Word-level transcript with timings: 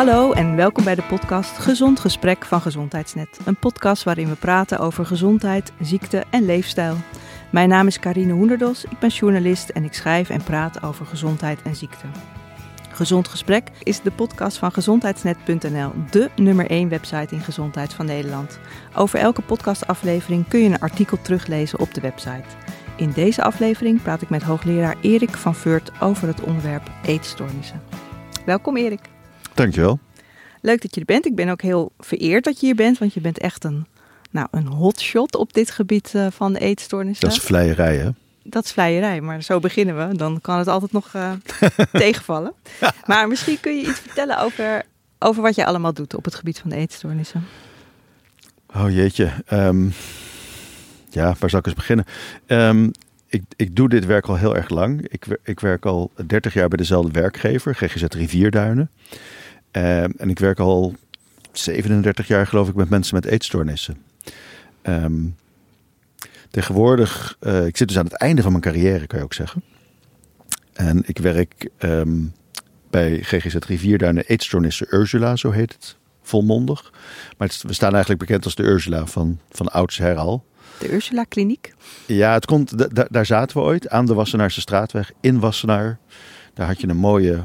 Hallo 0.00 0.32
en 0.32 0.56
welkom 0.56 0.84
bij 0.84 0.94
de 0.94 1.02
podcast 1.02 1.58
Gezond 1.58 2.00
Gesprek 2.00 2.44
van 2.44 2.60
Gezondheidsnet. 2.60 3.40
Een 3.44 3.58
podcast 3.58 4.02
waarin 4.02 4.28
we 4.28 4.34
praten 4.34 4.78
over 4.78 5.06
gezondheid, 5.06 5.72
ziekte 5.80 6.24
en 6.30 6.44
leefstijl. 6.44 6.96
Mijn 7.50 7.68
naam 7.68 7.86
is 7.86 7.98
Karine 7.98 8.32
Hoenderdos, 8.32 8.84
ik 8.84 8.98
ben 8.98 9.08
journalist 9.08 9.68
en 9.68 9.84
ik 9.84 9.94
schrijf 9.94 10.30
en 10.30 10.42
praat 10.42 10.82
over 10.82 11.06
gezondheid 11.06 11.62
en 11.62 11.76
ziekte. 11.76 12.06
Gezond 12.90 13.28
Gesprek 13.28 13.68
is 13.82 14.00
de 14.00 14.10
podcast 14.10 14.58
van 14.58 14.72
gezondheidsnet.nl, 14.72 15.92
de 16.10 16.30
nummer 16.36 16.70
1 16.70 16.88
website 16.88 17.34
in 17.34 17.40
gezondheid 17.40 17.92
van 17.92 18.06
Nederland. 18.06 18.58
Over 18.94 19.18
elke 19.18 19.42
podcastaflevering 19.42 20.48
kun 20.48 20.60
je 20.60 20.68
een 20.68 20.80
artikel 20.80 21.18
teruglezen 21.22 21.78
op 21.78 21.94
de 21.94 22.00
website. 22.00 22.48
In 22.96 23.10
deze 23.10 23.42
aflevering 23.42 24.02
praat 24.02 24.22
ik 24.22 24.30
met 24.30 24.42
hoogleraar 24.42 24.96
Erik 25.00 25.36
van 25.36 25.54
Veurt 25.54 25.90
over 26.00 26.28
het 26.28 26.40
onderwerp 26.40 26.90
eetstoornissen. 27.02 27.82
Welkom 28.44 28.76
Erik. 28.76 29.00
Dankjewel. 29.60 29.98
Leuk 30.60 30.82
dat 30.82 30.94
je 30.94 31.00
er 31.00 31.06
bent. 31.06 31.26
Ik 31.26 31.34
ben 31.34 31.48
ook 31.48 31.62
heel 31.62 31.92
vereerd 31.98 32.44
dat 32.44 32.60
je 32.60 32.66
hier 32.66 32.74
bent, 32.74 32.98
want 32.98 33.14
je 33.14 33.20
bent 33.20 33.38
echt 33.38 33.64
een, 33.64 33.86
nou, 34.30 34.48
een 34.50 34.66
hotshot 34.66 35.36
op 35.36 35.52
dit 35.52 35.70
gebied 35.70 36.12
uh, 36.16 36.26
van 36.30 36.54
eetstoornissen. 36.54 37.28
Dat 37.28 37.36
is 37.36 37.42
vleierij, 37.42 37.96
hè? 37.96 38.10
Dat 38.42 38.64
is 38.64 38.72
vleierij, 38.72 39.20
maar 39.20 39.42
zo 39.42 39.58
beginnen 39.60 40.08
we. 40.08 40.16
Dan 40.16 40.40
kan 40.40 40.58
het 40.58 40.68
altijd 40.68 40.92
nog 40.92 41.12
uh, 41.16 41.32
tegenvallen. 41.92 42.52
Maar 43.06 43.28
misschien 43.28 43.60
kun 43.60 43.76
je 43.76 43.88
iets 43.88 44.00
vertellen 44.00 44.38
over, 44.38 44.82
over 45.18 45.42
wat 45.42 45.54
je 45.54 45.64
allemaal 45.64 45.92
doet 45.92 46.14
op 46.14 46.24
het 46.24 46.34
gebied 46.34 46.58
van 46.58 46.70
de 46.70 46.76
eetstoornissen. 46.76 47.44
Oh 48.74 48.90
jeetje. 48.90 49.30
Um, 49.52 49.92
ja, 51.08 51.34
waar 51.38 51.50
zal 51.50 51.58
ik 51.58 51.66
eens 51.66 51.74
beginnen? 51.74 52.04
Um, 52.46 52.92
ik, 53.30 53.42
ik 53.56 53.76
doe 53.76 53.88
dit 53.88 54.06
werk 54.06 54.26
al 54.26 54.36
heel 54.36 54.56
erg 54.56 54.68
lang. 54.68 55.08
Ik, 55.08 55.26
ik 55.42 55.60
werk 55.60 55.86
al 55.86 56.10
30 56.26 56.54
jaar 56.54 56.68
bij 56.68 56.78
dezelfde 56.78 57.20
werkgever, 57.20 57.74
GGZ 57.74 58.02
Rivierduinen. 58.02 58.90
Um, 59.72 60.12
en 60.16 60.30
ik 60.30 60.38
werk 60.38 60.58
al 60.58 60.94
37 61.52 62.26
jaar, 62.26 62.46
geloof 62.46 62.68
ik, 62.68 62.74
met 62.74 62.88
mensen 62.88 63.14
met 63.14 63.24
eetstoornissen. 63.24 63.96
Um, 64.82 65.36
tegenwoordig, 66.50 67.36
uh, 67.40 67.66
ik 67.66 67.76
zit 67.76 67.88
dus 67.88 67.98
aan 67.98 68.04
het 68.04 68.18
einde 68.18 68.42
van 68.42 68.50
mijn 68.50 68.62
carrière, 68.62 69.06
kan 69.06 69.18
je 69.18 69.24
ook 69.24 69.34
zeggen. 69.34 69.62
En 70.72 71.02
ik 71.06 71.18
werk 71.18 71.68
um, 71.78 72.32
bij 72.90 73.22
GGZ 73.22 73.54
Rivierduinen 73.54 74.24
Eetstoornissen 74.26 74.86
Ursula, 74.90 75.36
zo 75.36 75.50
heet 75.50 75.72
het, 75.72 75.96
volmondig. 76.22 76.92
Maar 77.38 77.48
het, 77.48 77.62
we 77.62 77.72
staan 77.72 77.90
eigenlijk 77.90 78.20
bekend 78.20 78.44
als 78.44 78.54
de 78.54 78.62
Ursula 78.62 79.06
van, 79.06 79.38
van 79.50 79.68
oudsher 79.68 80.16
al. 80.16 80.44
De 80.78 80.92
Ursula 80.92 81.24
Kliniek? 81.24 81.74
Ja, 82.06 82.32
het 82.32 82.46
komt, 82.46 82.94
daar 83.12 83.26
zaten 83.26 83.56
we 83.56 83.62
ooit, 83.62 83.88
aan 83.88 84.06
de 84.06 84.14
Wassenaarse 84.14 84.60
straatweg, 84.60 85.12
in 85.20 85.40
Wassenaar. 85.40 85.98
Daar 86.54 86.66
had 86.66 86.80
je 86.80 86.88
een 86.88 86.96
mooie 86.96 87.44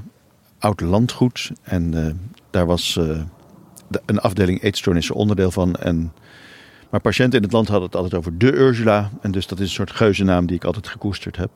oud 0.66 0.82
landgoed 0.82 1.52
en 1.64 1.96
uh, 1.96 2.06
daar 2.50 2.66
was 2.66 2.94
de, 2.94 4.02
een 4.06 4.20
afdeling 4.20 4.64
eetstoornissen 4.64 5.16
onderdeel 5.16 5.52
van. 5.52 5.76
En, 5.76 6.14
maar 6.90 7.02
patiënten 7.02 7.38
in 7.38 7.44
het 7.44 7.54
land 7.54 7.68
hadden 7.68 7.86
het 7.86 7.96
altijd 7.96 8.14
over 8.14 8.38
de 8.38 8.54
Ursula. 8.54 9.10
En 9.22 9.32
dus 9.32 9.48
dat 9.48 9.60
is 9.60 9.66
een 9.66 9.74
soort 9.74 9.92
geuzennaam 9.92 10.46
die 10.46 10.56
ik 10.56 10.64
altijd 10.64 10.88
gekoesterd 10.88 11.38
heb. 11.38 11.50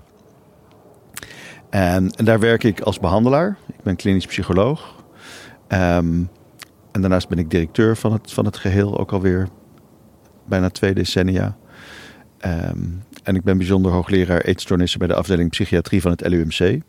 En, 1.69 2.11
en 2.11 2.25
daar 2.25 2.39
werk 2.39 2.63
ik 2.63 2.81
als 2.81 2.99
behandelaar. 2.99 3.57
Ik 3.67 3.83
ben 3.83 3.95
klinisch 3.95 4.25
psycholoog. 4.25 4.95
Um, 5.67 6.29
en 6.91 7.01
daarnaast 7.01 7.29
ben 7.29 7.37
ik 7.37 7.49
directeur 7.49 7.97
van 7.97 8.13
het, 8.13 8.31
van 8.33 8.45
het 8.45 8.57
geheel, 8.57 8.99
ook 8.99 9.11
alweer 9.11 9.47
bijna 10.45 10.69
twee 10.69 10.93
decennia. 10.93 11.57
Um, 12.45 13.03
en 13.23 13.35
ik 13.35 13.43
ben 13.43 13.57
bijzonder 13.57 13.91
hoogleraar 13.91 14.41
eetstoornissen 14.41 14.99
bij 14.99 15.07
de 15.07 15.15
afdeling 15.15 15.49
psychiatrie 15.49 16.01
van 16.01 16.11
het 16.11 16.27
LUMC. 16.27 16.81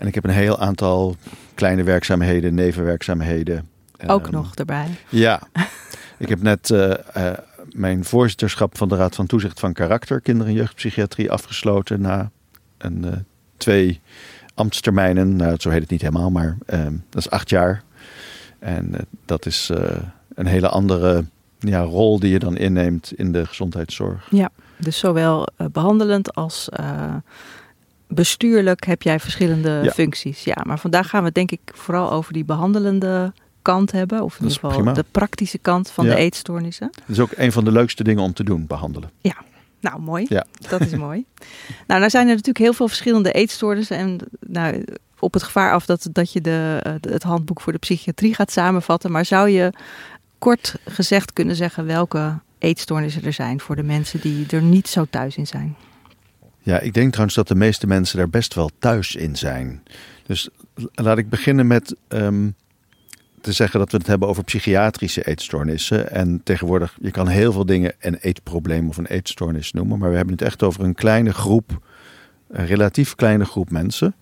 En 0.00 0.06
ik 0.06 0.14
heb 0.14 0.24
een 0.24 0.30
heel 0.30 0.58
aantal 0.58 1.16
kleine 1.54 1.82
werkzaamheden, 1.82 2.54
nevenwerkzaamheden. 2.54 3.68
Ook 4.06 4.26
um, 4.26 4.32
nog 4.32 4.54
erbij. 4.54 4.86
Ja. 5.08 5.42
ik 6.18 6.28
heb 6.28 6.42
net 6.42 6.70
uh, 6.70 6.94
uh, 7.16 7.32
mijn 7.72 8.04
voorzitterschap 8.04 8.76
van 8.76 8.88
de 8.88 8.96
Raad 8.96 9.14
van 9.14 9.26
Toezicht 9.26 9.60
van 9.60 9.72
Karakter, 9.72 10.20
Kinder- 10.20 10.46
en 10.46 10.52
Jeugdpsychiatrie, 10.52 11.30
afgesloten 11.30 12.00
na 12.00 12.30
een, 12.78 13.04
uh, 13.04 13.12
twee 13.56 14.00
ambtstermijnen. 14.54 15.36
Nou, 15.36 15.56
zo 15.58 15.70
heet 15.70 15.80
het 15.80 15.90
niet 15.90 16.00
helemaal, 16.00 16.30
maar 16.30 16.58
um, 16.66 17.04
dat 17.08 17.20
is 17.20 17.30
acht 17.30 17.50
jaar. 17.50 17.82
En 18.58 18.94
dat 19.24 19.46
is 19.46 19.70
een 20.34 20.46
hele 20.46 20.68
andere 20.68 21.24
ja, 21.58 21.80
rol 21.80 22.18
die 22.18 22.30
je 22.30 22.38
dan 22.38 22.56
inneemt 22.56 23.12
in 23.16 23.32
de 23.32 23.46
gezondheidszorg. 23.46 24.26
Ja, 24.30 24.50
dus 24.76 24.98
zowel 24.98 25.46
behandelend 25.72 26.34
als 26.34 26.68
bestuurlijk 28.10 28.86
heb 28.86 29.02
jij 29.02 29.20
verschillende 29.20 29.80
ja. 29.82 29.90
functies. 29.90 30.44
Ja, 30.44 30.56
maar 30.66 30.78
vandaag 30.78 31.08
gaan 31.08 31.20
we 31.20 31.26
het 31.26 31.34
denk 31.34 31.50
ik 31.50 31.60
vooral 31.64 32.12
over 32.12 32.32
die 32.32 32.44
behandelende 32.44 33.32
kant 33.62 33.92
hebben. 33.92 34.22
Of 34.22 34.34
in 34.34 34.42
ieder 34.42 34.54
geval 34.54 34.70
prima. 34.70 34.92
de 34.92 35.04
praktische 35.10 35.58
kant 35.58 35.90
van 35.90 36.04
ja. 36.04 36.14
de 36.14 36.16
eetstoornissen. 36.16 36.90
Dat 36.92 37.08
is 37.08 37.20
ook 37.20 37.32
een 37.36 37.52
van 37.52 37.64
de 37.64 37.72
leukste 37.72 38.04
dingen 38.04 38.22
om 38.22 38.32
te 38.32 38.44
doen, 38.44 38.66
behandelen. 38.66 39.10
Ja, 39.20 39.36
nou 39.80 40.00
mooi. 40.00 40.26
Ja. 40.28 40.46
Dat 40.68 40.80
is 40.80 40.94
mooi. 40.94 41.24
Nou, 41.86 42.00
nou 42.00 42.10
zijn 42.10 42.24
er 42.24 42.30
natuurlijk 42.30 42.58
heel 42.58 42.72
veel 42.72 42.88
verschillende 42.88 43.32
eetstoornissen. 43.32 43.96
En 43.96 44.18
nou, 44.40 44.84
op 45.18 45.32
het 45.32 45.42
gevaar 45.42 45.72
af 45.72 45.86
dat, 45.86 46.08
dat 46.12 46.32
je 46.32 46.40
de, 46.40 46.80
het 47.00 47.22
handboek 47.22 47.60
voor 47.60 47.72
de 47.72 47.78
psychiatrie 47.78 48.34
gaat 48.34 48.52
samenvatten. 48.52 49.10
Maar 49.10 49.24
zou 49.24 49.48
je 49.48 49.72
kort 50.38 50.74
gezegd 50.84 51.32
kunnen 51.32 51.56
zeggen 51.56 51.86
welke 51.86 52.38
eetstoornissen 52.58 53.24
er 53.24 53.32
zijn 53.32 53.60
voor 53.60 53.76
de 53.76 53.82
mensen 53.82 54.20
die 54.20 54.46
er 54.50 54.62
niet 54.62 54.88
zo 54.88 55.06
thuis 55.10 55.36
in 55.36 55.46
zijn? 55.46 55.76
Ja, 56.62 56.78
ik 56.78 56.94
denk 56.94 57.10
trouwens 57.10 57.36
dat 57.36 57.48
de 57.48 57.54
meeste 57.54 57.86
mensen 57.86 58.16
daar 58.16 58.30
best 58.30 58.54
wel 58.54 58.70
thuis 58.78 59.14
in 59.14 59.36
zijn. 59.36 59.82
Dus 60.26 60.48
laat 60.94 61.18
ik 61.18 61.28
beginnen 61.28 61.66
met 61.66 61.96
um, 62.08 62.54
te 63.40 63.52
zeggen 63.52 63.78
dat 63.78 63.90
we 63.90 63.96
het 63.96 64.06
hebben 64.06 64.28
over 64.28 64.44
psychiatrische 64.44 65.26
eetstoornissen. 65.26 66.10
En 66.10 66.40
tegenwoordig, 66.44 66.96
je 67.00 67.10
kan 67.10 67.28
heel 67.28 67.52
veel 67.52 67.66
dingen 67.66 67.92
een 67.98 68.14
eetprobleem 68.14 68.88
of 68.88 68.96
een 68.96 69.06
eetstoornis 69.06 69.72
noemen. 69.72 69.98
Maar 69.98 70.10
we 70.10 70.16
hebben 70.16 70.34
het 70.34 70.44
echt 70.44 70.62
over 70.62 70.84
een 70.84 70.94
kleine 70.94 71.32
groep, 71.32 71.80
een 72.48 72.66
relatief 72.66 73.14
kleine 73.14 73.44
groep 73.44 73.70
mensen. 73.70 74.14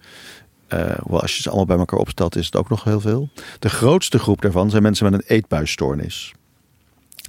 Uh, 0.74 0.80
wel, 1.06 1.20
als 1.20 1.36
je 1.36 1.42
ze 1.42 1.48
allemaal 1.48 1.66
bij 1.66 1.78
elkaar 1.78 1.98
opstelt, 1.98 2.36
is 2.36 2.46
het 2.46 2.56
ook 2.56 2.68
nog 2.68 2.84
heel 2.84 3.00
veel. 3.00 3.28
De 3.58 3.68
grootste 3.68 4.18
groep 4.18 4.40
daarvan 4.40 4.70
zijn 4.70 4.82
mensen 4.82 5.10
met 5.10 5.20
een 5.20 5.36
eetbuisstoornis. 5.36 6.34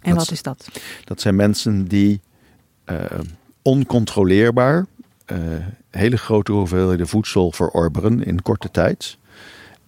En 0.02 0.10
dat 0.10 0.20
wat 0.20 0.32
is 0.32 0.42
dat? 0.42 0.70
Dat 1.04 1.22
zijn 1.22 1.36
mensen 1.36 1.88
die 1.88 2.22
uh, 2.86 2.96
oncontroleerbaar 3.62 4.86
hele 5.90 6.18
grote 6.18 6.52
hoeveelheden 6.52 7.08
voedsel 7.08 7.52
verorberen 7.52 8.24
in 8.24 8.42
korte 8.42 8.72
tijd. 8.72 9.18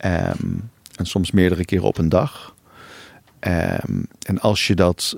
Um, 0.05 0.69
en 0.95 1.05
soms 1.05 1.31
meerdere 1.31 1.65
keren 1.65 1.85
op 1.85 1.97
een 1.97 2.09
dag. 2.09 2.55
Um, 3.39 4.07
en 4.25 4.39
als 4.39 4.67
je 4.67 4.75
dat 4.75 5.17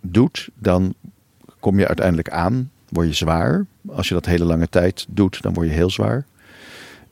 doet, 0.00 0.48
dan 0.54 0.94
kom 1.60 1.78
je 1.78 1.86
uiteindelijk 1.86 2.30
aan, 2.30 2.70
word 2.88 3.06
je 3.06 3.14
zwaar. 3.14 3.66
Als 3.86 4.08
je 4.08 4.14
dat 4.14 4.26
hele 4.26 4.44
lange 4.44 4.68
tijd 4.68 5.06
doet, 5.08 5.42
dan 5.42 5.52
word 5.54 5.66
je 5.66 5.72
heel 5.72 5.90
zwaar. 5.90 6.26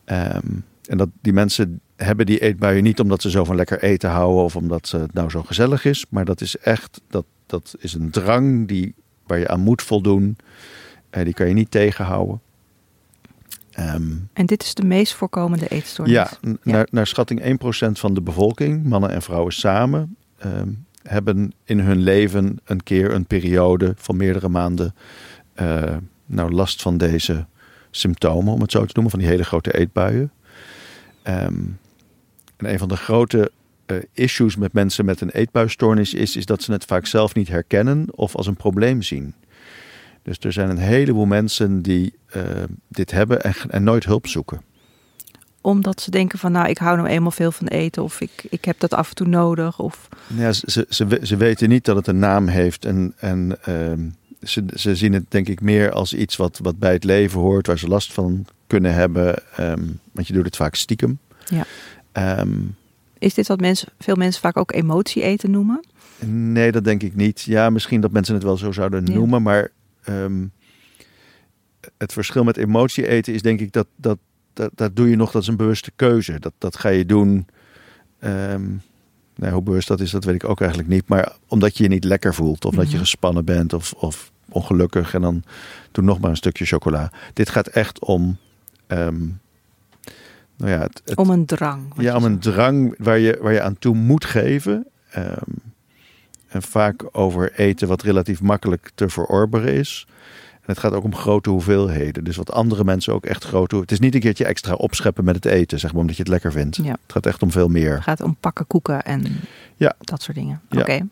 Um, 0.06 0.64
en 0.86 0.98
dat 0.98 1.08
die 1.20 1.32
mensen 1.32 1.80
hebben 1.96 2.26
die 2.26 2.38
eetbuien 2.38 2.82
niet 2.82 3.00
omdat 3.00 3.22
ze 3.22 3.30
zo 3.30 3.44
van 3.44 3.56
lekker 3.56 3.82
eten 3.82 4.10
houden 4.10 4.42
of 4.42 4.56
omdat 4.56 4.90
het 4.90 5.12
nou 5.12 5.30
zo 5.30 5.42
gezellig 5.42 5.84
is. 5.84 6.04
Maar 6.08 6.24
dat 6.24 6.40
is 6.40 6.56
echt, 6.56 7.00
dat, 7.08 7.24
dat 7.46 7.74
is 7.78 7.94
een 7.94 8.10
drang 8.10 8.68
die, 8.68 8.94
waar 9.26 9.38
je 9.38 9.48
aan 9.48 9.60
moet 9.60 9.82
voldoen. 9.82 10.36
Uh, 11.16 11.24
die 11.24 11.34
kan 11.34 11.48
je 11.48 11.54
niet 11.54 11.70
tegenhouden. 11.70 12.40
Um, 13.78 14.28
en 14.32 14.46
dit 14.46 14.62
is 14.62 14.74
de 14.74 14.84
meest 14.84 15.14
voorkomende 15.14 15.68
eetstoornis? 15.68 16.14
Ja, 16.14 16.30
ja. 16.40 16.56
Naar, 16.62 16.86
naar 16.90 17.06
schatting 17.06 17.58
1% 17.88 17.90
van 17.92 18.14
de 18.14 18.20
bevolking, 18.20 18.84
mannen 18.84 19.10
en 19.10 19.22
vrouwen 19.22 19.52
samen, 19.52 20.16
um, 20.44 20.86
hebben 21.02 21.52
in 21.64 21.80
hun 21.80 22.02
leven 22.02 22.58
een 22.64 22.82
keer 22.82 23.12
een 23.12 23.26
periode 23.26 23.94
van 23.96 24.16
meerdere 24.16 24.48
maanden 24.48 24.94
uh, 25.60 25.96
nou, 26.26 26.52
last 26.52 26.82
van 26.82 26.96
deze 26.96 27.46
symptomen, 27.90 28.52
om 28.52 28.60
het 28.60 28.70
zo 28.70 28.84
te 28.84 28.92
noemen, 28.92 29.10
van 29.10 29.20
die 29.20 29.28
hele 29.28 29.44
grote 29.44 29.78
eetbuien. 29.78 30.30
Um, 31.24 31.78
en 32.56 32.72
een 32.72 32.78
van 32.78 32.88
de 32.88 32.96
grote 32.96 33.50
uh, 33.86 33.96
issues 34.12 34.56
met 34.56 34.72
mensen 34.72 35.04
met 35.04 35.20
een 35.20 35.30
eetbuisstoornis 35.30 36.14
is, 36.14 36.36
is 36.36 36.46
dat 36.46 36.62
ze 36.62 36.72
het 36.72 36.84
vaak 36.84 37.06
zelf 37.06 37.34
niet 37.34 37.48
herkennen 37.48 38.06
of 38.10 38.36
als 38.36 38.46
een 38.46 38.56
probleem 38.56 39.02
zien. 39.02 39.34
Dus 40.26 40.38
er 40.40 40.52
zijn 40.52 40.70
een 40.70 40.78
heleboel 40.78 41.26
mensen 41.26 41.82
die 41.82 42.14
uh, 42.36 42.42
dit 42.88 43.10
hebben 43.10 43.42
en, 43.42 43.54
en 43.68 43.84
nooit 43.84 44.04
hulp 44.04 44.26
zoeken 44.26 44.60
omdat 45.60 46.00
ze 46.00 46.10
denken 46.10 46.38
van 46.38 46.52
nou 46.52 46.68
ik 46.68 46.78
hou 46.78 46.96
nou 46.96 47.08
eenmaal 47.08 47.30
veel 47.30 47.52
van 47.52 47.66
eten 47.66 48.02
of 48.02 48.20
ik, 48.20 48.46
ik 48.50 48.64
heb 48.64 48.80
dat 48.80 48.94
af 48.94 49.08
en 49.08 49.14
toe 49.14 49.26
nodig 49.26 49.78
of 49.78 50.08
ja 50.36 50.52
ze, 50.52 50.86
ze, 50.88 51.20
ze 51.22 51.36
weten 51.36 51.68
niet 51.68 51.84
dat 51.84 51.96
het 51.96 52.06
een 52.06 52.18
naam 52.18 52.46
heeft 52.46 52.84
en, 52.84 53.14
en 53.16 53.58
uh, 53.68 53.92
ze, 54.42 54.64
ze 54.74 54.96
zien 54.96 55.12
het 55.12 55.24
denk 55.28 55.48
ik 55.48 55.60
meer 55.60 55.92
als 55.92 56.14
iets 56.14 56.36
wat, 56.36 56.58
wat 56.62 56.78
bij 56.78 56.92
het 56.92 57.04
leven 57.04 57.40
hoort, 57.40 57.66
waar 57.66 57.78
ze 57.78 57.88
last 57.88 58.12
van 58.12 58.46
kunnen 58.66 58.94
hebben. 58.94 59.42
Um, 59.60 60.00
want 60.12 60.26
je 60.26 60.32
doet 60.32 60.44
het 60.44 60.56
vaak 60.56 60.74
stiekem. 60.74 61.18
Ja. 61.44 62.38
Um, 62.40 62.76
is 63.18 63.34
dit 63.34 63.46
wat 63.46 63.60
mensen, 63.60 63.88
veel 63.98 64.14
mensen 64.14 64.40
vaak 64.40 64.56
ook 64.56 64.72
emotie 64.72 65.22
eten 65.22 65.50
noemen? 65.50 65.84
Nee, 66.26 66.72
dat 66.72 66.84
denk 66.84 67.02
ik 67.02 67.14
niet. 67.14 67.40
Ja, 67.40 67.70
misschien 67.70 68.00
dat 68.00 68.10
mensen 68.10 68.34
het 68.34 68.42
wel 68.42 68.56
zo 68.56 68.72
zouden 68.72 69.06
ja. 69.06 69.12
noemen, 69.12 69.42
maar 69.42 69.70
um, 70.08 70.52
het 71.98 72.12
verschil 72.12 72.44
met 72.44 72.56
emotie 72.56 73.06
eten 73.08 73.34
is 73.34 73.42
denk 73.42 73.60
ik 73.60 73.72
dat, 73.72 73.86
dat 73.96 74.18
dat, 74.52 74.70
dat 74.74 74.96
doe 74.96 75.10
je 75.10 75.16
nog, 75.16 75.30
dat 75.30 75.42
is 75.42 75.48
een 75.48 75.56
bewuste 75.56 75.90
keuze. 75.96 76.38
Dat, 76.40 76.52
dat 76.58 76.76
ga 76.78 76.88
je 76.88 77.06
doen. 77.06 77.46
ehm, 78.18 78.64
nou, 79.36 79.52
hoe 79.52 79.62
bewust 79.62 79.88
dat 79.88 80.00
is, 80.00 80.10
dat 80.10 80.24
weet 80.24 80.34
ik 80.34 80.48
ook 80.48 80.60
eigenlijk 80.60 80.90
niet. 80.90 81.08
Maar 81.08 81.36
omdat 81.48 81.76
je 81.76 81.82
je 81.82 81.88
niet 81.88 82.04
lekker 82.04 82.34
voelt, 82.34 82.64
of 82.64 82.74
dat 82.74 82.84
je 82.86 82.90
Mhm. 82.90 82.98
gespannen 83.00 83.44
bent, 83.44 83.72
of, 83.72 83.92
of 83.92 84.32
ongelukkig. 84.48 85.14
En 85.14 85.20
dan 85.20 85.42
doe 85.92 86.04
nog 86.04 86.20
maar 86.20 86.30
een 86.30 86.36
stukje 86.36 86.64
chocola. 86.64 87.12
Dit 87.32 87.48
gaat 87.50 87.66
echt 87.66 87.98
om. 88.00 88.36
ehm, 88.86 89.18
nou 90.56 90.70
ja, 90.70 90.78
het, 90.80 91.02
het- 91.04 91.16
Om 91.18 91.30
een 91.30 91.46
drang. 91.46 91.92
ja, 91.96 92.16
om 92.16 92.24
een 92.24 92.38
drang 92.38 92.94
waar 92.98 93.18
je, 93.18 93.38
waar 93.40 93.52
je 93.52 93.62
aan 93.62 93.78
toe 93.78 93.94
moet 93.94 94.24
geven. 94.24 94.86
Ehm, 95.10 95.50
en 96.56 96.62
vaak 96.62 97.04
over 97.12 97.52
eten 97.52 97.88
wat 97.88 98.02
relatief 98.02 98.40
makkelijk 98.40 98.90
te 98.94 99.08
verorberen 99.08 99.72
is. 99.72 100.06
En 100.52 100.72
het 100.72 100.78
gaat 100.78 100.92
ook 100.92 101.04
om 101.04 101.14
grote 101.14 101.50
hoeveelheden. 101.50 102.24
Dus 102.24 102.36
wat 102.36 102.52
andere 102.52 102.84
mensen 102.84 103.12
ook 103.12 103.26
echt 103.26 103.44
grote... 103.44 103.76
Het 103.76 103.92
is 103.92 103.98
niet 103.98 104.14
een 104.14 104.20
keertje 104.20 104.44
extra 104.44 104.74
opscheppen 104.74 105.24
met 105.24 105.34
het 105.34 105.44
eten, 105.44 105.78
zeg 105.78 105.92
maar, 105.92 106.00
omdat 106.00 106.16
je 106.16 106.22
het 106.22 106.30
lekker 106.30 106.52
vindt. 106.52 106.76
Ja. 106.76 106.90
Het 106.90 107.12
gaat 107.12 107.26
echt 107.26 107.42
om 107.42 107.50
veel 107.50 107.68
meer. 107.68 107.94
Het 107.94 108.02
gaat 108.02 108.20
om 108.20 108.36
pakken 108.40 108.66
koeken 108.66 109.02
en 109.02 109.40
Ja. 109.76 109.94
dat 110.00 110.22
soort 110.22 110.36
dingen. 110.36 110.60
Ja. 110.70 110.80
Oké. 110.80 111.06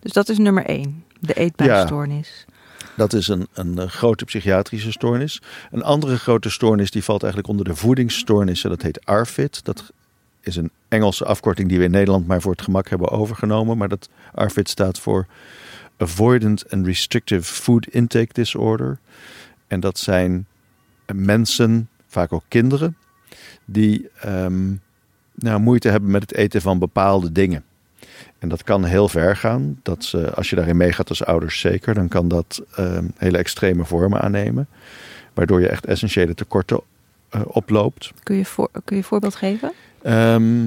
Dus 0.00 0.12
dat 0.12 0.28
is 0.28 0.38
nummer 0.38 0.64
één. 0.64 1.04
De 1.20 1.34
eetbuisstoornis. 1.34 2.46
Dat 2.96 3.12
is 3.12 3.28
een, 3.28 3.46
een 3.54 3.78
eh, 3.78 3.88
grote 3.88 4.24
psychiatrische 4.24 4.92
stoornis. 4.92 5.42
Een 5.70 5.82
andere 5.82 6.18
grote 6.18 6.50
stoornis 6.50 6.90
die 6.90 7.04
valt 7.04 7.22
eigenlijk 7.22 7.52
onder 7.52 7.66
de 7.66 7.76
voedingsstoornissen. 7.76 8.70
Dat 8.70 8.82
heet 8.82 9.06
ARFID. 9.06 9.64
Dat 9.64 9.92
is 10.48 10.56
een 10.56 10.70
Engelse 10.88 11.24
afkorting 11.24 11.68
die 11.68 11.78
we 11.78 11.84
in 11.84 11.90
Nederland 11.90 12.26
maar 12.26 12.40
voor 12.40 12.52
het 12.52 12.62
gemak 12.62 12.88
hebben 12.88 13.10
overgenomen. 13.10 13.78
Maar 13.78 13.88
dat 13.88 14.08
ARFID 14.34 14.68
staat 14.68 14.98
voor 14.98 15.26
Avoidant 15.96 16.70
and 16.70 16.86
Restrictive 16.86 17.42
Food 17.42 17.86
Intake 17.86 18.32
Disorder. 18.32 18.98
En 19.66 19.80
dat 19.80 19.98
zijn 19.98 20.46
mensen, 21.14 21.88
vaak 22.06 22.32
ook 22.32 22.44
kinderen, 22.48 22.96
die 23.64 24.08
ehm, 24.20 24.74
nou, 25.34 25.60
moeite 25.60 25.88
hebben 25.88 26.10
met 26.10 26.22
het 26.22 26.34
eten 26.34 26.60
van 26.60 26.78
bepaalde 26.78 27.32
dingen. 27.32 27.64
En 28.38 28.48
dat 28.48 28.62
kan 28.62 28.84
heel 28.84 29.08
ver 29.08 29.36
gaan. 29.36 29.80
Dat 29.82 30.04
ze, 30.04 30.34
als 30.34 30.50
je 30.50 30.56
daarin 30.56 30.76
meegaat 30.76 31.08
als 31.08 31.24
ouders 31.24 31.60
zeker, 31.60 31.94
dan 31.94 32.08
kan 32.08 32.28
dat 32.28 32.62
ehm, 32.74 33.04
hele 33.16 33.38
extreme 33.38 33.84
vormen 33.84 34.20
aannemen. 34.20 34.68
Waardoor 35.34 35.60
je 35.60 35.68
echt 35.68 35.86
essentiële 35.86 36.34
tekorten 36.34 36.80
oploopt. 37.44 38.12
Kun, 38.22 38.36
je 38.36 38.44
voor, 38.44 38.68
kun 38.72 38.82
je 38.96 38.96
een 38.96 39.04
voorbeeld 39.04 39.34
geven? 39.34 39.72
Ehm, 40.02 40.66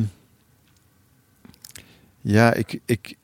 ja, 2.21 2.53
ik, 2.53 2.79
ik, 2.85 3.15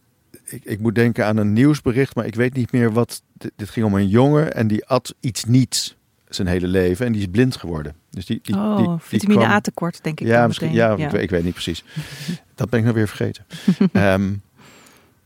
ik, 0.44 0.62
ik 0.63 0.80
moet 0.80 0.95
denken 0.95 1.25
aan 1.25 1.38
een 1.38 1.54
nieuwsbericht, 1.54 2.16
maar 2.16 2.25
ik 2.25 2.36
weet 2.36 2.54
niet 2.54 2.72
meer 2.72 2.92
wat. 2.92 3.22
Dit, 3.34 3.51
dit 3.56 3.69
ging 3.69 3.86
om 3.86 3.95
een 3.95 4.07
jongen 4.07 4.54
en 4.54 4.68
die 4.68 4.86
at 4.86 5.16
iets 5.19 5.45
niet 5.45 5.95
zijn 6.30 6.48
hele 6.48 6.68
leven 6.68 7.06
en 7.06 7.12
die 7.12 7.22
is 7.22 7.28
blind 7.31 7.56
geworden. 7.56 7.94
Dus 8.10 8.25
die, 8.25 8.39
die, 8.44 8.56
oh, 8.56 8.78
die, 8.78 8.88
die 8.88 8.98
vitamine 9.00 9.39
kwam- 9.39 9.51
A 9.51 9.60
tekort, 9.60 10.04
denk 10.04 10.19
ik. 10.19 10.28
ja, 10.28 10.48
misschien, 10.48 10.72
ja, 10.74 10.92
Ik, 10.95 11.10
weet, 11.10 11.22
ik 11.22 11.30
weet 11.30 11.44
niet 11.44 11.54
precies. 11.54 11.84
Dat 12.56 12.69
ben 12.69 12.80
ik 12.80 12.86
nou 12.86 12.98
weer 12.98 13.07
vergeten. 13.07 13.45
Ehm, 13.92 14.34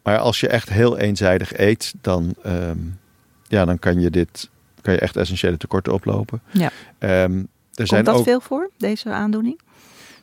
maar 0.03 0.17
als 0.17 0.39
je 0.39 0.47
echt 0.47 0.69
heel 0.69 0.97
eenzijdig 0.97 1.57
eet, 1.57 1.93
dan, 2.01 2.35
ehm, 2.43 2.77
ja, 3.47 3.65
dan 3.65 3.79
kan 3.79 3.99
je 3.99 4.09
dit 4.09 4.49
kan 4.81 4.93
je 4.93 4.99
echt 4.99 5.15
essentiële 5.15 5.57
tekorten 5.57 5.93
oplopen. 5.93 6.41
Ja. 6.51 6.71
Er 7.73 7.87
Komt 7.87 8.05
dat 8.05 8.15
ook, 8.15 8.23
veel 8.23 8.41
voor, 8.41 8.69
deze 8.77 9.09
aandoening? 9.09 9.59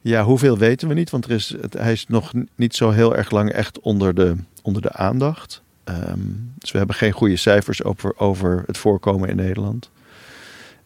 Ja, 0.00 0.24
hoeveel 0.24 0.58
weten 0.58 0.88
we 0.88 0.94
niet, 0.94 1.10
want 1.10 1.24
er 1.24 1.30
is, 1.30 1.54
het, 1.60 1.72
hij 1.74 1.92
is 1.92 2.06
nog 2.08 2.32
niet 2.54 2.74
zo 2.74 2.90
heel 2.90 3.16
erg 3.16 3.30
lang 3.30 3.50
echt 3.50 3.80
onder 3.80 4.14
de, 4.14 4.36
onder 4.62 4.82
de 4.82 4.92
aandacht. 4.92 5.62
Ehm, 5.84 6.18
dus 6.58 6.70
we 6.70 6.78
hebben 6.78 6.96
geen 6.96 7.12
goede 7.12 7.36
cijfers 7.36 7.84
over, 7.84 8.18
over 8.18 8.62
het 8.66 8.78
voorkomen 8.78 9.28
in 9.28 9.36
Nederland. 9.36 9.90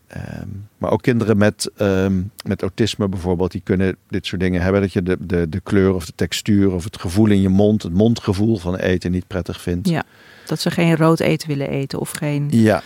Ehm, 0.07 0.47
maar 0.79 0.91
ook 0.91 1.03
kinderen 1.03 1.37
met, 1.37 1.71
ehm, 1.77 2.23
met 2.45 2.63
autisme 2.63 3.09
bijvoorbeeld, 3.09 3.53
die 3.53 3.61
kunnen 3.65 3.97
dit 4.09 4.27
soort 4.27 4.41
dingen 4.41 4.63
hebben. 4.63 4.81
Dat 4.81 4.93
je 4.93 5.03
de, 5.03 5.17
de, 5.21 5.49
de 5.49 5.61
kleur 5.61 5.95
of 5.95 6.07
de 6.07 6.13
textuur 6.15 6.73
of 6.73 6.85
het 6.85 7.01
gevoel 7.01 7.27
in 7.27 7.41
je 7.41 7.49
mond, 7.49 7.83
het 7.83 7.93
mondgevoel 7.93 8.57
van 8.57 8.77
eten 8.77 9.11
niet 9.11 9.27
prettig 9.27 9.61
vindt. 9.61 9.89
Ja. 9.89 10.03
Dat 10.47 10.61
ze 10.61 10.71
geen 10.71 10.97
rood 10.97 11.21
eten 11.21 11.49
willen 11.49 11.69
eten 11.69 11.99
of 11.99 12.11
geen 12.11 12.49
Ja, 12.51 12.83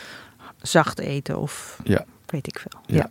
zacht 0.62 0.98
eten 0.98 1.38
of 1.38 1.80
Ja. 1.84 2.04
weet 2.26 2.46
ik 2.46 2.58
veel. 2.58 2.80
Ja. 2.86 2.96
Ja. 2.96 3.10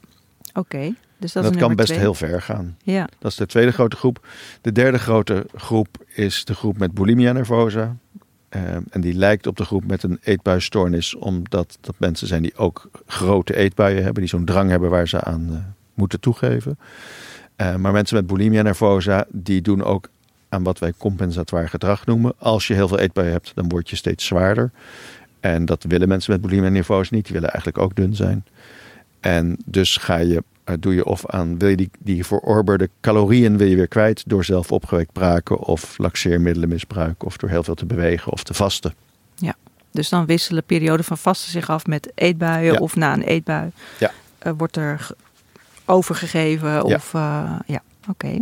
Oké, 0.55 0.93
dus 1.17 1.33
dat, 1.33 1.43
dat, 1.43 1.55
kan 1.55 1.75
best 1.75 1.87
twee. 1.87 1.99
heel 1.99 2.13
ver 2.13 2.41
gaan. 2.41 2.77
Ja, 2.83 3.07
Dat 3.19 3.31
is 3.31 3.37
de 3.37 3.45
tweede 3.45 3.71
grote 3.71 3.95
groep. 3.95 4.27
De 4.61 4.71
derde 4.71 4.97
grote 4.97 5.45
groep 5.55 5.87
is 6.13 6.45
de 6.45 6.55
groep 6.55 6.77
met 6.77 6.93
bulimia 6.93 7.31
nervosa. 7.31 7.95
Ehm, 8.49 8.81
en 8.89 9.01
die 9.01 9.13
lijkt 9.13 9.47
op 9.47 9.57
de 9.57 9.65
groep 9.65 9.85
met 9.85 10.03
een 10.03 10.19
eetbuisstoornis, 10.23 11.15
omdat 11.15 11.77
dat 11.81 11.95
mensen 11.97 12.27
zijn 12.27 12.41
die 12.41 12.55
ook 12.55 12.89
grote 13.05 13.55
eetbuien 13.55 14.03
hebben, 14.03 14.21
die 14.21 14.29
zo'n 14.29 14.45
drang 14.45 14.69
hebben 14.69 14.89
waar 14.89 15.07
ze 15.07 15.21
aan 15.21 15.47
eh, 15.51 15.57
moeten 15.93 16.19
toegeven. 16.19 16.79
Eh, 17.55 17.75
maar 17.75 17.91
mensen 17.91 18.15
met 18.15 18.27
bulimia 18.27 18.61
nervosa, 18.61 19.25
die 19.29 19.61
doen 19.61 19.83
ook 19.83 20.09
aan 20.49 20.63
wat 20.63 20.79
wij 20.79 20.93
compensatoire 20.97 21.67
gedrag 21.67 22.05
noemen. 22.05 22.33
Als 22.37 22.67
je 22.67 22.73
heel 22.73 22.87
veel 22.87 22.99
eetbuien 22.99 23.31
hebt, 23.31 23.51
dan 23.55 23.69
word 23.69 23.89
je 23.89 23.95
steeds 23.95 24.25
zwaarder. 24.25 24.71
En 25.39 25.65
dat 25.65 25.83
willen 25.83 26.07
mensen 26.07 26.31
met 26.31 26.41
bulimia 26.41 26.69
nervosa 26.69 27.15
niet. 27.15 27.25
Die 27.25 27.33
willen 27.33 27.49
eigenlijk 27.49 27.77
ook 27.83 27.95
dun 27.95 28.15
zijn. 28.15 28.45
En 29.25 29.57
dus 29.65 29.97
ga 29.97 30.15
je, 30.17 30.43
eh, 30.63 30.75
doe 30.79 30.95
je 30.95 31.05
of 31.05 31.25
aan, 31.29 31.57
wil 31.57 31.69
je 31.69 31.75
die, 31.75 31.89
die 31.99 32.25
verorberde 32.25 32.89
calorieën 33.01 33.57
wil 33.57 33.67
je 33.67 33.75
weer 33.75 33.87
kwijt 33.87 34.23
door 34.25 34.43
zelf 34.45 34.71
opgewekt 34.71 35.11
braken 35.11 35.57
of 35.59 35.97
laxeermiddelen 35.97 36.69
misbruiken 36.69 37.27
of 37.27 37.37
door 37.37 37.49
heel 37.49 37.63
veel 37.63 37.75
te 37.75 37.85
bewegen 37.85 38.31
of 38.31 38.43
te 38.43 38.53
vasten. 38.53 38.93
dus 39.91 40.09
dan 40.09 40.25
wisselen 40.25 40.63
perioden 40.63 41.05
van 41.05 41.17
vasten 41.17 41.51
zich 41.51 41.69
af 41.69 41.85
met 41.85 42.11
eetbuien 42.15 42.73
Ja. 42.73 42.79
of 42.79 42.95
na 42.95 43.13
een 43.13 43.21
eetbui 43.21 43.71
Ja. 43.99 44.11
eh, 44.37 44.53
wordt 44.57 44.75
er 44.75 44.99
ge- 44.99 45.15
overgegeven 45.85 46.83
of 46.83 47.13
eh, 47.13 47.51
ja, 47.65 47.81
oké. 48.09 48.41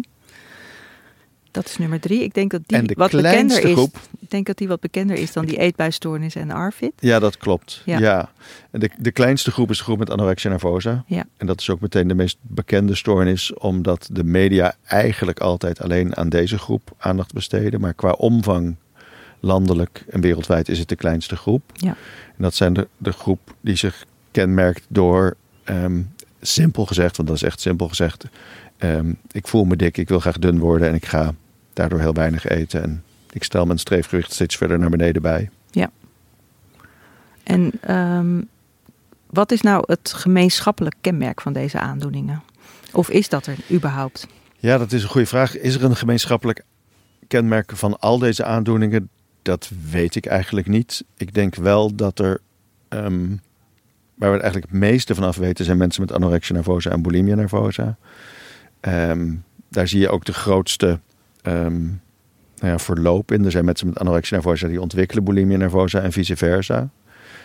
Dat 1.54 1.66
is 1.66 1.78
nummer 1.78 2.00
drie. 2.00 2.24
Ik 2.24 2.34
denk 2.34 2.52
dat 2.52 2.62
die 2.66 2.82
de 2.82 2.94
wat 2.98 3.12
bekender 3.12 3.64
is. 3.64 3.72
groep, 3.74 4.00
Ik 4.20 4.30
denk 4.30 4.46
dat 4.46 4.58
die 4.58 4.68
wat 4.68 4.80
bekender 4.80 5.16
is 5.16 5.34
dan 5.34 5.46
die 5.46 5.58
eetbuisstoornis 5.58 6.36
en 6.36 6.52
ARFID. 6.52 6.94
ja 7.00 7.20
dat 7.20 7.38
klopt. 7.38 7.82
Ja. 7.86 8.00
Ja. 8.00 8.32
En 8.72 8.80
de, 8.80 8.90
de 8.98 9.12
kleinste 9.12 9.52
groep 9.52 9.70
is 9.70 9.78
de 9.78 9.84
groep 9.84 9.98
met 9.98 10.10
anorexia 10.10 10.50
nervosa. 10.50 11.04
Ja. 11.08 11.26
En 11.38 11.48
dat 11.48 11.60
is 11.62 11.70
ook 11.70 11.80
meteen 11.80 12.08
de 12.08 12.14
meest 12.14 12.38
bekende 12.42 12.96
stoornis, 12.96 13.54
omdat 13.54 14.10
de 14.12 14.24
media 14.24 14.76
eigenlijk 14.86 15.40
altijd 15.40 15.82
alleen 15.82 16.16
aan 16.16 16.30
deze 16.30 16.58
groep 16.58 16.92
aandacht 16.98 17.34
besteden. 17.34 17.80
Maar 17.82 17.94
qua 17.94 18.12
omvang 18.12 18.76
landelijk 19.40 20.04
en 20.10 20.22
wereldwijd 20.22 20.70
is 20.70 20.80
het 20.80 20.90
de 20.90 20.96
kleinste 20.96 21.36
groep. 21.36 21.64
Ja. 21.74 21.96
En 22.38 22.44
dat 22.44 22.54
zijn 22.54 22.74
de, 22.74 22.88
de 22.98 23.12
groep 23.12 23.56
die 23.62 23.76
zich 23.76 24.06
kenmerkt 24.32 24.86
door, 24.88 25.36
ehm, 25.64 26.02
simpel 26.42 26.86
gezegd, 26.86 27.18
want 27.18 27.28
dat 27.30 27.38
is 27.38 27.44
echt 27.44 27.60
simpel 27.62 27.88
gezegd, 27.88 28.26
ehm, 28.78 29.14
ik 29.32 29.48
voel 29.48 29.64
me 29.66 29.76
dik, 29.76 29.98
ik 29.98 30.10
wil 30.10 30.20
graag 30.20 30.40
dun 30.40 30.60
worden 30.60 30.88
en 30.88 30.94
ik 30.94 31.06
ga 31.06 31.34
daardoor 31.74 32.00
heel 32.00 32.14
weinig 32.14 32.48
eten. 32.48 32.84
En 32.84 33.04
ik 33.30 33.44
stel 33.44 33.66
mijn 33.66 33.80
streefgewicht 33.80 34.34
steeds 34.34 34.56
verder 34.56 34.80
naar 34.80 34.90
beneden 34.90 35.22
bij. 35.22 35.50
En 37.44 37.72
ehm, 37.82 38.42
wat 39.30 39.52
is 39.52 39.62
nou 39.62 39.84
het 39.86 40.14
gemeenschappelijk 40.14 40.96
kenmerk 41.02 41.42
van 41.42 41.54
deze 41.54 41.80
aandoeningen? 41.80 42.44
Of 42.92 43.10
is 43.10 43.30
dat 43.30 43.46
er 43.46 43.58
überhaupt? 43.72 44.28
Ja, 44.60 44.78
dat 44.78 44.92
is 44.92 45.04
een 45.04 45.10
goede 45.10 45.28
vraag. 45.28 45.58
Is 45.58 45.76
er 45.76 45.84
een 45.84 45.96
gemeenschappelijk 45.96 46.64
kenmerk 47.28 47.72
van 47.76 48.00
al 48.00 48.18
deze 48.18 48.44
aandoeningen? 48.44 49.10
Dat 49.42 49.72
weet 49.92 50.16
ik 50.16 50.26
eigenlijk 50.26 50.68
niet. 50.68 51.04
Ik 51.18 51.34
denk 51.34 51.56
wel 51.56 51.96
dat 51.96 52.20
er, 52.20 52.42
ehm, 52.88 53.28
waar 54.16 54.30
we 54.30 54.36
het 54.36 54.42
eigenlijk 54.42 54.72
het 54.72 54.80
meeste 54.80 55.16
van 55.16 55.24
af 55.24 55.38
weten, 55.38 55.66
zijn 55.66 55.78
mensen 55.78 56.02
met 56.02 56.12
anorexia 56.12 56.56
nervosa 56.56 56.90
en 56.90 57.02
bulimia 57.02 57.36
nervosa. 57.36 57.98
Ehm, 58.80 59.34
daar 59.70 59.88
zie 59.88 60.00
je 60.00 60.10
ook 60.10 60.26
de 60.26 60.34
grootste 60.34 61.00
ehm, 61.44 61.84
nou 62.64 62.72
ja, 62.72 62.80
verloop 62.80 63.32
in. 63.32 63.46
Er 63.46 63.52
zijn 63.52 63.66
mensen 63.66 63.88
met 63.88 64.00
anorexia 64.00 64.36
nervosa 64.36 64.68
die 64.68 64.82
ontwikkelen 64.82 65.24
bulimia 65.24 65.58
nervosa 65.58 66.02
en 66.02 66.12
vice 66.12 66.36
versa. 66.36 66.90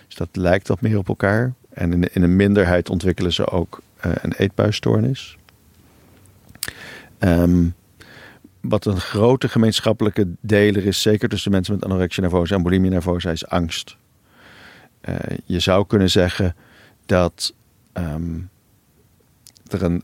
Dus 0.07 0.17
dat 0.17 0.29
lijkt 0.33 0.69
wat 0.69 0.81
meer 0.81 0.99
op 0.99 1.09
elkaar. 1.09 1.53
En 1.69 1.93
in, 1.93 2.15
in 2.15 2.23
een 2.23 2.37
minderheid 2.37 2.91
ontwikkelen 2.91 3.33
ze 3.33 3.51
ook 3.51 3.81
eh, 3.97 4.13
een 4.23 4.33
eetbuisstoornis. 4.33 5.37
Ehm, 7.19 7.69
wat 8.61 8.85
een 8.85 9.01
grote 9.01 9.49
gemeenschappelijke 9.49 10.29
deler 10.41 10.87
is, 10.87 11.03
zeker 11.03 11.29
tussen 11.29 11.51
mensen 11.51 11.75
met 11.75 11.85
anorexia 11.85 12.23
nervosa 12.23 12.55
en 12.55 12.63
bulimia 12.63 12.91
nervosa, 12.91 13.31
is 13.31 13.47
angst. 13.47 13.97
Eh, 15.01 15.15
je 15.45 15.61
zou 15.61 15.87
kunnen 15.87 16.11
zeggen 16.11 16.57
dat 17.07 17.55
ehm, 17.93 18.39
er 19.69 19.83
een, 19.83 20.03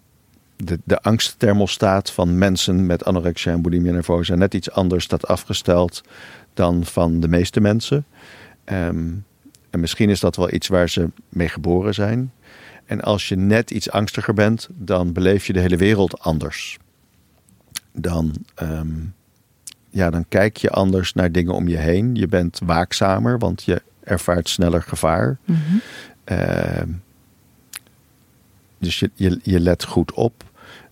de, 0.56 0.78
de 0.84 1.02
angstthermostaat 1.02 2.10
van 2.10 2.38
mensen 2.38 2.86
met 2.86 3.04
anorexia 3.04 3.52
en 3.52 3.62
bulimia 3.62 3.92
nervosa 3.92 4.34
net 4.34 4.54
iets 4.54 4.70
anders 4.70 5.04
staat 5.04 5.26
afgesteld 5.26 6.02
dan 6.54 6.84
van 6.84 7.20
de 7.20 7.28
meeste 7.28 7.60
mensen. 7.60 8.06
Ehm, 8.64 9.12
en 9.70 9.80
misschien 9.80 10.10
is 10.10 10.20
dat 10.20 10.36
wel 10.36 10.52
iets 10.52 10.68
waar 10.68 10.88
ze 10.88 11.10
mee 11.28 11.48
geboren 11.48 11.94
zijn. 11.94 12.32
En 12.84 13.00
als 13.00 13.28
je 13.28 13.36
net 13.36 13.70
iets 13.70 13.90
angstiger 13.90 14.34
bent, 14.34 14.68
dan 14.72 15.12
beleef 15.12 15.46
je 15.46 15.52
de 15.52 15.60
hele 15.60 15.76
wereld 15.76 16.20
anders. 16.20 16.78
Dan, 17.92 18.34
ehm, 18.54 18.88
ja, 19.90 20.10
dan 20.10 20.24
kijk 20.28 20.56
je 20.56 20.70
anders 20.70 21.12
naar 21.12 21.32
dingen 21.32 21.54
om 21.54 21.68
je 21.68 21.76
heen. 21.76 22.14
Je 22.14 22.26
bent 22.26 22.60
waakzamer, 22.64 23.38
want 23.38 23.62
je 23.62 23.82
ervaart 24.02 24.48
sneller 24.48 24.82
gevaar. 24.82 25.38
Ehm, 26.24 26.88
dus 28.84 28.98
je, 28.98 29.10
je, 29.14 29.40
je 29.42 29.60
let 29.60 29.84
goed 29.84 30.12
op. 30.12 30.44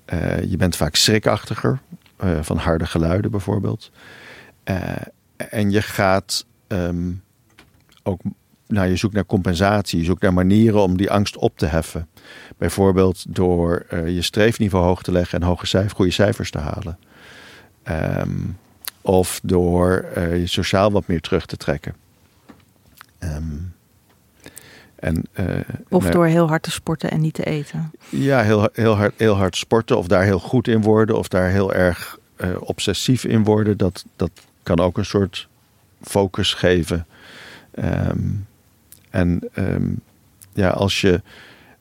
Eh, 0.04 0.42
je 0.50 0.56
bent 0.56 0.76
vaak 0.76 0.94
schrikachtiger 0.94 1.80
eh, 2.16 2.38
van 2.40 2.56
harde 2.56 2.87
geluiden 2.87 3.30
bijvoorbeeld. 3.30 3.90
Eh, 4.64 4.92
en 5.37 5.70
je 5.70 5.82
gaat 5.82 6.46
ehm, 6.66 7.12
ook, 8.02 8.20
nou, 8.66 8.88
je 8.88 8.96
zoekt 8.96 9.14
naar 9.14 9.26
compensatie, 9.26 9.99
je 9.99 10.04
zoekt 10.04 10.22
naar 10.22 10.32
manieren 10.32 10.82
om 10.82 10.96
die 10.96 11.11
angst 11.11 11.37
op 11.37 11.58
te 11.58 11.66
heffen. 11.66 12.08
Bijvoorbeeld 12.58 13.34
door 13.34 13.87
je 14.06 14.22
streefniveau 14.22 14.84
hoog 14.84 15.02
te 15.02 15.12
leggen 15.12 15.40
en 15.40 15.46
hoge 15.46 15.66
cijfer, 15.66 15.96
goede 15.96 16.11
cijfers 16.11 16.50
te 16.50 16.58
halen. 16.58 16.99
Ehm, 17.82 18.40
of 19.00 19.40
door 19.42 20.06
je 20.16 20.46
sociaal 20.46 20.90
wat 20.92 21.06
meer 21.06 21.20
terug 21.20 21.46
te 21.46 21.56
trekken. 21.56 21.94
Um, 23.18 23.72
en, 25.02 25.25
uh, 25.40 25.47
of 25.88 26.11
door 26.11 26.26
heel 26.26 26.49
hard 26.49 26.62
te 26.62 26.71
sporten 26.71 27.11
en 27.11 27.21
niet 27.21 27.35
te 27.35 27.44
eten. 27.44 27.90
Ja, 28.09 28.42
heel, 28.42 28.68
heel, 28.73 28.94
hard, 28.94 29.14
heel 29.16 29.37
hard 29.37 29.56
sporten 29.56 29.99
of 29.99 30.06
daar 30.06 30.23
heel 30.23 30.38
goed 30.38 30.68
in 30.68 30.82
worden 30.82 31.18
of 31.18 31.28
daar 31.28 31.49
heel 31.49 31.75
erg 31.75 32.18
uh, 32.37 32.49
obsessief 32.61 33.25
in 33.25 33.44
worden. 33.44 33.76
Dat, 33.76 34.04
dat 34.16 34.30
kan 34.62 34.80
ook 34.80 34.99
een 34.99 35.04
soort 35.04 35.49
focus 36.00 36.54
geven. 36.54 37.06
Um, 38.09 38.47
en 39.11 39.49
um, 39.54 40.00
ja, 40.52 40.68
als 40.68 41.00
je 41.00 41.23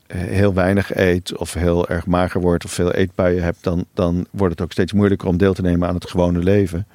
eh, 0.07 0.21
heel 0.21 0.53
weinig 0.53 0.95
eet 0.95 1.37
of 1.37 1.53
heel 1.53 1.87
erg 1.87 2.05
mager 2.05 2.41
wordt 2.41 2.65
of 2.65 2.71
veel 2.71 2.91
eetbuien 2.91 3.43
hebt, 3.43 3.63
dan, 3.63 3.85
dan 3.93 4.27
wordt 4.31 4.53
het 4.53 4.63
ook 4.63 4.71
steeds 4.71 4.93
moeilijker 4.93 5.27
om 5.27 5.37
deel 5.37 5.53
te 5.53 5.61
nemen 5.61 5.87
aan 5.87 5.95
het 5.95 6.09
gewone 6.09 6.39
leven. 6.39 6.87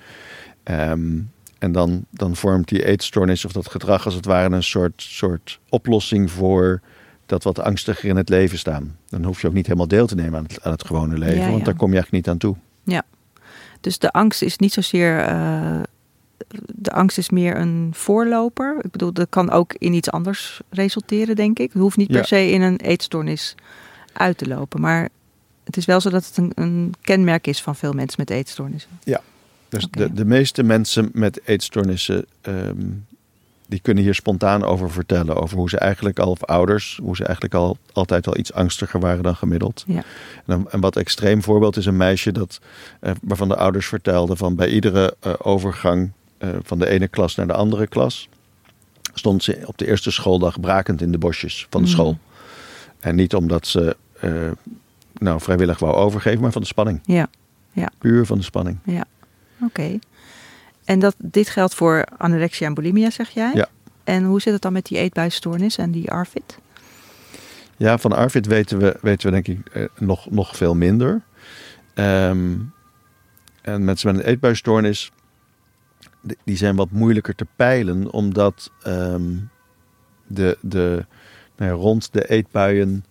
Um, 0.65 1.31
en 1.59 1.73
dan, 1.73 2.05
dan 2.11 2.37
vormt 2.37 2.69
die 2.69 2.85
eetstoornis 2.85 3.45
of 3.45 3.53
dat 3.53 3.71
gedrag 3.71 4.05
als 4.05 4.15
het 4.15 4.25
ware 4.25 4.55
een 4.55 4.63
soort, 4.63 4.93
soort 4.97 5.61
oplossing 5.69 6.31
voor 6.31 6.81
dat 7.27 7.43
wat 7.43 7.59
angstiger 7.59 8.09
in 8.09 8.17
het 8.17 8.29
leven 8.29 8.59
staan. 8.59 8.97
Dan 9.09 9.25
hoef 9.25 9.41
je 9.41 9.47
ook 9.47 9.53
niet 9.53 9.67
helemaal 9.67 9.89
deel 9.89 10.07
te 10.07 10.15
nemen 10.15 10.39
aan 10.39 10.45
het, 10.45 10.63
aan 10.63 10.73
het 10.73 10.87
gewone 10.87 11.19
leven, 11.19 11.51
want 11.51 11.65
daar 11.65 11.77
kom 11.77 11.89
je 11.89 11.95
eigenlijk 11.95 12.25
niet 12.25 12.29
aan 12.29 12.39
toe. 12.39 12.57
Ja, 12.85 13.03
dus 13.81 13.99
de 13.99 14.13
angst 14.13 14.43
is 14.43 14.57
niet 14.57 14.73
zozeer. 14.73 15.29
Uh, 15.29 15.81
de 16.75 16.93
angst 16.93 17.19
is 17.19 17.31
meer 17.31 17.57
een 17.57 17.91
voorloper. 17.93 18.77
Ik 18.81 18.91
bedoel, 18.91 19.13
dat 19.13 19.29
kan 19.29 19.51
ook 19.51 19.75
in 19.79 19.93
iets 19.93 20.11
anders 20.11 20.61
resulteren, 20.71 21.37
denk 21.37 21.59
ik. 21.59 21.73
Het 21.73 21.83
hoeft 21.83 21.97
niet 21.97 22.11
per 22.11 22.25
se 22.27 22.51
in 22.51 22.63
een 22.63 22.77
eetstoornis 22.77 23.55
uit 24.13 24.39
te 24.39 24.49
lopen. 24.49 24.81
Maar 24.81 25.09
het 25.65 25.77
is 25.77 25.85
wel 25.85 26.01
zo 26.01 26.11
dat 26.11 26.27
het 26.27 26.37
een, 26.37 26.53
een 26.55 26.95
kenmerk 27.01 27.47
is 27.47 27.63
van 27.63 27.77
veel 27.77 27.93
mensen 27.93 28.17
met 28.21 28.31
eetstoornissen. 28.31 28.91
Ja, 29.05 29.21
dus 29.69 29.87
de, 29.91 30.13
de 30.13 30.25
meeste 30.25 30.63
mensen 30.63 31.11
met 31.13 31.41
eetstoornissen, 31.45 32.27
ehm, 32.41 32.87
die 33.67 33.81
kunnen 33.81 34.05
hier 34.05 34.15
spontaan 34.15 34.65
over 34.65 34.91
vertellen. 34.91 35.37
Over 35.37 35.57
hoe 35.57 35.69
ze 35.69 35.79
eigenlijk 35.79 36.19
al, 36.19 36.31
of 36.31 36.45
ouders, 36.45 36.99
hoe 37.03 37.17
ze 37.17 37.25
eigenlijk 37.25 37.55
al 37.55 37.79
altijd 37.93 38.27
al 38.27 38.37
iets 38.37 38.53
angstiger 38.53 39.01
waren 39.01 39.23
dan 39.23 39.37
gemiddeld. 39.37 39.85
Ja. 39.87 40.03
En 40.47 40.67
een, 40.69 40.81
wat 40.81 40.97
extreem 40.97 41.43
voorbeeld 41.43 41.77
is 41.77 41.87
een 41.87 41.97
meisje 41.97 42.33
dat, 42.33 42.61
uh, 43.01 43.11
waarvan 43.23 43.49
de 43.49 43.57
ouders 43.57 43.87
vertelden 43.87 44.37
van 44.37 44.55
bij 44.55 44.69
iedere 44.69 45.17
uh, 45.27 45.33
overgang 45.39 46.11
uh, 46.39 46.51
van 46.63 46.79
de 46.79 46.89
ene 46.89 47.09
klas 47.09 47.35
naar 47.35 47.47
de 47.47 47.53
andere 47.53 47.87
klas, 47.87 48.29
stond 49.15 49.43
ze 49.43 49.63
op 49.65 49.79
de 49.79 49.87
eerste 49.87 50.11
schooldag 50.11 50.61
brakend 50.61 51.03
in 51.03 51.13
de 51.13 51.19
bosjes 51.19 51.67
van 51.71 51.81
de 51.81 51.87
mm. 51.87 51.93
school. 51.93 52.19
En 53.01 53.15
niet 53.15 53.35
omdat 53.35 53.67
ze 53.67 53.97
nou, 55.19 55.41
vrijwillig 55.41 55.79
wou 55.79 55.95
overgeven, 55.95 56.41
maar 56.41 56.53
van 56.53 56.61
de 56.61 56.67
spanning. 56.67 57.01
Ja. 57.05 57.29
Ja. 57.73 57.91
Puur 57.99 58.27
van 58.27 58.39
de 58.39 58.45
spanning. 58.45 58.79
Ja. 58.85 59.05
Oké. 59.61 59.99
En 60.85 60.99
dat, 60.99 61.15
dit 61.19 61.49
geldt 61.49 61.75
voor 61.75 62.05
anorexia 62.17 62.67
en 62.67 62.75
bulimia, 62.75 63.11
zeg 63.11 63.31
jij? 63.31 63.51
Ja. 63.55 63.69
En 64.05 64.25
hoe 64.25 64.41
zit 64.41 64.53
het 64.53 64.63
dan 64.63 64.73
met 64.73 64.87
die 64.87 64.99
eetbuisstoornis 64.99 65.79
en 65.79 65.91
die 65.91 66.11
ARFID? 66.11 66.59
Ja, 67.77 67.99
van 67.99 68.13
ARFID 68.13 68.47
weten 68.47 68.79
we, 68.79 68.99
weten 69.01 69.27
we 69.27 69.43
denk 69.43 69.49
ik 69.59 69.69
eh, 69.69 69.85
nog, 69.99 70.31
nog 70.31 70.57
veel 70.57 70.75
minder. 70.75 71.23
Um, 71.95 72.73
en 73.63 73.85
mensen 73.85 74.13
met 74.13 74.21
een 74.21 74.31
eetbuisstoornis, 74.31 75.13
die 76.45 76.57
zijn 76.57 76.77
wat 76.77 76.91
moeilijker 76.91 77.35
te 77.35 77.47
peilen, 77.57 78.13
omdat 78.13 78.71
um, 78.87 79.51
de, 80.27 80.59
de, 80.61 81.07
nou 81.57 81.71
ja, 81.71 81.77
rond 81.77 82.13
de 82.13 82.29
eetbuien 82.29 83.05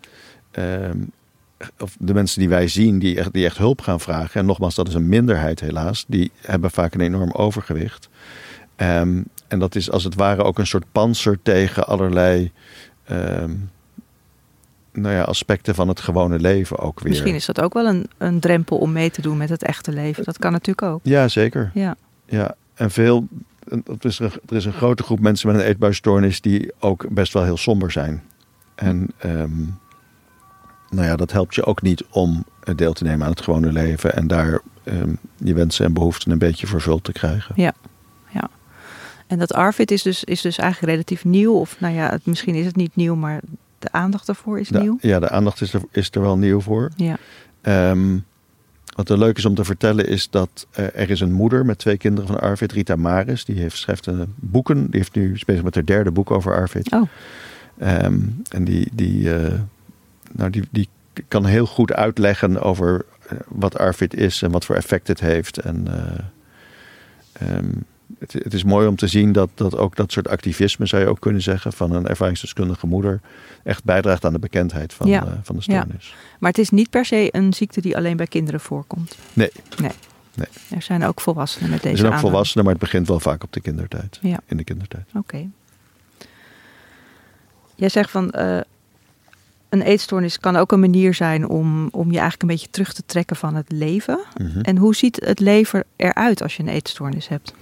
um, 0.51 1.11
of 1.79 1.95
de 1.99 2.13
mensen 2.13 2.39
die 2.39 2.49
wij 2.49 2.67
zien 2.67 2.99
die 2.99 3.17
echt, 3.17 3.33
die 3.33 3.45
echt 3.45 3.57
hulp 3.57 3.81
gaan 3.81 3.99
vragen, 3.99 4.39
en 4.39 4.45
nogmaals, 4.45 4.75
dat 4.75 4.87
is 4.87 4.93
een 4.93 5.09
minderheid 5.09 5.59
helaas, 5.59 6.05
die 6.07 6.31
hebben 6.41 6.71
vaak 6.71 6.93
een 6.93 7.01
enorm 7.01 7.31
overgewicht. 7.31 8.09
Um, 8.77 9.25
en 9.47 9.59
dat 9.59 9.75
is 9.75 9.91
als 9.91 10.03
het 10.03 10.15
ware 10.15 10.43
ook 10.43 10.59
een 10.59 10.67
soort 10.67 10.85
panzer 10.91 11.39
tegen 11.41 11.87
allerlei 11.87 12.51
um, 13.11 13.69
nou 14.91 15.13
ja, 15.13 15.21
aspecten 15.21 15.75
van 15.75 15.87
het 15.87 15.99
gewone 15.99 16.39
leven 16.39 16.79
ook 16.79 16.99
weer. 16.99 17.09
Misschien 17.09 17.35
is 17.35 17.45
dat 17.45 17.61
ook 17.61 17.73
wel 17.73 17.85
een, 17.85 18.09
een 18.17 18.39
drempel 18.39 18.77
om 18.77 18.91
mee 18.91 19.11
te 19.11 19.21
doen 19.21 19.37
met 19.37 19.49
het 19.49 19.63
echte 19.63 19.91
leven. 19.91 20.23
Dat 20.23 20.37
kan 20.37 20.51
natuurlijk 20.51 20.87
ook. 20.87 20.99
Ja, 21.03 21.27
zeker. 21.27 21.71
Ja, 21.73 21.95
ja. 22.25 22.55
en 22.73 22.91
veel. 22.91 23.27
Er 23.69 24.05
is, 24.05 24.19
een, 24.19 24.31
er 24.47 24.55
is 24.55 24.65
een 24.65 24.73
grote 24.73 25.03
groep 25.03 25.19
mensen 25.19 25.47
met 25.47 25.61
een 25.61 25.65
eetbuisstoornis 25.65 26.41
die 26.41 26.71
ook 26.79 27.05
best 27.09 27.33
wel 27.33 27.43
heel 27.43 27.57
somber 27.57 27.91
zijn. 27.91 28.23
En 28.75 29.11
um, 29.25 29.77
nou 30.95 31.07
ja, 31.07 31.15
dat 31.15 31.31
helpt 31.31 31.55
je 31.55 31.65
ook 31.65 31.81
niet 31.81 32.03
om 32.09 32.45
deel 32.75 32.93
te 32.93 33.03
nemen 33.03 33.25
aan 33.25 33.31
het 33.31 33.41
gewone 33.41 33.71
leven 33.71 34.13
en 34.15 34.27
daar 34.27 34.59
um, 34.83 35.17
je 35.37 35.53
wensen 35.53 35.85
en 35.85 35.93
behoeften 35.93 36.31
een 36.31 36.37
beetje 36.37 36.67
vervuld 36.67 37.03
te 37.03 37.11
krijgen. 37.11 37.53
Ja, 37.57 37.73
ja. 38.29 38.49
En 39.27 39.39
dat 39.39 39.53
ARFID 39.53 39.91
is 39.91 40.01
dus, 40.01 40.23
is 40.23 40.41
dus 40.41 40.57
eigenlijk 40.57 40.91
relatief 40.91 41.25
nieuw, 41.25 41.53
of 41.53 41.79
nou 41.79 41.93
ja, 41.93 42.09
het, 42.09 42.25
misschien 42.25 42.55
is 42.55 42.65
het 42.65 42.75
niet 42.75 42.95
nieuw, 42.95 43.15
maar 43.15 43.41
de 43.79 43.91
aandacht 43.91 44.25
daarvoor 44.25 44.59
is 44.59 44.69
nieuw. 44.69 44.97
Ja, 45.01 45.19
de 45.19 45.29
aandacht 45.29 45.61
is 45.61 45.73
er, 45.73 45.81
is 45.91 46.09
er 46.11 46.21
wel 46.21 46.37
nieuw 46.37 46.61
voor. 46.61 46.91
Ja. 46.95 47.17
Um, 47.91 48.25
wat 48.95 49.09
er 49.09 49.17
leuk 49.17 49.37
is 49.37 49.45
om 49.45 49.55
te 49.55 49.63
vertellen 49.63 50.07
is 50.07 50.29
dat 50.29 50.67
uh, 50.79 50.85
er 50.85 51.09
is 51.09 51.19
een 51.19 51.31
moeder 51.31 51.65
met 51.65 51.77
twee 51.77 51.97
kinderen 51.97 52.27
van 52.27 52.39
Arvid, 52.39 52.71
Rita 52.71 52.95
Maris. 52.95 53.45
Die 53.45 53.59
heeft, 53.59 53.77
schrijft 53.77 54.05
een 54.05 54.33
boeken. 54.35 54.81
Die 54.89 54.99
heeft 54.99 55.15
nu 55.15 55.39
bezig 55.45 55.63
met 55.63 55.75
haar 55.75 55.85
derde 55.85 56.11
boek 56.11 56.31
over 56.31 56.55
Arvid. 56.55 56.91
Oh. 56.91 57.01
Um, 58.03 58.41
en 58.49 58.63
die, 58.63 58.89
die, 58.93 59.23
uh, 59.23 59.53
nou, 60.35 60.49
die, 60.49 60.63
die 60.71 60.89
kan 61.27 61.45
heel 61.45 61.65
goed 61.65 61.93
uitleggen 61.93 62.61
over 62.61 63.05
eh, 63.27 63.37
wat 63.47 63.77
ARFID 63.77 64.13
is 64.13 64.41
en 64.41 64.51
wat 64.51 64.65
voor 64.65 64.75
effect 64.75 65.07
het 65.07 65.19
heeft. 65.19 65.57
En 65.57 65.87
uh, 67.41 67.55
um, 67.55 67.85
het, 68.19 68.33
het, 68.33 68.53
is 68.53 68.63
mooi 68.63 68.87
om 68.87 68.95
te 68.95 69.07
zien 69.07 69.31
dat, 69.31 69.49
dat 69.53 69.77
ook 69.77 69.95
dat 69.95 70.11
soort 70.11 70.27
activisme, 70.27 70.85
zou 70.85 71.01
je 71.01 71.07
ook 71.07 71.19
kunnen 71.19 71.41
zeggen, 71.41 71.73
van 71.73 71.91
een 71.91 72.07
ervaringsdeskundige 72.07 72.87
moeder, 72.87 73.21
echt 73.63 73.83
bijdraagt 73.83 74.25
aan 74.25 74.33
de 74.33 74.39
bekendheid 74.39 74.93
van, 74.93 75.07
ja. 75.07 75.25
uh, 75.25 75.31
van 75.43 75.55
de 75.55 75.61
stoornis. 75.61 76.07
Ja. 76.07 76.15
Maar 76.39 76.49
het 76.49 76.59
is 76.59 76.69
niet 76.69 76.89
per 76.89 77.05
se 77.05 77.29
een 77.31 77.53
ziekte 77.53 77.81
die 77.81 77.97
alleen 77.97 78.17
bij 78.17 78.27
kinderen 78.27 78.59
voorkomt. 78.59 79.17
Nee. 79.33 79.51
Nee. 79.81 79.91
nee. 80.35 80.47
Er 80.69 80.81
zijn 80.81 81.03
ook 81.03 81.21
volwassenen 81.21 81.69
met 81.69 81.81
deze 81.81 81.93
Er 81.93 81.99
zijn 81.99 82.13
ook 82.13 82.19
volwassenen, 82.19 82.65
maar 82.65 82.73
het 82.73 82.83
begint 82.83 83.07
wel 83.07 83.19
vaak 83.19 83.43
op 83.43 83.53
de 83.53 83.61
kindertijd. 83.61 84.19
Ja. 84.21 84.39
In 84.45 84.57
de 84.57 84.63
kindertijd. 84.63 85.05
Oké. 85.13 85.47
Jij 87.75 87.89
zegt 87.89 88.11
van 88.11 88.33
uh, 88.35 88.59
een 89.69 89.81
eetstoornis 89.81 90.39
kan 90.39 90.55
ook 90.55 90.71
een 90.71 90.79
manier 90.79 91.13
zijn 91.13 91.47
om, 91.47 91.87
om 91.91 92.05
je 92.05 92.19
eigenlijk 92.19 92.41
een 92.41 92.47
beetje 92.47 92.69
terug 92.69 92.93
te 92.93 93.03
trekken 93.05 93.35
van 93.35 93.55
het 93.55 93.71
leven. 93.71 94.19
Mhm. 94.37 94.59
En 94.59 94.77
hoe 94.77 94.95
ziet 94.95 95.25
het 95.25 95.39
leven 95.39 95.83
eruit 95.95 96.41
als 96.41 96.55
je 96.55 96.63
een 96.63 96.69
eetstoornis 96.69 97.27
hebt? 97.27 97.53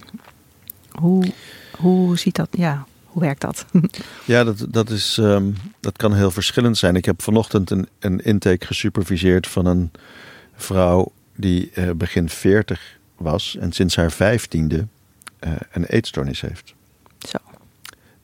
Hoe, 0.90 1.32
hoe 1.76 2.18
ziet 2.18 2.36
dat? 2.36 2.48
Ja, 2.50 2.86
hoe 3.04 3.22
werkt 3.22 3.40
dat? 3.40 3.64
Ja, 4.24 4.44
dat, 4.44 4.66
dat, 4.68 4.90
is, 4.90 5.18
ehm, 5.18 5.50
dat 5.80 5.96
kan 5.96 6.14
heel 6.14 6.30
verschillend 6.30 6.78
zijn. 6.78 6.96
Ik 6.96 7.04
heb 7.04 7.22
vanochtend 7.22 7.70
een, 7.70 7.88
een 7.98 8.20
intake 8.20 8.66
gesuperviseerd 8.66 9.46
van 9.46 9.66
een 9.66 9.90
vrouw 10.54 11.12
die 11.36 11.70
uh, 11.74 11.90
begin 11.90 12.28
40 12.28 12.98
was 13.16 13.56
en 13.60 13.72
sinds 13.72 13.96
haar 13.96 14.12
vijftiende 14.12 14.86
uh, 15.40 15.52
een 15.72 15.84
eetstoornis 15.84 16.40
heeft. 16.40 16.74
Zo. 17.28 17.38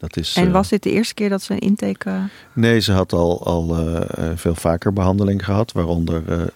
Dat 0.01 0.17
is, 0.17 0.37
en 0.37 0.51
was 0.51 0.69
dit 0.69 0.83
de 0.83 0.91
eerste 0.91 1.15
keer 1.15 1.29
dat 1.29 1.43
ze 1.43 1.53
een 1.53 1.59
intake... 1.59 2.09
Uh... 2.09 2.25
Nee, 2.53 2.81
ze 2.81 2.93
had 2.93 3.13
al, 3.13 3.45
al 3.47 3.79
uh, 3.79 4.01
veel 4.35 4.55
vaker 4.55 4.93
behandeling 4.93 5.45
gehad. 5.45 5.73
Waaronder 5.73 6.23
uh, 6.29 6.47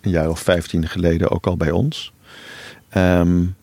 een 0.00 0.10
jaar 0.10 0.28
of 0.28 0.40
vijftien 0.40 0.88
geleden 0.88 1.30
ook 1.30 1.46
al 1.46 1.56
bij 1.56 1.70
ons. 1.70 2.12
Um, 2.96 3.54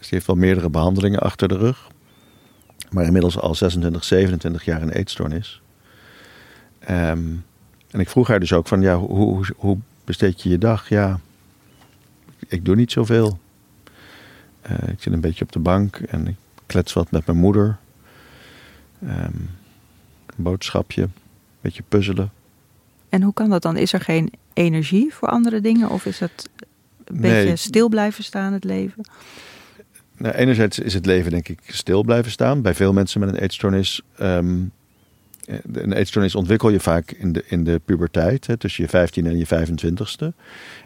ze 0.00 0.08
heeft 0.08 0.26
wel 0.26 0.36
meerdere 0.36 0.70
behandelingen 0.70 1.20
achter 1.20 1.48
de 1.48 1.56
rug. 1.56 1.88
Maar 2.90 3.04
inmiddels 3.04 3.38
al 3.38 3.54
26, 3.54 4.04
27 4.04 4.64
jaar 4.64 4.82
een 4.82 4.92
eetstoornis. 4.92 5.60
Um, 6.90 7.44
en 7.90 8.00
ik 8.00 8.08
vroeg 8.08 8.28
haar 8.28 8.40
dus 8.40 8.52
ook 8.52 8.68
van, 8.68 8.80
ja, 8.80 8.96
hoe, 8.96 9.16
hoe, 9.16 9.46
hoe 9.56 9.78
besteed 10.04 10.42
je 10.42 10.48
je 10.48 10.58
dag? 10.58 10.88
Ja, 10.88 11.20
ik 12.48 12.64
doe 12.64 12.76
niet 12.76 12.92
zoveel. 12.92 13.38
ik 14.86 15.02
zit 15.02 15.12
een 15.12 15.20
beetje 15.20 15.44
op 15.44 15.52
de 15.52 15.58
bank 15.58 15.96
en 15.96 16.26
ik 16.26 16.36
klets 16.66 16.92
wat 16.92 17.10
met 17.10 17.26
mijn 17.26 17.38
moeder. 17.38 17.78
Um, 19.02 19.50
een 20.26 20.44
boodschapje, 20.44 21.02
een 21.02 21.12
beetje 21.60 21.82
puzzelen. 21.88 22.32
En 23.08 23.22
hoe 23.22 23.32
kan 23.32 23.50
dat 23.50 23.62
dan? 23.62 23.76
Is 23.76 23.92
er 23.92 24.00
geen 24.00 24.32
energie 24.52 25.14
voor 25.14 25.28
andere 25.28 25.60
dingen? 25.60 25.90
Of 25.90 26.06
is 26.06 26.20
het 26.20 26.48
een 27.04 27.20
beetje 27.20 27.56
stil 27.56 27.88
blijven 27.88 28.24
staan, 28.24 28.52
het 28.52 28.64
leven? 28.64 29.08
Nou, 30.16 30.34
enerzijds 30.34 30.78
is 30.78 30.94
het 30.94 31.06
leven 31.06 31.30
denk 31.30 31.48
ik 31.48 31.58
stil 31.66 32.02
blijven 32.02 32.30
staan. 32.30 32.62
Bij 32.62 32.74
veel 32.74 32.92
mensen 32.92 33.20
met 33.20 33.28
een 33.28 33.38
eetstoornis 33.38 34.02
um, 34.20 34.72
een 35.72 35.92
eetstoornis 35.92 36.34
ontwikkel 36.34 36.70
je 36.70 36.80
vaak 36.80 37.10
in 37.10 37.32
de, 37.32 37.44
in 37.46 37.64
de 37.64 37.80
puberteit, 37.84 38.46
hè, 38.46 38.56
tussen 38.56 38.82
je 38.82 38.88
15 38.88 39.26
en 39.26 39.38
je 39.38 39.46
25ste. 39.46 40.36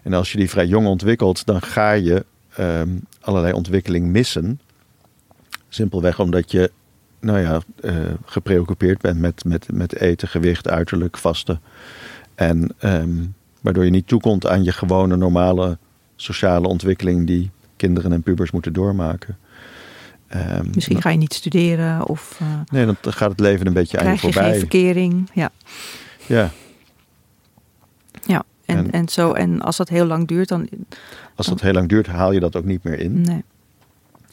En 0.03 0.13
als 0.13 0.33
je 0.33 0.39
die 0.39 0.51
vrij 0.51 0.67
jong 0.67 0.87
ontwikkelt, 0.87 1.47
dan 1.47 1.63
ga 1.63 1.93
je 1.93 2.25
ehm, 2.57 2.89
allerlei 3.21 3.53
ontwikkeling 3.53 4.07
missen. 4.07 4.61
Simpelweg 5.69 6.21
omdat 6.21 6.51
je 6.51 6.71
nou 7.23 7.39
ja, 7.41 7.61
uh, 7.81 7.95
gepreoccupeerd 8.25 9.01
bent 9.01 9.21
met, 9.21 9.45
met, 9.45 9.69
met 9.73 9.97
eten, 9.97 10.29
gewicht, 10.29 10.69
uiterlijk, 10.69 11.19
vasten. 11.19 11.61
En 12.35 12.75
ehm, 12.79 13.11
waardoor 13.61 13.85
je 13.85 13.91
niet 13.91 14.07
toekomt 14.07 14.47
aan 14.47 14.65
je 14.65 14.73
gewone 14.73 15.17
normale 15.17 15.79
sociale 16.17 16.69
ontwikkeling 16.69 17.27
die 17.27 17.51
kinderen 17.77 18.13
en 18.13 18.23
pubers 18.23 18.51
moeten 18.51 18.73
doormaken. 18.73 19.39
Um, 20.35 20.71
Misschien 20.75 21.03
ga 21.03 21.11
je 21.11 21.17
niet 21.17 21.35
studeren 21.35 22.07
of. 22.07 22.39
Uh, 22.43 22.49
nee, 22.73 22.87
dan 22.87 22.97
gaat 23.01 23.31
het 23.31 23.41
leven 23.41 23.67
een 23.67 23.73
beetje 23.73 23.99
aan 23.99 24.13
je 24.13 24.19
voorbij. 24.19 24.43
Krijg 24.43 24.47
je 24.47 24.61
geen 24.61 24.69
verkering, 24.69 25.31
ja. 25.35 25.51
Ja. 26.27 26.51
Ja, 28.27 28.45
en, 28.65 28.77
en, 28.77 28.91
en, 28.91 29.09
zo, 29.09 29.33
en 29.33 29.61
als 29.61 29.77
dat 29.77 29.89
heel 29.89 30.07
lang 30.07 30.29
duurt, 30.29 30.49
dan. 30.49 30.69
Als 31.35 31.47
dat 31.47 31.61
heel 31.61 31.73
lang 31.73 31.89
duurt, 31.89 32.07
haal 32.07 32.33
je 32.33 32.41
dat 32.41 32.57
ook 32.57 32.65
niet 32.65 32.83
meer 32.83 32.99
in. 32.99 33.21
Nee. 33.21 33.43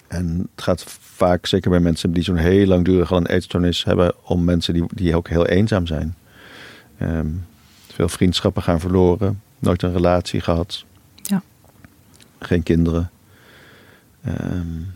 En 0.09 0.49
het 0.55 0.63
gaat 0.63 0.83
vaak, 0.99 1.45
zeker 1.45 1.69
bij 1.69 1.79
mensen 1.79 2.13
die 2.13 2.23
zo'n 2.23 2.35
heel 2.35 2.65
langdurig 2.65 3.11
al 3.11 3.17
een 3.17 3.25
eetstoornis 3.25 3.83
hebben, 3.83 4.13
om 4.23 4.43
mensen 4.43 4.73
die, 4.73 4.85
die 4.93 5.15
ook 5.15 5.27
heel 5.27 5.45
eenzaam 5.45 5.87
zijn. 5.87 6.15
Um, 7.01 7.45
veel 7.87 8.09
vriendschappen 8.09 8.63
gaan 8.63 8.79
verloren, 8.79 9.41
nooit 9.59 9.81
een 9.81 9.93
relatie 9.93 10.41
gehad. 10.41 10.85
Ja. 11.21 11.41
Geen 12.39 12.63
kinderen. 12.63 13.11
Um, 14.27 14.93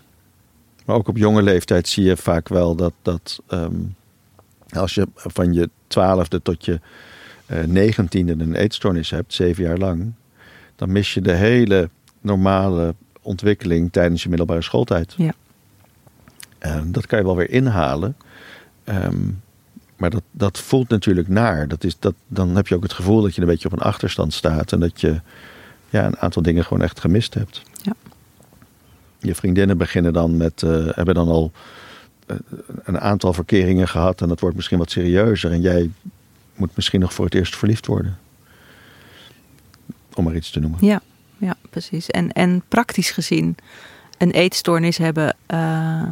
maar 0.86 0.96
ook 0.96 1.08
op 1.08 1.18
jonge 1.18 1.42
leeftijd 1.42 1.88
zie 1.88 2.04
je 2.04 2.18
vaak 2.18 2.48
wel 2.48 2.76
dat, 2.76 2.94
dat 3.02 3.42
um, 3.50 3.96
als 4.70 4.94
je 4.94 5.08
van 5.16 5.54
je 5.54 5.70
twaalfde 5.88 6.42
tot 6.42 6.66
je 6.66 6.80
uh, 7.48 7.64
negentiende 7.64 8.32
een 8.32 8.56
eetstoornis 8.56 9.10
hebt, 9.10 9.34
zeven 9.34 9.64
jaar 9.64 9.78
lang, 9.78 10.14
dan 10.76 10.92
mis 10.92 11.14
je 11.14 11.22
de 11.22 11.34
hele 11.34 11.90
normale 12.22 12.96
ontwikkeling 13.24 13.92
tijdens 13.92 14.24
je 14.24 14.30
middelbare 14.30 14.62
schooltijd. 14.62 15.14
Ja. 15.18 15.34
En 16.60 16.92
dat 16.92 17.06
kan 17.06 17.20
je 17.20 17.26
wel 17.26 17.36
weer 17.36 17.50
inhalen. 17.50 18.16
Um, 18.86 19.42
maar 19.96 20.10
dat, 20.10 20.24
dat 20.32 20.60
voelt 20.60 20.90
natuurlijk 20.90 21.28
naar. 21.28 21.68
Dat 21.68 21.84
is, 21.84 22.00
dat, 22.00 22.14
dan 22.28 22.56
heb 22.56 22.68
je 22.68 22.76
ook 22.76 22.84
het 22.84 22.94
gevoel 22.94 23.22
dat 23.22 23.36
je 23.36 23.42
een 23.42 23.48
beetje 23.48 23.68
op 23.68 23.74
een 23.74 23.80
achterstand 23.80 24.34
staat. 24.34 24.72
En 24.72 24.80
dat 24.80 25.02
je 25.02 25.22
ja, 25.90 26.06
een 26.06 26.18
aantal 26.18 26.42
dingen 26.42 26.64
gewoon 26.64 26.84
echt 26.84 27.00
gemist 27.00 27.34
hebt. 27.34 27.62
Ja. 27.82 27.94
Je 29.20 29.36
vriendinnen 29.36 29.78
beginnen 29.78 30.14
dan 30.14 30.38
met, 30.38 30.62
uh, 30.62 30.88
hebben 30.92 31.16
dan 31.16 31.28
al 31.28 31.52
uh, 32.28 32.38
een 32.84 33.00
aantal 33.00 33.34
verkeringen 33.34 33.88
gehad. 33.88 34.22
En 34.22 34.28
dat 34.28 34.40
wordt 34.40 34.56
misschien 34.56 34.78
wat 34.78 34.92
serieuzer. 34.92 35.52
En 35.52 35.62
jij 35.62 35.90
moet 36.56 36.76
misschien 36.76 37.00
nog 37.00 37.14
voor 37.14 37.26
het 37.26 37.36
eerst 37.36 37.56
verliefd 37.56 37.86
worden. 37.86 38.18
Om 40.14 40.24
maar 40.24 40.36
iets 40.36 40.50
te 40.52 40.60
noemen. 40.60 40.86
Ja, 40.86 41.02
ja 41.44 41.56
precies. 41.70 42.08
En, 42.08 42.32
en 42.32 42.64
praktisch 42.68 43.12
gezien, 43.12 43.56
een 44.18 44.32
eetstoornis 44.32 44.98
hebben. 44.98 45.36
Uh 45.48 46.08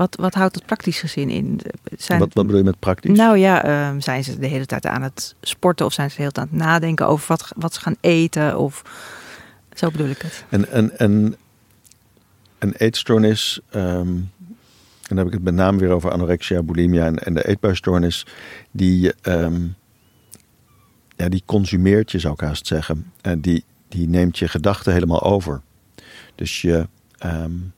wat, 0.00 0.16
wat 0.16 0.34
houdt 0.34 0.54
het 0.54 0.66
praktisch 0.66 1.00
gezien 1.00 1.30
in? 1.30 1.60
Zijn, 1.98 2.18
wat, 2.18 2.34
wat 2.34 2.44
bedoel 2.44 2.60
je 2.60 2.66
met 2.66 2.78
praktisch? 2.78 3.16
Nou 3.16 3.38
ja, 3.38 3.66
uh, 3.66 4.00
zijn 4.00 4.24
ze 4.24 4.38
de 4.38 4.46
hele 4.46 4.66
tijd 4.66 4.86
aan 4.86 5.02
het 5.02 5.34
sporten 5.40 5.86
of 5.86 5.92
zijn 5.92 6.10
ze 6.10 6.16
de 6.16 6.22
hele 6.22 6.34
tijd 6.34 6.46
aan 6.46 6.58
het 6.58 6.66
nadenken 6.66 7.06
over 7.06 7.26
wat, 7.28 7.52
wat 7.56 7.74
ze 7.74 7.80
gaan 7.80 7.96
eten? 8.00 8.58
Of 8.58 8.82
zo 9.74 9.90
bedoel 9.90 10.08
ik 10.08 10.22
het. 10.22 10.44
En, 10.48 10.68
en, 10.70 10.98
en 10.98 11.36
een 12.58 12.74
eetstoornis, 12.76 13.60
um, 13.74 13.78
en 13.78 14.28
dan 15.08 15.16
heb 15.16 15.26
ik 15.26 15.32
het 15.32 15.42
met 15.42 15.54
name 15.54 15.78
weer 15.78 15.90
over 15.90 16.10
anorexia, 16.10 16.62
bulimia 16.62 17.06
en, 17.06 17.18
en 17.18 17.34
de 17.34 17.48
eetbuisstoornis, 17.48 18.26
die, 18.70 19.12
um, 19.22 19.74
ja, 21.16 21.28
die 21.28 21.42
consumeert 21.46 22.10
je, 22.10 22.18
zou 22.18 22.34
ik 22.34 22.40
haast 22.40 22.66
zeggen. 22.66 23.12
En 23.20 23.40
die, 23.40 23.64
die 23.90 24.08
neemt 24.08 24.38
je 24.38 24.48
gedachten 24.48 24.92
helemaal 24.92 25.22
over. 25.22 25.60
Dus 26.34 26.60
je. 26.60 26.88
Um, 27.24 27.72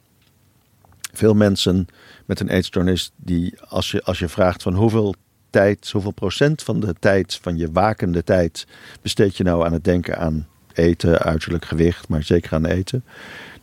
veel 1.12 1.35
mensen 1.35 1.87
met 2.27 2.40
een 2.40 2.48
eetstoornis 2.48 3.12
die 3.16 3.55
als 3.68 3.90
je, 3.90 4.03
als 4.03 4.18
je 4.18 4.29
vraagt 4.29 4.62
van 4.62 4.75
hoeveel 4.75 5.14
tijd, 5.51 5.90
hoeveel 5.90 6.11
procent 6.11 6.62
van 6.62 6.81
de 6.81 6.94
tijd, 6.98 7.38
van 7.42 7.57
je 7.57 7.72
wakende 7.72 8.25
tijd, 8.25 8.66
besteed 9.03 9.37
je 9.37 9.44
nou 9.44 9.64
aan 9.64 9.72
het 9.72 9.85
denken 9.85 10.18
aan 10.18 10.46
eten, 10.72 11.18
uiterlijk 11.18 11.64
gewicht, 11.64 12.09
maar 12.09 12.22
zeker 12.22 12.55
aan 12.55 12.66
eten, 12.66 13.05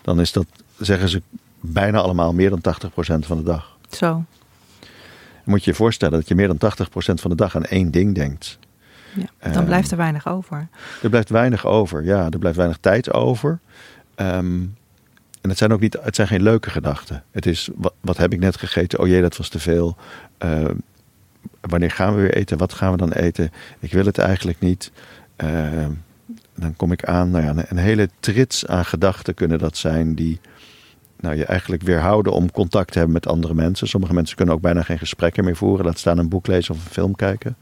dan 0.01 0.19
is 0.19 0.31
dat, 0.31 0.45
zeggen 0.77 1.09
ze, 1.09 1.21
bijna 1.59 1.99
allemaal 1.99 2.33
meer 2.33 2.49
dan 2.49 2.61
80% 2.61 3.25
van 3.25 3.37
de 3.37 3.43
dag. 3.43 3.77
Zo. 3.89 4.23
Dan 4.79 5.57
moet 5.57 5.63
je 5.63 5.69
je 5.69 5.75
voorstellen 5.75 6.19
dat 6.19 6.27
je 6.27 6.35
meer 6.35 6.57
dan 6.57 6.71
80% 6.87 6.89
van 7.13 7.29
de 7.29 7.35
dag 7.35 7.55
aan 7.55 7.65
één 7.65 7.91
ding 7.91 8.15
denkt. 8.15 8.59
Ja, 9.15 9.51
dan 9.51 9.57
um, 9.57 9.65
blijft 9.65 9.91
er 9.91 9.97
weinig 9.97 10.27
over. 10.27 10.67
Er 11.01 11.09
blijft 11.09 11.29
weinig 11.29 11.65
over, 11.65 12.03
ja. 12.03 12.29
Er 12.29 12.39
blijft 12.39 12.57
weinig 12.57 12.77
tijd 12.77 13.13
over. 13.13 13.59
Um, 14.15 14.77
en 15.41 15.49
het 15.49 15.57
zijn 15.57 15.73
ook 15.73 15.79
niet, 15.79 15.97
het 16.01 16.15
zijn 16.15 16.27
geen 16.27 16.41
leuke 16.41 16.69
gedachten. 16.69 17.23
Het 17.31 17.45
is, 17.45 17.69
wat, 17.75 17.93
wat 18.01 18.17
heb 18.17 18.33
ik 18.33 18.39
net 18.39 18.57
gegeten? 18.57 18.99
Oh 18.99 19.07
jee, 19.07 19.21
dat 19.21 19.37
was 19.37 19.49
te 19.49 19.59
veel. 19.59 19.97
Uh, 20.43 20.65
wanneer 21.61 21.91
gaan 21.91 22.15
we 22.15 22.21
weer 22.21 22.33
eten? 22.33 22.57
Wat 22.57 22.73
gaan 22.73 22.91
we 22.91 22.97
dan 22.97 23.11
eten? 23.11 23.51
Ik 23.79 23.91
wil 23.91 24.05
het 24.05 24.17
eigenlijk 24.17 24.59
niet. 24.59 24.91
Uh, 25.43 25.85
dan 26.55 26.75
kom 26.75 26.91
ik 26.91 27.05
aan, 27.05 27.31
nou 27.31 27.43
ja, 27.43 27.65
een 27.69 27.77
hele 27.77 28.09
trits 28.19 28.67
aan 28.67 28.85
gedachten 28.85 29.33
kunnen 29.33 29.59
dat 29.59 29.77
zijn 29.77 30.15
die 30.15 30.39
nou, 31.19 31.35
je 31.35 31.45
eigenlijk 31.45 31.81
weerhouden 31.81 32.33
om 32.33 32.51
contact 32.51 32.91
te 32.91 32.97
hebben 32.97 33.13
met 33.13 33.27
andere 33.27 33.53
mensen. 33.53 33.87
Sommige 33.87 34.13
mensen 34.13 34.35
kunnen 34.35 34.55
ook 34.55 34.61
bijna 34.61 34.81
geen 34.81 34.99
gesprekken 34.99 35.43
meer 35.43 35.55
voeren. 35.55 35.85
Laat 35.85 35.99
staan 35.99 36.17
een 36.17 36.29
boek 36.29 36.47
lezen 36.47 36.73
of 36.75 36.85
een 36.85 36.91
film 36.91 37.15
kijken. 37.15 37.55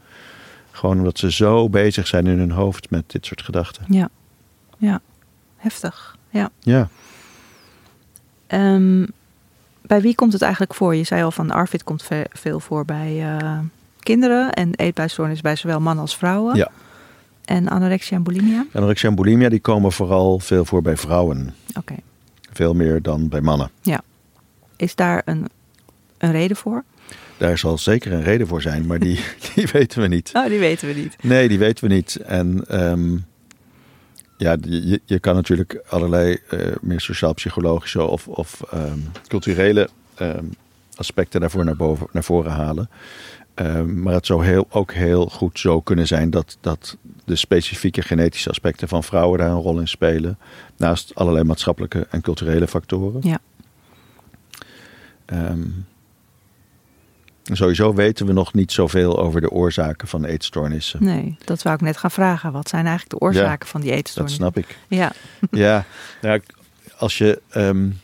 Gewoon 0.78 0.98
omdat 0.98 1.18
ze 1.18 1.32
zo 1.32 1.68
bezig 1.68 2.06
zijn 2.06 2.26
in 2.26 2.38
hun 2.38 2.50
hoofd 2.50 2.90
met 2.90 3.10
dit 3.10 3.26
soort 3.26 3.42
gedachten. 3.42 3.84
Ja, 3.88 4.08
ja. 4.76 5.00
heftig. 5.56 6.16
Ja. 6.30 6.50
Ja. 6.58 6.88
Um, 8.48 9.06
bij 9.82 10.00
wie 10.00 10.14
komt 10.14 10.32
het 10.32 10.42
eigenlijk 10.42 10.74
voor? 10.74 10.94
Je 10.94 11.04
zei 11.04 11.22
al 11.22 11.30
van 11.30 11.50
Arvid 11.50 11.84
komt 11.84 12.08
veel 12.32 12.60
voor 12.60 12.84
bij 12.84 13.36
uh, 13.36 13.58
kinderen 13.98 14.52
en 14.52 14.74
eetbuisstoornis 14.74 15.40
bij 15.40 15.56
zowel 15.56 15.80
mannen 15.80 16.02
als 16.02 16.16
vrouwen. 16.16 16.56
Ja. 16.56 16.70
En 17.44 17.68
anorexia 17.68 18.16
en 18.16 18.22
bulimia? 18.22 18.66
Anorexia 18.72 19.08
en 19.08 19.14
bulimia 19.14 19.48
die 19.48 19.60
komen 19.60 19.92
vooral 19.92 20.38
veel 20.38 20.64
voor 20.64 20.82
bij 20.82 20.96
vrouwen. 20.96 21.54
Oké. 21.68 21.78
Okay. 21.78 22.02
Veel 22.52 22.74
meer 22.74 23.02
dan 23.02 23.28
bij 23.28 23.40
mannen. 23.40 23.70
Ja. 23.82 24.00
Is 24.76 24.94
daar 24.94 25.22
een, 25.24 25.46
een 26.18 26.32
reden 26.32 26.56
voor? 26.56 26.84
Daar 27.38 27.58
zal 27.58 27.78
zeker 27.78 28.12
een 28.12 28.22
reden 28.22 28.46
voor 28.46 28.62
zijn, 28.62 28.86
maar 28.86 28.98
die, 28.98 29.20
die 29.54 29.68
weten 29.72 30.00
we 30.00 30.08
niet. 30.08 30.30
Oh, 30.32 30.46
die 30.46 30.58
weten 30.58 30.88
we 30.88 30.94
niet. 30.94 31.16
Nee, 31.22 31.48
die 31.48 31.58
weten 31.58 31.88
we 31.88 31.94
niet. 31.94 32.16
En 32.16 32.64
um, 32.90 33.26
ja, 34.36 34.56
je, 34.60 35.00
je 35.04 35.18
kan 35.18 35.34
natuurlijk 35.34 35.82
allerlei 35.88 36.38
uh, 36.50 36.66
meer 36.80 37.00
sociaal-psychologische 37.00 38.02
of, 38.02 38.28
of 38.28 38.62
um, 38.74 39.10
culturele 39.26 39.88
um, 40.20 40.50
aspecten 40.94 41.40
daarvoor 41.40 41.64
naar, 41.64 41.76
boven, 41.76 42.06
naar 42.12 42.24
voren 42.24 42.52
halen. 42.52 42.90
Maar 44.02 44.14
het 44.14 44.26
zou 44.26 44.44
heel, 44.44 44.66
ook 44.70 44.92
heel 44.92 45.26
goed 45.26 45.58
zo 45.58 45.80
kunnen 45.80 46.06
zijn 46.06 46.30
dat, 46.30 46.58
dat 46.60 46.96
de 47.24 47.36
specifieke 47.36 48.02
genetische 48.02 48.50
aspecten 48.50 48.88
van 48.88 49.04
vrouwen 49.04 49.38
daar 49.38 49.50
een 49.50 49.60
rol 49.60 49.80
in 49.80 49.88
spelen. 49.88 50.38
Naast 50.76 51.14
allerlei 51.14 51.44
maatschappelijke 51.44 52.06
en 52.10 52.20
culturele 52.20 52.68
factoren. 52.68 53.20
Ja. 53.22 53.38
Sowieso 57.52 57.94
weten 57.94 58.26
we 58.26 58.32
nog 58.32 58.54
niet 58.54 58.72
zoveel 58.72 59.18
over 59.18 59.40
de 59.40 59.50
oorzaken 59.50 60.08
van 60.08 60.24
eetstoornissen. 60.24 61.04
Nee, 61.04 61.36
dat 61.44 61.60
zou 61.60 61.74
ik 61.74 61.80
net 61.80 61.96
gaan 61.96 62.10
vragen. 62.10 62.52
Wat 62.52 62.68
zijn 62.68 62.86
eigenlijk 62.86 63.18
de 63.18 63.26
oorzaken 63.26 63.68
van 63.68 63.80
die 63.80 63.92
eetstoornissen? 63.92 64.44
Dat 64.44 64.52
snap 64.54 64.64
ik. 64.64 64.78
Ja, 64.88 65.12
ja 65.64 65.84
nou, 66.20 66.40
als 66.96 67.18
je. 67.18 67.40
Um, 67.56 68.00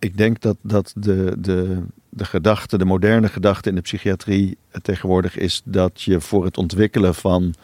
ik 0.00 0.16
denk 0.16 0.40
dat, 0.40 0.56
dat 0.60 0.92
de, 0.96 1.34
de, 1.38 1.82
de 2.08 2.24
gedachte, 2.24 2.78
de 2.78 2.84
moderne 2.84 3.28
gedachte 3.28 3.68
in 3.68 3.74
de 3.74 3.80
psychiatrie 3.80 4.56
tegenwoordig 4.82 5.36
is 5.36 5.62
dat 5.64 6.02
je 6.02 6.20
voor 6.20 6.44
het 6.44 6.56
ontwikkelen 6.56 7.14
van 7.14 7.54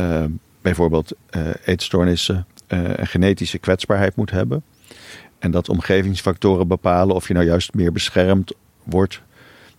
uh, 0.00 0.24
bijvoorbeeld 0.60 1.12
uh, 1.36 1.48
eetstoornissen 1.64 2.46
uh, 2.68 2.96
een 2.96 3.06
genetische 3.06 3.58
kwetsbaarheid 3.58 4.16
moet 4.16 4.30
hebben. 4.30 4.62
En 5.38 5.50
dat 5.50 5.68
omgevingsfactoren 5.68 6.68
bepalen 6.68 7.14
of 7.14 7.28
je 7.28 7.34
nou 7.34 7.46
juist 7.46 7.74
meer 7.74 7.92
beschermd 7.92 8.54
wordt 8.82 9.22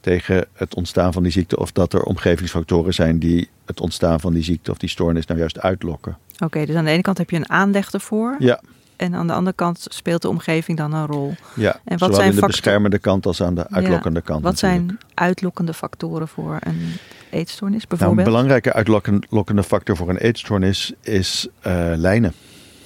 tegen 0.09 0.45
het 0.53 0.75
ontstaan 0.75 1.13
van 1.13 1.23
die 1.23 1.31
ziekte. 1.31 1.59
Of 1.59 1.71
dat 1.71 1.93
er 1.93 2.03
omgevingsfactoren 2.03 2.93
zijn 2.93 3.19
die 3.19 3.49
het 3.65 3.79
ontstaan 3.79 4.19
van 4.19 4.33
die 4.33 4.43
ziekte 4.43 4.71
of 4.71 4.77
die 4.77 4.89
stoornis 4.89 5.25
nou 5.25 5.39
juist 5.39 5.59
uitlokken. 5.59 6.17
Oké, 6.39 6.65
dus 6.65 6.75
aan 6.75 6.85
de 6.85 6.91
ene 6.91 7.01
kant 7.01 7.17
heb 7.17 7.29
je 7.29 7.35
een 7.35 7.49
aanleg 7.49 7.91
ervoor. 7.91 8.35
Ja. 8.39 8.61
En 8.95 9.15
aan 9.15 9.27
de 9.27 9.33
andere 9.33 9.55
kant 9.55 9.85
speelt 9.89 10.21
de 10.21 10.29
omgeving 10.29 10.77
dan 10.77 10.93
een 10.93 11.05
rol. 11.05 11.33
Ja, 11.55 11.79
en 11.83 11.97
wat 11.97 11.99
zowel 11.99 12.15
zijn 12.15 12.29
in 12.29 12.39
de 12.39 12.45
beschermende 12.45 12.99
kant 12.99 13.25
als 13.25 13.41
aan 13.41 13.55
de 13.55 13.69
uitlokkende 13.69 14.21
kant. 14.21 14.43
Wat 14.43 14.59
zijn 14.59 14.97
uitlokkende 15.13 15.73
factoren 15.73 16.27
voor 16.27 16.57
een 16.59 16.81
eetstoornis 17.29 17.87
bijvoorbeeld? 17.87 18.27
Nou, 18.27 18.27
een 18.27 18.33
belangrijke 18.33 18.73
uitlokkende 18.73 19.63
factor 19.63 19.95
voor 19.95 20.09
een 20.09 20.17
eetstoornis 20.17 20.93
is 21.01 21.47
uh, 21.67 21.91
lijnen. 21.95 22.33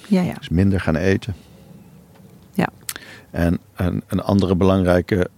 Ja, 0.06 0.22
ja. 0.22 0.34
Dus 0.34 0.48
minder 0.48 0.80
gaan 0.80 0.96
eten. 0.96 1.34
Ja. 2.52 2.68
En 3.30 3.58
een, 3.74 4.02
een 4.06 4.20
andere 4.20 4.54
belangrijke 4.54 5.28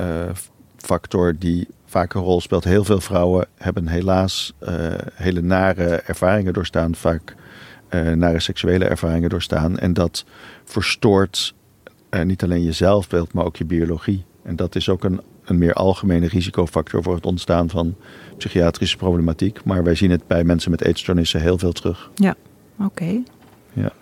uh, 0.00 0.06
factor 0.82 1.34
die 1.38 1.68
vaak 1.86 2.14
een 2.14 2.22
rol 2.22 2.40
speelt. 2.40 2.64
Heel 2.64 2.84
veel 2.84 3.00
vrouwen 3.00 3.46
hebben 3.56 3.88
helaas 3.88 4.52
uh, 4.62 4.94
hele 5.14 5.40
nare 5.40 5.84
ervaringen 5.84 6.52
doorstaan, 6.52 6.94
vaak 6.94 7.34
uh, 7.90 8.12
nare 8.12 8.40
seksuele 8.40 8.84
ervaringen 8.84 9.30
doorstaan. 9.30 9.78
En 9.78 9.92
dat 9.92 10.24
verstoort 10.64 11.54
uh, 12.10 12.22
niet 12.22 12.42
alleen 12.42 12.62
je 12.62 12.72
zelfbeeld, 12.72 13.32
maar 13.32 13.44
ook 13.44 13.56
je 13.56 13.64
biologie. 13.64 14.24
En 14.42 14.56
dat 14.56 14.74
is 14.74 14.88
ook 14.88 15.04
een, 15.04 15.20
een 15.44 15.58
meer 15.58 15.74
algemene 15.74 16.26
risicofactor 16.26 17.02
voor 17.02 17.14
het 17.14 17.26
ontstaan 17.26 17.70
van 17.70 17.94
psychiatrische 18.36 18.96
problematiek. 18.96 19.64
Maar 19.64 19.84
wij 19.84 19.94
zien 19.94 20.10
het 20.10 20.26
bij 20.26 20.44
mensen 20.44 20.70
met 20.70 20.82
eetstoornissen 20.82 21.40
heel 21.40 21.58
veel 21.58 21.72
terug. 21.72 22.10
Ja, 22.14 22.34
oké. 22.78 23.22
Ja. 23.72 23.92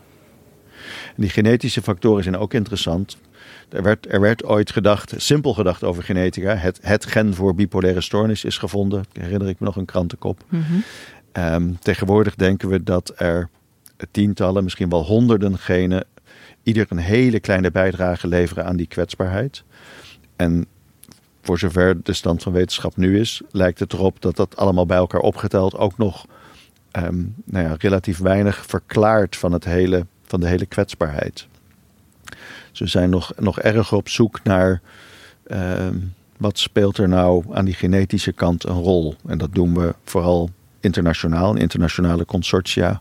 En 1.17 1.23
die 1.23 1.31
genetische 1.31 1.83
factoren 1.83 2.23
zijn 2.23 2.37
ook 2.37 2.55
interessant. 2.55 3.17
Er 3.69 3.83
werd, 3.83 4.13
er 4.13 4.21
werd 4.21 4.45
ooit 4.45 4.71
gedacht, 4.71 5.15
simpel 5.17 5.55
gedacht 5.55 5.85
over 5.85 6.03
genetica. 6.03 6.55
Het, 6.55 6.79
het 6.83 7.07
gen 7.07 7.35
voor 7.35 7.55
bipolaire 7.55 8.01
stoornis 8.01 8.45
is 8.45 8.59
gevonden. 8.59 9.05
Herinner 9.13 9.49
ik 9.49 9.61
me 9.61 9.67
nog 9.67 9.77
een 9.77 9.85
krantenkop. 9.85 10.45
Mm 10.49 10.63
-hmm. 10.63 10.85
um, 11.45 11.79
tegenwoordig 11.79 12.35
denken 12.35 12.69
we 12.69 12.83
dat 12.83 13.13
er 13.17 13.49
tientallen, 14.11 14.65
misschien 14.65 14.89
wel 14.89 15.05
honderden 15.05 15.59
genen 15.59 16.05
ieder 16.63 16.87
een 16.89 16.99
hele 16.99 17.41
kleine 17.41 17.71
bijdrage 17.71 18.29
leveren 18.29 18.65
aan 18.65 18.77
die 18.77 18.87
kwetsbaarheid. 18.87 19.65
En 20.37 20.67
voor 21.43 21.59
zover 21.59 22.03
de 22.03 22.13
stand 22.13 22.43
van 22.43 22.53
wetenschap 22.53 22.97
nu 22.97 23.21
is, 23.21 23.43
lijkt 23.51 23.79
het 23.79 23.93
erop 23.93 24.21
dat 24.21 24.37
dat 24.37 24.57
allemaal 24.57 24.87
bij 24.87 24.97
elkaar 24.97 25.21
opgeteld 25.21 25.77
ook 25.77 25.99
nog 25.99 26.27
um, 26.93 27.35
nou 27.45 27.65
ja, 27.65 27.75
relatief 27.79 28.19
weinig 28.19 28.67
verklaart 28.67 29.37
van, 29.37 29.53
het 29.53 29.65
hele, 29.65 30.07
van 30.31 30.41
de 30.41 30.47
hele 30.47 30.67
kwetsbaarheid. 30.67 31.47
We 32.73 32.87
zijn 32.87 33.11
nog, 33.11 33.33
nog 33.39 33.61
erg 33.61 33.93
op 33.93 34.09
zoek 34.09 34.43
naar 34.43 34.81
um, 35.51 36.15
wat 36.37 36.59
speelt 36.59 36.99
er 36.99 37.09
nou 37.09 37.45
aan 37.53 37.65
die 37.65 37.75
genetische 37.75 38.33
kant 38.33 38.65
een 38.65 38.81
rol. 38.81 39.15
En 39.27 39.39
dat 39.39 39.55
doen 39.55 39.75
we 39.75 39.95
vooral 40.05 40.51
internationaal, 40.81 41.55
in 41.55 41.61
internationale 41.61 42.25
consortia 42.25 43.01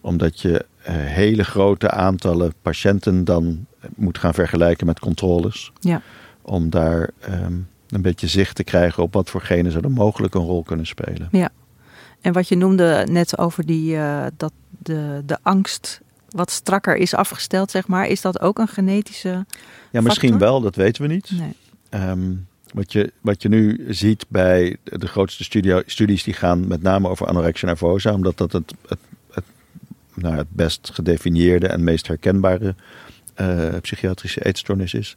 omdat 0.00 0.40
je 0.40 0.50
uh, 0.50 0.86
hele 0.94 1.44
grote 1.44 1.90
aantallen 1.90 2.52
patiënten 2.62 3.24
dan 3.24 3.66
moet 3.94 4.18
gaan 4.18 4.34
vergelijken 4.34 4.86
met 4.86 4.98
controles. 4.98 5.72
Ja. 5.80 6.02
Om 6.42 6.70
daar 6.70 7.10
um, 7.30 7.68
een 7.88 8.02
beetje 8.02 8.26
zicht 8.26 8.54
te 8.54 8.64
krijgen 8.64 9.02
op 9.02 9.12
wat 9.12 9.30
voor 9.30 9.40
genen 9.40 9.70
zouden 9.70 9.92
mogelijk 9.92 10.34
een 10.34 10.44
rol 10.44 10.62
kunnen 10.62 10.86
spelen. 10.86 11.28
Ja. 11.30 11.50
En 12.20 12.32
wat 12.32 12.48
je 12.48 12.56
noemde 12.56 13.06
net 13.10 13.38
over 13.38 13.66
die, 13.66 13.94
uh, 13.94 14.26
dat 14.36 14.52
de, 14.78 15.22
de 15.26 15.38
angst 15.42 16.00
wat 16.38 16.50
strakker 16.50 16.96
is 16.96 17.14
afgesteld, 17.14 17.70
zeg 17.70 17.86
maar. 17.86 18.06
Is 18.06 18.20
dat 18.20 18.40
ook 18.40 18.58
een 18.58 18.68
genetische 18.68 19.46
Ja, 19.90 20.00
misschien 20.00 20.30
factor? 20.30 20.48
wel, 20.48 20.60
dat 20.60 20.76
weten 20.76 21.02
we 21.02 21.08
niet. 21.08 21.30
Nee. 21.30 22.10
Um, 22.10 22.46
wat, 22.72 22.92
je, 22.92 23.12
wat 23.20 23.42
je 23.42 23.48
nu 23.48 23.86
ziet 23.88 24.24
bij 24.28 24.76
de 24.84 25.06
grootste 25.06 25.44
studio, 25.44 25.82
studies 25.86 26.22
die 26.22 26.34
gaan 26.34 26.68
met 26.68 26.82
name 26.82 27.08
over 27.08 27.26
anorexia 27.26 27.68
nervosa, 27.68 28.12
omdat 28.12 28.36
dat 28.36 28.52
het, 28.52 28.74
het 28.88 28.98
nou, 30.14 30.36
het 30.36 30.50
best 30.50 30.90
gedefinieerde 30.92 31.66
en 31.66 31.84
meest 31.84 32.06
herkenbare 32.06 32.74
uh, 33.40 33.68
psychiatrische 33.80 34.44
eetstoornis 34.44 34.94
is. 34.94 35.16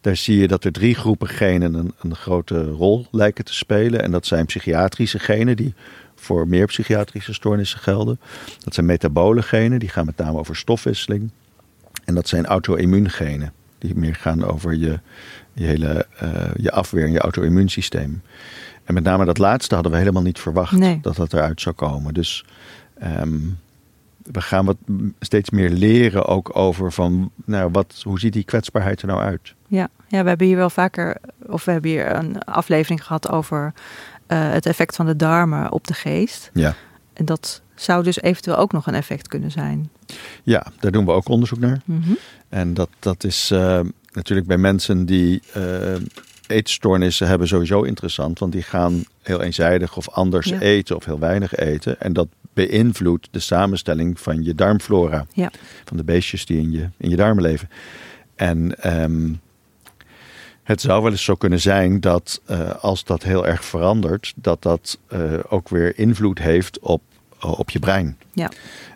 Daar 0.00 0.16
zie 0.16 0.38
je 0.38 0.48
dat 0.48 0.64
er 0.64 0.72
drie 0.72 0.94
groepen 0.94 1.28
genen 1.28 1.74
een, 1.74 1.94
een, 2.00 2.14
grote 2.14 2.64
rol 2.64 3.06
lijken 3.10 3.44
te 3.44 3.54
spelen. 3.54 4.02
En 4.02 4.10
dat 4.10 4.26
zijn 4.26 4.46
psychiatrische 4.46 5.18
genen 5.18 5.56
die 5.56 5.74
voor 6.22 6.48
meer 6.48 6.66
psychiatrische 6.66 7.32
stoornissen 7.32 7.78
gelden. 7.78 8.20
Dat 8.58 8.74
zijn 8.74 8.86
metabole 8.86 9.42
genen, 9.42 9.78
die 9.78 9.88
gaan 9.88 10.06
met 10.06 10.16
name 10.16 10.38
over 10.38 10.56
stofwisseling. 10.56 11.30
En 12.04 12.14
dat 12.14 12.28
zijn 12.28 12.46
auto-immuungenen, 12.46 13.52
die 13.78 13.94
meer 13.94 14.14
gaan 14.14 14.44
over 14.44 14.74
je, 14.74 15.00
je 15.52 15.64
hele 15.64 16.06
uh, 16.22 16.50
je 16.56 16.70
afweer 16.70 17.04
en 17.04 17.12
je 17.12 17.18
auto-immuunsysteem. 17.18 18.22
En 18.84 18.94
met 18.94 19.04
name 19.04 19.24
dat 19.24 19.38
laatste 19.38 19.74
hadden 19.74 19.92
we 19.92 19.98
helemaal 19.98 20.22
niet 20.22 20.38
verwacht 20.38 20.72
nee. 20.72 20.98
dat 21.02 21.16
dat 21.16 21.32
eruit 21.32 21.60
zou 21.60 21.74
komen. 21.74 22.14
Dus 22.14 22.44
um, 23.20 23.58
we 24.22 24.40
gaan 24.40 24.64
wat 24.64 24.76
steeds 25.20 25.50
meer 25.50 25.70
leren 25.70 26.26
ook 26.26 26.56
over 26.56 26.92
van, 26.92 27.30
nou, 27.44 27.70
wat, 27.70 28.00
hoe 28.04 28.18
ziet 28.18 28.32
die 28.32 28.44
kwetsbaarheid 28.44 29.00
er 29.00 29.06
nou 29.06 29.20
uit? 29.20 29.54
Ja, 29.66 29.88
ja, 30.08 30.22
we 30.22 30.28
hebben 30.28 30.46
hier 30.46 30.56
wel 30.56 30.70
vaker, 30.70 31.16
of 31.46 31.64
we 31.64 31.72
hebben 31.72 31.90
hier 31.90 32.16
een 32.16 32.44
aflevering 32.44 33.04
gehad 33.04 33.28
over 33.28 33.72
het 34.36 34.66
effect 34.66 34.96
van 34.96 35.06
de 35.06 35.16
darmen 35.16 35.72
op 35.72 35.86
de 35.86 35.94
geest. 35.94 36.50
Ja. 36.52 36.74
En 37.12 37.24
dat 37.24 37.62
zou 37.74 38.02
dus 38.02 38.22
eventueel 38.22 38.56
ook 38.56 38.72
nog 38.72 38.86
een 38.86 38.94
effect 38.94 39.28
kunnen 39.28 39.50
zijn. 39.50 39.90
Ja, 40.42 40.66
daar 40.80 40.92
doen 40.92 41.04
we 41.04 41.12
ook 41.12 41.28
onderzoek 41.28 41.58
naar. 41.58 41.80
Mm 41.84 42.02
-hmm. 42.02 42.18
En 42.48 42.74
dat, 42.74 42.88
dat 42.98 43.24
is 43.24 43.50
uh, 43.52 43.80
natuurlijk 44.12 44.46
bij 44.46 44.58
mensen 44.58 45.06
die 45.06 45.42
uh, 45.56 45.94
eetstoornissen 46.46 47.26
hebben 47.26 47.48
sowieso 47.48 47.82
interessant, 47.82 48.38
want 48.38 48.52
die 48.52 48.62
gaan 48.62 49.04
heel 49.22 49.42
eenzijdig 49.42 49.96
of 49.96 50.08
anders 50.08 50.48
Ja. 50.48 50.60
eten 50.60 50.96
of 50.96 51.04
heel 51.04 51.18
weinig 51.18 51.54
eten. 51.54 52.00
En 52.00 52.12
dat 52.12 52.28
beïnvloedt 52.52 53.28
de 53.30 53.38
samenstelling 53.38 54.20
van 54.20 54.44
je 54.44 54.54
darmflora. 54.54 55.26
Ja. 55.32 55.50
Van 55.84 55.96
de 55.96 56.04
beestjes 56.04 56.46
die 56.46 56.58
in 56.58 56.70
je, 56.70 56.88
in 56.96 57.10
je 57.10 57.16
darmen 57.16 57.42
leven. 57.42 57.68
En 58.34 58.90
um, 59.02 59.40
het 60.72 60.80
zou 60.80 61.02
wel 61.02 61.10
eens 61.10 61.24
zo 61.24 61.34
kunnen 61.34 61.60
zijn 61.60 62.00
dat 62.00 62.40
uh, 62.50 62.70
als 62.70 63.04
dat 63.04 63.22
heel 63.22 63.46
erg 63.46 63.64
verandert, 63.64 64.32
dat 64.36 64.62
dat 64.62 64.98
uh, 65.12 65.32
ook 65.48 65.68
weer 65.68 65.98
invloed 65.98 66.38
heeft 66.38 66.78
op, 66.78 67.02
op 67.40 67.70
je 67.70 67.78
brein. 67.78 68.16
Ja. 68.32 68.50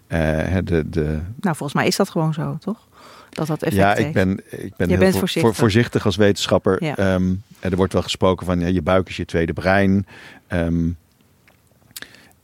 Uh, 0.09 0.57
de, 0.65 0.89
de, 0.89 1.03
Nou, 1.41 1.57
volgens 1.57 1.73
mij 1.73 1.87
is 1.87 1.97
dat 1.97 2.11
gewoon 2.11 2.35
zo, 2.35 2.57
toch? 2.61 2.89
Dat 3.31 3.47
dat 3.47 3.63
effect 3.63 3.83
ja, 3.83 3.95
ik 3.95 4.13
ben, 4.13 4.41
ik 4.51 4.77
ben 4.77 4.89
Je 4.89 4.97
heel 4.97 5.11
voorzichtig. 5.11 5.41
voor- 5.43 5.55
voorzichtig 5.55 6.05
als 6.05 6.17
wetenschapper. 6.17 6.85
Ja. 6.85 7.15
Um, 7.15 7.43
er 7.61 7.77
wordt 7.77 7.93
wel 7.93 8.03
gesproken 8.03 8.47
van 8.47 8.61
ja, 8.61 8.67
je 8.67 8.83
buik 8.83 9.09
is 9.09 9.17
je 9.17 9.25
tweede 9.25 9.53
brein. 9.53 10.07
Um, 10.49 10.97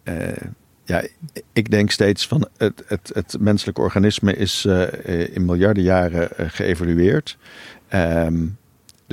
uh, 0.04 0.14
ja, 0.84 1.02
ik 1.52 1.70
denk 1.70 1.90
steeds 1.90 2.26
van 2.26 2.48
het, 2.56 2.84
het, 2.86 3.10
het 3.14 3.36
menselijke 3.40 3.80
organisme 3.80 4.36
is 4.36 4.64
in 5.32 5.44
miljarden 5.44 5.82
jaren 5.82 6.28
geëvolueerd. 6.36 7.36
Um, 7.94 8.60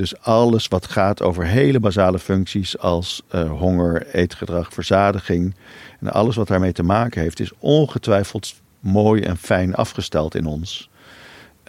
dus 0.00 0.20
alles 0.20 0.68
wat 0.68 0.86
gaat 0.86 1.22
over 1.22 1.46
hele 1.46 1.80
basale 1.80 2.18
functies 2.18 2.78
als 2.78 3.22
uh, 3.34 3.50
honger, 3.50 4.06
eetgedrag, 4.06 4.72
verzadiging 4.72 5.54
en 6.00 6.12
alles 6.12 6.36
wat 6.36 6.48
daarmee 6.48 6.72
te 6.72 6.82
maken 6.82 7.22
heeft, 7.22 7.40
is 7.40 7.52
ongetwijfeld 7.58 8.54
mooi 8.80 9.22
en 9.22 9.36
fijn 9.36 9.74
afgesteld 9.74 10.34
in 10.34 10.46
ons. 10.46 10.90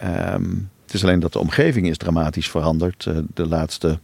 Um, 0.04 0.70
het 0.84 0.94
is 0.94 1.02
alleen 1.02 1.20
dat 1.20 1.32
de 1.32 1.38
omgeving 1.38 1.88
is 1.88 1.96
dramatisch 1.96 2.50
veranderd 2.50 3.04
uh, 3.08 3.18
de 3.34 3.48
laatste 3.48 3.98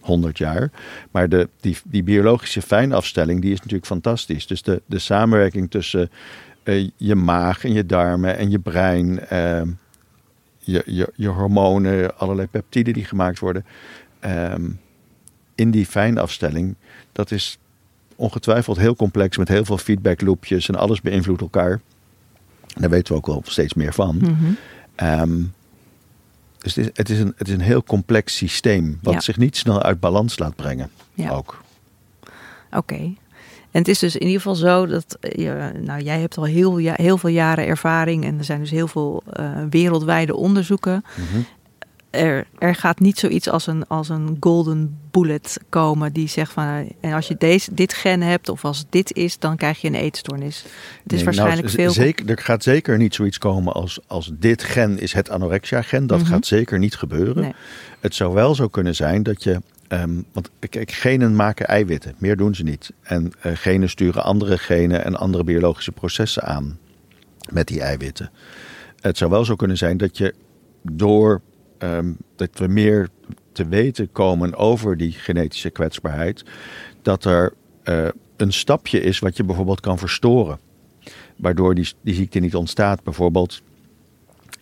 100 0.00 0.38
jaar. 0.38 0.70
Maar 1.10 1.28
de, 1.28 1.48
die, 1.60 1.76
die 1.84 2.02
biologische 2.02 2.62
fijnafstelling 2.62 3.40
die 3.40 3.52
is 3.52 3.58
natuurlijk 3.58 3.86
fantastisch. 3.86 4.46
Dus 4.46 4.62
de, 4.62 4.82
de 4.86 4.98
samenwerking 4.98 5.70
tussen 5.70 6.10
uh, 6.64 6.88
je 6.96 7.14
maag 7.14 7.64
en 7.64 7.72
je 7.72 7.86
darmen 7.86 8.36
en 8.36 8.50
je 8.50 8.58
brein, 8.58 9.20
uh, 9.32 9.62
je, 10.66 10.82
je, 10.86 11.12
je 11.14 11.28
hormonen, 11.28 12.18
allerlei 12.18 12.48
peptiden 12.48 12.92
die 12.94 13.04
gemaakt 13.04 13.38
worden. 13.38 13.64
Um, 14.24 14.80
in 15.54 15.70
die 15.70 15.86
fijnafstelling, 15.86 16.74
dat 17.12 17.30
is 17.30 17.58
ongetwijfeld 18.16 18.76
heel 18.76 18.96
complex 18.96 19.36
met 19.36 19.48
heel 19.48 19.64
veel 19.64 19.78
feedbackloopjes 19.78 20.68
en 20.68 20.74
alles 20.74 21.00
beïnvloedt 21.00 21.40
elkaar. 21.40 21.80
Daar 22.74 22.90
weten 22.90 23.12
we 23.12 23.18
ook 23.18 23.26
wel 23.26 23.42
steeds 23.44 23.74
meer 23.74 23.92
van. 23.92 24.16
Mm 24.16 24.36
-hmm. 24.36 24.56
um, 25.20 25.54
dus 26.58 26.74
het 26.74 26.84
is, 26.84 26.90
het, 26.94 27.10
is 27.10 27.18
een, 27.18 27.34
het 27.36 27.48
is 27.48 27.54
een 27.54 27.60
heel 27.60 27.82
complex 27.82 28.36
systeem, 28.36 28.98
wat 29.02 29.14
Ja. 29.14 29.20
zich 29.20 29.36
niet 29.36 29.56
snel 29.56 29.82
uit 29.82 30.00
balans 30.00 30.38
laat 30.38 30.56
brengen. 30.56 30.90
Ja. 31.14 31.30
Ook. 31.30 31.62
Oké. 32.72 33.14
En 33.76 33.82
het 33.82 33.90
is 33.90 33.98
dus 33.98 34.14
in 34.16 34.26
ieder 34.26 34.40
geval 34.40 34.54
zo 34.54 34.86
dat, 34.86 35.16
eh, 35.20 35.52
nou 35.80 36.02
jij 36.02 36.20
hebt 36.20 36.36
al 36.36 36.44
heel, 36.44 36.78
ja, 36.78 36.94
heel 36.96 37.18
veel 37.18 37.30
jaren 37.30 37.66
ervaring 37.66 38.24
en 38.24 38.38
er 38.38 38.44
zijn 38.44 38.60
dus 38.60 38.70
heel 38.70 38.88
veel 38.88 39.22
uh, 39.40 39.50
wereldwijde 39.70 40.36
onderzoeken. 40.36 41.04
Mhm. 41.14 41.40
Er, 42.10 42.46
er 42.58 42.74
gaat 42.74 43.00
niet 43.00 43.18
zoiets 43.18 43.48
als 43.48 43.66
een, 43.66 43.86
als 43.86 44.08
een 44.08 44.36
golden 44.40 44.98
bullet 45.10 45.58
komen 45.68 46.12
die 46.12 46.28
zegt 46.28 46.52
van 46.52 46.64
eh, 46.64 46.78
en 47.00 47.12
als 47.12 47.28
je 47.28 47.34
deze, 47.38 47.74
dit 47.74 47.94
gen 47.94 48.22
hebt 48.22 48.48
of 48.48 48.64
als 48.64 48.84
dit 48.90 49.12
is, 49.12 49.38
dan 49.38 49.56
krijg 49.56 49.80
je 49.80 49.88
een 49.88 49.94
eetstoornis. 49.94 50.62
Het 51.02 51.12
is 51.12 51.16
Nee, 51.16 51.24
waarschijnlijk 51.24 51.62
nou, 51.62 51.70
veel. 51.74 51.90
Zeker, 51.90 52.30
er 52.30 52.38
gaat 52.38 52.62
zeker 52.62 52.98
niet 52.98 53.14
zoiets 53.14 53.38
komen 53.38 53.72
als, 53.72 53.98
als 54.06 54.30
dit 54.38 54.62
gen 54.62 54.98
is 54.98 55.12
het 55.12 55.30
anorexia-gen. 55.30 56.06
Dat 56.06 56.20
Mhm. 56.20 56.28
gaat 56.28 56.46
zeker 56.46 56.78
niet 56.78 56.96
gebeuren. 56.96 57.42
Nee. 57.42 57.54
Het 58.00 58.14
zou 58.14 58.34
wel 58.34 58.54
zo 58.54 58.68
kunnen 58.68 58.94
zijn 58.94 59.22
dat 59.22 59.42
je. 59.42 59.60
Um, 59.88 60.24
want 60.32 60.50
genen 60.70 61.36
maken 61.36 61.66
eiwitten, 61.66 62.14
meer 62.18 62.36
doen 62.36 62.54
ze 62.54 62.62
niet. 62.62 62.92
En 63.02 63.32
uh, 63.46 63.52
genen 63.54 63.88
sturen 63.88 64.22
andere 64.22 64.58
genen 64.58 65.04
en 65.04 65.16
andere 65.16 65.44
biologische 65.44 65.92
processen 65.92 66.42
aan 66.42 66.78
met 67.52 67.68
die 67.68 67.80
eiwitten. 67.80 68.30
Het 69.00 69.16
zou 69.16 69.30
wel 69.30 69.44
zo 69.44 69.56
kunnen 69.56 69.76
zijn 69.76 69.96
dat 69.96 70.18
je 70.18 70.34
door 70.82 71.40
um, 71.78 72.16
dat 72.36 72.50
we 72.58 72.66
meer 72.66 73.08
te 73.52 73.68
weten 73.68 74.12
komen 74.12 74.54
over 74.54 74.96
die 74.96 75.12
genetische 75.12 75.70
kwetsbaarheid, 75.70 76.44
dat 77.02 77.24
er 77.24 77.52
uh, 77.84 78.08
een 78.36 78.52
stapje 78.52 79.00
is 79.00 79.18
wat 79.18 79.36
je 79.36 79.44
bijvoorbeeld 79.44 79.80
kan 79.80 79.98
verstoren. 79.98 80.58
Waardoor 81.36 81.74
die, 81.74 81.88
die 82.00 82.14
ziekte 82.14 82.38
niet 82.38 82.54
ontstaat. 82.54 83.02
Bijvoorbeeld 83.02 83.62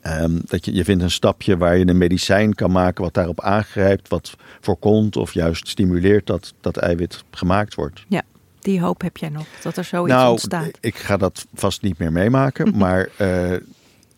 Ehm, 0.00 0.38
dat 0.44 0.64
je, 0.64 0.74
je 0.74 0.84
vindt 0.84 1.02
een 1.02 1.10
stapje 1.10 1.56
waar 1.56 1.76
je 1.76 1.86
een 1.86 1.98
medicijn 1.98 2.54
kan 2.54 2.70
maken 2.70 3.04
wat 3.04 3.14
daarop 3.14 3.40
aangrijpt, 3.40 4.08
wat 4.08 4.36
voorkomt 4.60 5.16
of 5.16 5.32
juist 5.32 5.68
stimuleert 5.68 6.26
dat 6.26 6.54
dat 6.60 6.76
eiwit 6.76 7.24
gemaakt 7.30 7.74
wordt. 7.74 8.04
Ja, 8.08 8.22
die 8.60 8.80
hoop 8.80 9.02
heb 9.02 9.16
jij 9.16 9.28
nog, 9.28 9.46
dat 9.62 9.76
er 9.76 9.84
zoiets 9.84 10.14
nou, 10.14 10.30
ontstaat. 10.30 10.78
ik 10.80 10.96
ga 10.96 11.16
dat 11.16 11.46
vast 11.54 11.82
niet 11.82 11.98
meer 11.98 12.12
meemaken, 12.12 12.76
maar 12.78 13.08
eh, 13.16 13.52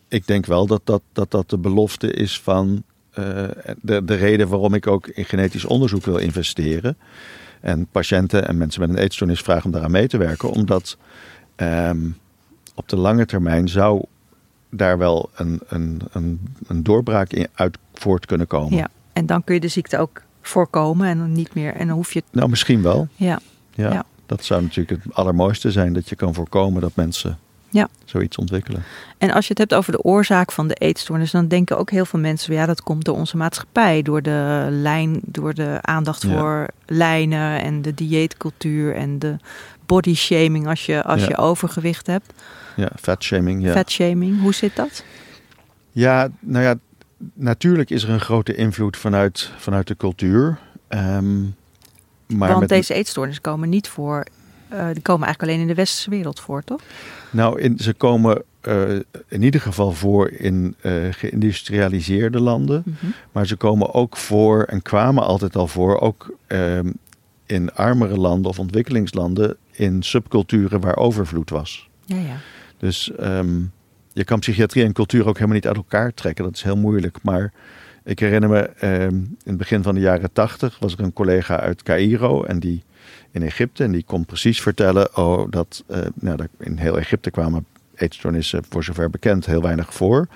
ik 0.08 0.26
denk 0.26 0.46
wel 0.46 0.66
dat 0.66 0.80
dat, 0.84 1.02
dat 1.12 1.30
dat 1.30 1.50
de 1.50 1.58
belofte 1.58 2.12
is 2.12 2.40
van 2.40 2.82
eh, 3.10 3.44
de, 3.80 4.04
de 4.04 4.14
reden 4.14 4.48
waarom 4.48 4.74
ik 4.74 4.86
ook 4.86 5.06
in 5.06 5.24
genetisch 5.24 5.64
onderzoek 5.64 6.04
wil 6.04 6.16
investeren. 6.16 6.96
En 7.60 7.86
patiënten 7.86 8.48
en 8.48 8.56
mensen 8.56 8.80
met 8.80 8.90
een 8.90 8.98
eetstoornis 8.98 9.40
vragen 9.40 9.64
om 9.64 9.70
daaraan 9.70 9.90
mee 9.90 10.08
te 10.08 10.16
werken, 10.16 10.50
omdat 10.50 10.96
ehm, 11.56 12.08
op 12.74 12.88
de 12.88 12.96
lange 12.96 13.26
termijn 13.26 13.68
zou 13.68 14.04
daar 14.76 14.98
wel 14.98 15.30
een, 15.34 15.60
een, 15.68 16.00
een, 16.12 16.40
een 16.66 16.82
doorbraak 16.82 17.30
in 17.32 17.46
uit 17.54 17.78
voort 17.94 18.26
kunnen 18.26 18.46
komen. 18.46 18.76
Ja, 18.78 18.88
en 19.12 19.26
dan 19.26 19.44
kun 19.44 19.54
je 19.54 19.60
de 19.60 19.68
ziekte 19.68 19.98
ook 19.98 20.22
voorkomen 20.42 21.08
en 21.08 21.18
dan 21.18 21.32
niet 21.32 21.54
meer. 21.54 21.74
En 21.74 21.86
dan 21.86 21.96
hoef 21.96 22.12
je. 22.12 22.22
Nou, 22.32 22.48
misschien 22.48 22.82
wel. 22.82 23.08
Ja. 23.14 23.38
Ja, 23.74 23.92
Ja. 23.92 24.04
Dat 24.26 24.44
zou 24.44 24.62
natuurlijk 24.62 25.02
het 25.04 25.14
allermooiste 25.14 25.70
zijn 25.70 25.92
dat 25.92 26.08
je 26.08 26.16
kan 26.16 26.34
voorkomen 26.34 26.80
dat 26.80 26.92
mensen 26.94 27.38
Ja. 27.70 27.88
zoiets 28.04 28.36
ontwikkelen. 28.36 28.82
En 29.18 29.30
als 29.30 29.44
je 29.44 29.50
het 29.50 29.58
hebt 29.58 29.74
over 29.74 29.92
de 29.92 30.02
oorzaak 30.02 30.52
van 30.52 30.68
de 30.68 30.74
eetstoornis, 30.74 31.30
dan 31.30 31.48
denken 31.48 31.78
ook 31.78 31.90
heel 31.90 32.04
veel 32.04 32.18
mensen: 32.20 32.54
ja, 32.54 32.66
dat 32.66 32.82
komt 32.82 33.04
door 33.04 33.16
onze 33.16 33.36
maatschappij, 33.36 34.02
door 34.02 34.22
de 34.22 34.66
lijn, 34.70 35.20
door 35.24 35.54
de 35.54 35.78
aandacht 35.80 36.22
Ja. 36.22 36.38
voor 36.38 36.66
lijnen 36.86 37.60
en 37.62 37.82
de 37.82 37.94
dieetcultuur 37.94 38.94
en 38.94 39.18
de 39.18 39.36
body 39.86 40.14
shaming 40.14 40.66
als 40.68 40.86
je, 40.86 41.02
als 41.02 41.20
Ja. 41.20 41.28
je 41.28 41.36
overgewicht 41.36 42.06
hebt. 42.06 42.32
Ja, 42.76 42.90
fatshaming. 43.00 43.62
Ja. 43.62 43.72
Fat 43.72 43.90
shaming, 43.90 44.40
hoe 44.40 44.54
zit 44.54 44.76
dat? 44.76 45.04
ja, 45.96 46.28
nou 46.40 46.64
ja, 46.64 46.74
natuurlijk 47.34 47.90
is 47.90 48.02
er 48.02 48.10
een 48.10 48.20
grote 48.20 48.54
invloed 48.54 48.96
vanuit, 48.96 49.50
vanuit 49.56 49.86
de 49.86 49.96
cultuur. 49.96 50.58
Ehm, 50.88 51.42
maar 52.26 52.48
Want 52.48 52.60
met, 52.60 52.68
deze 52.68 52.94
eetstoornissen 52.94 53.42
komen 53.42 53.68
niet 53.68 53.88
voor, 53.88 54.24
eh, 54.68 54.86
die 54.92 55.02
komen 55.02 55.26
eigenlijk 55.26 55.42
alleen 55.42 55.60
in 55.60 55.66
de 55.66 55.74
westerse 55.74 56.10
wereld 56.10 56.40
voor, 56.40 56.64
toch? 56.64 56.80
Nou, 57.30 57.60
in, 57.60 57.78
ze 57.78 57.94
komen 57.94 58.42
eh, 58.60 58.94
in 59.28 59.42
ieder 59.42 59.60
geval 59.60 59.92
voor 59.92 60.30
in 60.30 60.74
eh, 60.80 60.92
geïndustrialiseerde 61.10 62.40
landen. 62.40 62.82
Mhm. 62.84 63.06
Maar 63.32 63.46
ze 63.46 63.56
komen 63.56 63.94
ook 63.94 64.16
voor 64.16 64.62
en 64.62 64.82
kwamen 64.82 65.22
altijd 65.22 65.56
al 65.56 65.66
voor, 65.66 66.00
ook 66.00 66.36
ehm, 66.46 66.92
in 67.46 67.74
armere 67.74 68.16
landen 68.16 68.50
of 68.50 68.58
ontwikkelingslanden, 68.58 69.56
in 69.72 70.02
subculturen 70.02 70.80
waar 70.80 70.96
overvloed 70.96 71.50
was. 71.50 71.88
Ja, 72.04 72.16
ja. 72.16 72.36
Dus 72.78 73.12
ehm, 73.12 73.62
je 74.12 74.24
kan 74.24 74.38
psychiatrie 74.38 74.84
en 74.84 74.92
cultuur 74.92 75.26
ook 75.26 75.34
helemaal 75.34 75.54
niet 75.54 75.66
uit 75.66 75.76
elkaar 75.76 76.14
trekken. 76.14 76.44
Dat 76.44 76.54
is 76.54 76.62
heel 76.62 76.76
moeilijk. 76.76 77.18
Maar 77.22 77.52
ik 78.04 78.18
herinner 78.18 78.50
me, 78.50 78.60
ehm, 78.60 79.14
in 79.14 79.36
het 79.44 79.56
begin 79.56 79.82
van 79.82 79.94
de 79.94 80.00
jaren 80.00 80.32
tachtig 80.32 80.78
was 80.78 80.92
er 80.92 81.00
een 81.00 81.12
collega 81.12 81.60
uit 81.60 81.82
Cairo 81.82 82.44
en 82.44 82.58
die 82.58 82.82
in 83.30 83.42
Egypte. 83.42 83.84
En 83.84 83.92
die 83.92 84.04
kon 84.04 84.24
precies 84.24 84.62
vertellen 84.62 85.16
oh, 85.16 85.50
dat 85.50 85.84
eh, 85.86 86.00
nou, 86.14 86.38
in 86.58 86.76
heel 86.76 86.98
Egypte 86.98 87.30
kwamen 87.30 87.66
eetstoornissen, 87.94 88.64
voor 88.68 88.84
zover 88.84 89.10
bekend, 89.10 89.46
heel 89.46 89.62
weinig 89.62 89.94
voor. 89.94 90.28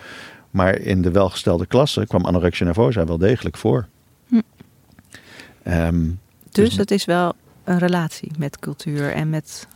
Maar 0.51 0.79
in 0.79 1.03
de 1.03 1.11
welgestelde 1.11 1.67
klasse 1.67 2.07
kwam 2.07 2.25
anorexia 2.25 2.67
nervosa 2.67 3.05
wel 3.05 3.19
degelijk 3.19 3.57
voor. 3.57 3.87
Hm. 4.29 4.41
Ehm, 5.63 6.05
Dus 6.51 6.69
Dus- 6.69 6.77
het 6.77 6.91
is 6.91 7.05
wel 7.05 7.35
een 7.65 7.79
relatie 7.79 8.33
met 8.39 8.59
cultuur 8.59 9.13
en 9.13 9.31
met. 9.31 9.69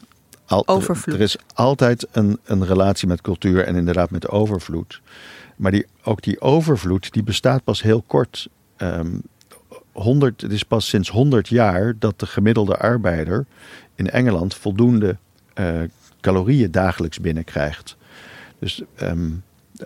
Al- 0.47 0.67
Overvloed. 0.69 1.15
Er 1.15 1.21
is 1.21 1.37
altijd 1.55 2.07
een, 2.13 2.39
een 2.45 2.67
relatie 2.67 3.09
met 3.09 3.21
cultuur 3.21 3.65
en 3.65 3.75
inderdaad 3.77 4.11
met 4.11 4.29
overvloed. 4.29 5.01
Maar 5.57 5.71
die, 5.71 5.87
ook 6.03 6.23
die 6.23 6.41
overvloed 6.41 7.13
die 7.13 7.23
bestaat 7.23 7.65
pas 7.65 7.83
heel 7.83 8.03
kort. 8.07 8.49
Ehm 8.77 9.17
100, 9.93 10.41
het 10.41 10.53
is 10.53 10.63
pas 10.63 10.89
sinds 10.89 11.09
100 11.09 11.49
jaar 11.49 11.95
dat 11.99 12.21
de 12.21 12.27
gemiddelde 12.27 12.77
arbeider 12.77 13.47
in 13.95 14.11
Engeland 14.11 14.55
voldoende 14.55 15.17
eh, 15.55 15.81
calorieën 16.21 16.71
dagelijks 16.71 17.21
binnenkrijgt. 17.21 17.97
Dus, 18.59 18.83
ehm, 18.97 19.31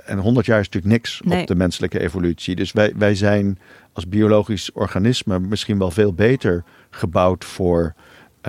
en 0.05 0.19
100 0.19 0.47
jaar 0.47 0.61
is 0.61 0.65
natuurlijk 0.67 0.93
niks 0.93 1.21
Nee. 1.25 1.41
op 1.41 1.47
de 1.47 1.55
menselijke 1.55 2.01
evolutie. 2.01 2.57
Dus 2.57 2.73
wij, 2.73 2.93
wij 2.97 3.15
zijn 3.15 3.59
als 3.93 4.09
biologisch 4.09 4.73
organisme 4.73 5.39
misschien 5.39 5.79
wel 5.79 5.91
veel 5.91 6.13
beter 6.13 6.65
gebouwd 6.91 7.45
voor, 7.45 7.95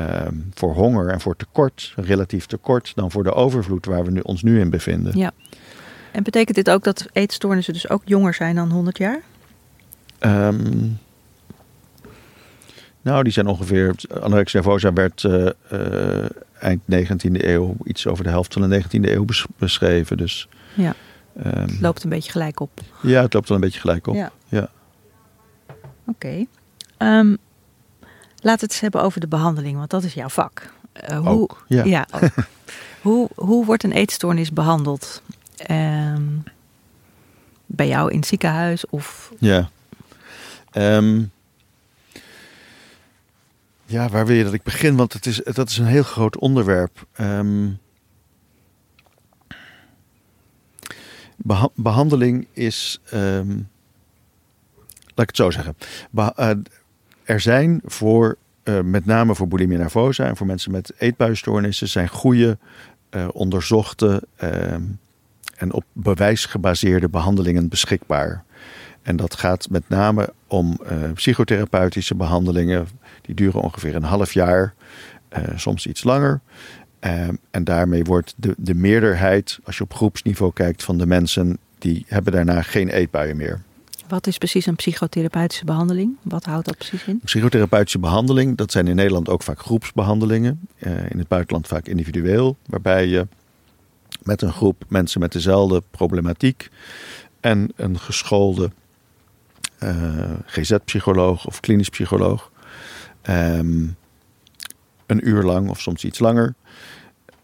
ehm, 0.08 0.36
voor 0.54 0.74
honger 0.74 1.08
en 1.10 1.20
voor 1.22 1.36
tekort, 1.36 1.94
relatief 1.96 2.46
tekort, 2.46 2.92
dan 2.96 3.12
voor 3.12 3.24
de 3.24 3.34
overvloed 3.34 3.86
waar 3.86 4.04
we 4.06 4.12
nu, 4.12 4.20
ons 4.20 4.44
nu 4.44 4.60
in 4.60 4.70
bevinden. 4.70 5.18
Ja. 5.18 5.32
En 6.12 6.24
betekent 6.24 6.56
dit 6.56 6.70
ook 6.70 6.84
dat 6.84 7.06
eetstoornissen 7.14 7.74
dus 7.74 7.90
ook 7.90 8.02
jonger 8.06 8.34
zijn 8.34 8.56
dan 8.56 8.72
100 8.72 8.98
jaar? 8.98 9.22
Ehm, 10.20 10.88
nou, 13.02 13.24
die 13.24 13.34
zijn 13.34 13.48
ongeveer. 13.48 13.96
Anorexia 14.22 14.60
nervosa 14.60 14.94
werd 14.94 15.24
eh, 15.24 15.48
eh, 15.70 16.30
eind 16.60 16.82
19e 16.86 17.48
eeuw, 17.48 17.76
iets 17.84 18.08
over 18.08 18.24
de 18.24 18.30
helft 18.30 18.54
van 18.54 18.70
de 18.70 18.84
19e 18.84 19.12
eeuw 19.12 19.26
bes- 19.26 19.46
beschreven. 19.58 20.18
Dus 20.18 20.48
Ja. 20.74 20.94
ehm, 21.44 21.60
Het 21.62 21.80
loopt 21.82 22.04
een 22.04 22.10
beetje 22.10 22.32
gelijk 22.32 22.60
op. 22.60 22.70
ja, 23.02 23.22
het 23.22 23.34
loopt 23.34 23.48
wel 23.48 23.58
een 23.58 23.64
beetje 23.64 23.80
gelijk 23.80 24.08
op. 24.08 24.16
Ja. 24.16 24.32
Ja. 24.48 24.70
Oké. 26.06 26.46
Ehm, 26.98 27.36
laten 28.41 28.60
we 28.60 28.65
het 28.65 28.71
eens 28.71 28.80
hebben 28.80 29.02
over 29.02 29.19
de 29.21 29.28
behandeling, 29.28 29.78
want 29.78 29.89
dat 29.89 30.04
is 30.04 30.13
jouw 30.13 30.30
vak. 30.30 30.73
Eh, 30.93 31.17
hoe, 31.19 31.28
Ook, 31.28 31.65
ja. 31.67 32.08
ook. 32.12 32.21
hoe, 33.02 33.30
hoe 33.36 33.65
wordt 33.65 33.84
een 33.84 33.91
eetstoornis 33.91 34.54
behandeld? 34.54 35.21
Ehm, 35.58 36.23
bij 37.65 37.88
jou 37.88 38.12
in 38.12 38.17
het 38.17 38.28
ziekenhuis 38.28 38.86
of 38.86 39.32
Ja. 39.39 39.69
Ehm, 40.71 41.23
ja, 43.86 44.10
waar 44.10 44.25
wil 44.25 44.36
je 44.36 44.43
dat 44.43 44.54
ik 44.54 44.63
begin? 44.63 44.95
Want 44.95 45.13
het 45.13 45.25
is, 45.25 45.41
dat 45.43 45.69
is 45.69 45.78
een 45.78 45.86
heel 45.86 46.04
groot 46.04 46.38
onderwerp. 46.38 47.06
Ehm, 47.13 47.69
beha- 51.38 51.69
behandeling 51.75 52.47
is. 52.54 52.99
laat 55.15 55.28
ik 55.28 55.28
het 55.28 55.36
zo 55.36 55.52
zeggen. 55.52 55.78
Beha- 56.12 56.34
eh, 56.36 56.49
er 57.30 57.39
zijn 57.39 57.82
voor, 57.86 58.38
eh, 58.63 58.82
met 58.82 59.06
name 59.06 59.36
voor 59.36 59.48
bulimia 59.48 59.78
nervosa 59.78 60.26
en 60.26 60.38
voor 60.38 60.48
mensen 60.48 60.72
met 60.72 60.94
eetbuisstoornissen, 60.98 61.88
zijn 61.88 62.08
goede, 62.08 62.58
eh, 63.10 63.28
onderzochte 63.34 64.24
ehm, 64.36 64.82
en 65.58 65.74
op 65.74 65.84
bewijs 65.94 66.46
gebaseerde 66.46 67.10
behandelingen 67.10 67.68
beschikbaar. 67.68 68.44
En 69.02 69.15
dat 69.15 69.36
gaat 69.36 69.70
met 69.70 69.89
name 69.89 70.34
om 70.48 70.80
eh, 70.86 71.12
psychotherapeutische 71.13 72.15
behandelingen. 72.15 72.88
Die 73.22 73.36
duren 73.36 73.62
ongeveer 73.62 73.96
een 73.96 74.04
half 74.04 74.34
jaar, 74.34 74.74
soms 75.56 75.88
iets 75.88 76.04
langer. 76.04 76.39
Ehm, 77.00 77.36
en 77.52 77.63
daarmee 77.63 78.04
wordt 78.04 78.34
de, 78.38 78.56
de 78.58 78.76
meerderheid, 78.76 79.60
als 79.63 79.78
je 79.78 79.84
op 79.84 79.94
groepsniveau 79.94 80.54
kijkt, 80.54 80.84
van 80.84 80.98
de 80.98 81.06
mensen, 81.06 81.58
die 81.78 82.06
hebben 82.08 82.34
daarna 82.34 82.62
geen 82.62 82.89
eetbuien 82.89 83.38
meer. 83.38 83.62
Wat 84.10 84.28
is 84.28 84.38
precies 84.38 84.65
een 84.65 84.76
psychotherapeutische 84.76 85.65
behandeling? 85.65 86.15
Wat 86.22 86.45
houdt 86.45 86.65
dat 86.65 86.78
precies 86.78 87.06
in? 87.06 87.19
Psychotherapeutische 87.24 88.00
behandeling, 88.00 88.58
dat 88.58 88.72
zijn 88.72 88.88
in 88.88 88.95
Nederland 88.95 89.30
ook 89.30 89.43
vaak 89.43 89.60
groepsbehandelingen. 89.60 90.67
eh, 90.78 91.10
in 91.10 91.17
het 91.17 91.28
buitenland 91.28 91.67
vaak 91.67 91.88
individueel, 91.88 92.58
waarbij 92.65 93.08
je 93.08 93.28
met 94.24 94.41
een 94.41 94.52
groep 94.52 94.84
mensen 94.88 95.19
met 95.19 95.32
dezelfde 95.32 95.84
problematiek 95.91 96.69
en 97.39 97.72
een 97.76 98.00
geschoolde 98.00 98.72
eh, 99.78 100.32
GZ-psycholoog 100.45 101.45
of 101.45 101.60
klinisch 101.60 101.89
psycholoog 101.89 102.52
ehm, 103.22 103.88
een 105.06 105.28
uur 105.28 105.43
lang 105.43 105.69
of 105.69 105.82
soms 105.82 106.04
iets 106.04 106.19
langer 106.19 106.56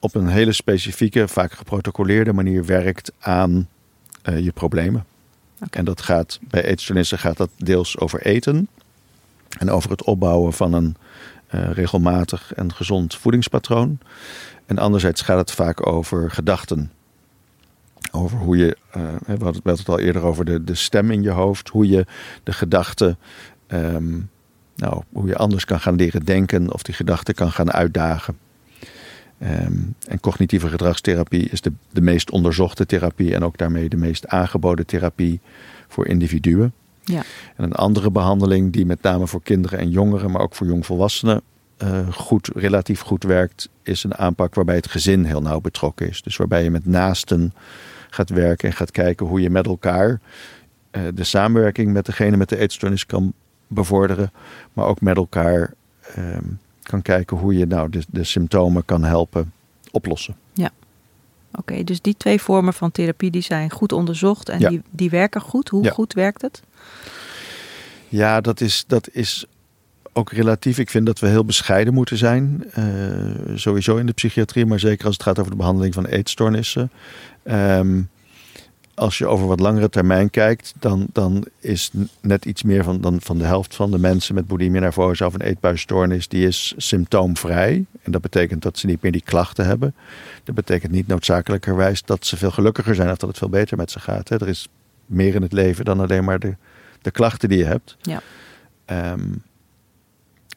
op 0.05 0.15
een 0.15 0.27
hele 0.27 0.51
specifieke, 0.51 1.27
vaak 1.27 1.51
geprotocoleerde 1.51 2.33
manier 2.33 2.65
werkt 2.65 3.11
aan 3.19 3.69
eh, 4.21 4.39
je 4.39 4.51
problemen. 4.51 5.05
En 5.69 5.85
dat 5.85 6.01
gaat 6.01 6.39
bij 6.41 6.63
eetstoornissen 6.65 7.19
gaat 7.19 7.37
dat 7.37 7.49
deels 7.57 7.99
over 7.99 8.21
eten 8.21 8.67
en 9.59 9.69
over 9.69 9.89
het 9.89 10.03
opbouwen 10.03 10.53
van 10.53 10.73
een 10.73 10.95
eh, 11.47 11.71
regelmatig 11.71 12.53
en 12.53 12.73
gezond 12.73 13.15
voedingspatroon. 13.15 13.99
En 14.65 14.77
anderzijds 14.77 15.21
gaat 15.21 15.37
het 15.37 15.51
vaak 15.51 15.87
over 15.87 16.31
gedachten. 16.31 16.91
Over 18.11 18.37
hoe 18.37 18.57
je, 18.57 18.77
eh, 18.91 19.01
we 19.01 19.27
hadden 19.27 19.27
het- 19.27 19.37
we 19.37 19.43
hadden 19.69 19.77
het 19.77 19.89
al 19.89 19.99
eerder 19.99 20.21
over 20.21 20.45
de, 20.45 20.63
de 20.63 20.75
stem 20.75 21.11
in 21.11 21.21
je 21.21 21.29
hoofd, 21.29 21.69
hoe 21.69 21.87
je 21.87 22.05
de 22.43 22.53
gedachten, 22.53 23.17
ehm, 23.67 24.13
nou, 24.75 25.03
hoe 25.13 25.27
je 25.27 25.35
anders 25.37 25.65
kan 25.65 25.79
gaan 25.79 25.95
leren 25.95 26.23
denken 26.25 26.73
of 26.73 26.83
die 26.83 26.95
gedachten 26.95 27.33
kan 27.33 27.51
gaan 27.51 27.71
uitdagen. 27.71 28.37
Ehm, 29.45 29.73
en 30.07 30.19
cognitieve 30.19 30.67
gedragstherapie 30.67 31.49
is 31.49 31.61
de, 31.61 31.71
de 31.91 32.01
meest 32.01 32.31
onderzochte 32.31 32.85
therapie 32.85 33.33
en 33.35 33.43
ook 33.43 33.57
daarmee 33.57 33.89
de 33.89 33.97
meest 33.97 34.27
aangeboden 34.27 34.85
therapie 34.85 35.39
voor 35.87 36.07
individuen. 36.07 36.73
Ja. 37.03 37.23
En 37.55 37.63
een 37.63 37.73
andere 37.73 38.11
behandeling 38.11 38.73
die 38.73 38.85
met 38.85 39.01
name 39.01 39.27
voor 39.27 39.41
kinderen 39.41 39.79
en 39.79 39.89
jongeren, 39.89 40.31
maar 40.31 40.41
ook 40.41 40.55
voor 40.55 40.67
jongvolwassenen 40.67 41.41
eh, 41.77 42.11
goed, 42.11 42.49
relatief 42.53 43.01
goed 43.01 43.23
werkt, 43.23 43.69
is 43.83 44.03
een 44.03 44.15
aanpak 44.15 44.55
waarbij 44.55 44.75
het 44.75 44.87
gezin 44.87 45.23
heel 45.23 45.41
nauw 45.41 45.61
betrokken 45.61 46.09
is. 46.09 46.21
Dus 46.21 46.37
waarbij 46.37 46.63
je 46.63 46.71
met 46.71 46.85
naasten 46.85 47.53
gaat 48.09 48.29
werken 48.29 48.69
en 48.69 48.75
gaat 48.75 48.91
kijken 48.91 49.25
hoe 49.25 49.41
je 49.41 49.49
met 49.49 49.65
elkaar 49.65 50.19
eh, 50.91 51.01
de 51.13 51.23
samenwerking 51.23 51.93
met 51.93 52.05
degene 52.05 52.37
met 52.37 52.49
de 52.49 52.57
eetstoornis 52.57 53.05
kan 53.05 53.33
bevorderen, 53.67 54.31
maar 54.73 54.85
ook 54.85 55.01
met 55.01 55.15
elkaar 55.15 55.73
ehm, 56.15 56.45
kan 56.85 57.01
kijken 57.01 57.37
hoe 57.37 57.57
je 57.57 57.65
nou 57.65 57.89
de, 57.89 58.03
de 58.09 58.23
symptomen 58.23 58.85
kan 58.85 59.03
helpen 59.03 59.51
oplossen. 59.91 60.35
Ja. 60.53 60.69
Oké, 61.55 61.83
dus 61.83 62.01
die 62.01 62.15
twee 62.17 62.41
vormen 62.41 62.73
van 62.73 62.91
therapie 62.91 63.31
die 63.31 63.41
zijn 63.41 63.71
goed 63.71 63.91
onderzocht 63.91 64.49
en 64.49 64.59
Ja. 64.59 64.69
die, 64.69 64.81
die 64.89 65.09
werken 65.09 65.41
goed. 65.41 65.69
Hoe 65.69 65.83
Ja. 65.83 65.91
goed 65.91 66.13
werkt 66.13 66.41
het? 66.41 66.61
Ja, 68.09 68.41
dat 68.41 68.61
is, 68.61 68.83
dat 68.87 69.09
is 69.11 69.45
ook 70.13 70.31
relatief. 70.31 70.77
Ik 70.77 70.89
vind 70.89 71.05
dat 71.05 71.19
we 71.19 71.27
heel 71.27 71.45
bescheiden 71.45 71.93
moeten 71.93 72.17
zijn. 72.17 72.63
eh, 72.71 72.85
sowieso 73.55 73.95
in 73.97 74.05
de 74.05 74.11
psychiatrie, 74.13 74.65
maar 74.65 74.79
zeker 74.79 75.05
als 75.05 75.13
het 75.13 75.23
gaat 75.23 75.39
over 75.39 75.51
de 75.51 75.57
behandeling 75.57 75.93
van 75.93 76.05
eetstoornissen. 76.05 76.91
Ehm, 77.43 78.01
als 78.95 79.17
je 79.17 79.27
over 79.27 79.47
wat 79.47 79.59
langere 79.59 79.89
termijn 79.89 80.29
kijkt, 80.29 80.73
dan, 80.79 81.07
dan 81.11 81.45
is 81.59 81.91
net 82.21 82.45
iets 82.45 82.63
meer 82.63 82.83
van, 82.83 83.01
dan, 83.01 83.21
van 83.21 83.37
de 83.37 83.43
helft 83.43 83.75
van 83.75 83.91
de 83.91 83.99
mensen 83.99 84.35
met 84.35 84.47
bulimia 84.47 84.79
nervosa 84.79 85.25
of 85.25 85.33
een 85.33 85.41
eetbuisstoornis, 85.41 86.27
die 86.27 86.47
is 86.47 86.73
symptoomvrij. 86.77 87.85
En 88.01 88.11
dat 88.11 88.21
betekent 88.21 88.61
dat 88.61 88.77
ze 88.77 88.85
niet 88.85 89.01
meer 89.01 89.11
die 89.11 89.21
klachten 89.21 89.65
hebben. 89.65 89.95
Dat 90.43 90.55
betekent 90.55 90.91
niet 90.91 91.07
noodzakelijkerwijs 91.07 92.03
dat 92.03 92.25
ze 92.25 92.37
veel 92.37 92.51
gelukkiger 92.51 92.95
zijn 92.95 93.11
of 93.11 93.17
dat 93.17 93.29
het 93.29 93.37
veel 93.37 93.49
beter 93.49 93.77
met 93.77 93.91
ze 93.91 93.99
gaat. 93.99 94.29
Hè. 94.29 94.41
Er 94.41 94.47
is 94.47 94.67
meer 95.05 95.35
in 95.35 95.41
het 95.41 95.53
leven 95.53 95.85
dan 95.85 95.99
alleen 95.99 96.23
maar 96.23 96.39
de, 96.39 96.55
de 97.01 97.11
klachten 97.11 97.49
die 97.49 97.57
je 97.57 97.65
hebt. 97.65 97.97
Ja. 98.01 98.21
Ehm, 98.85 99.29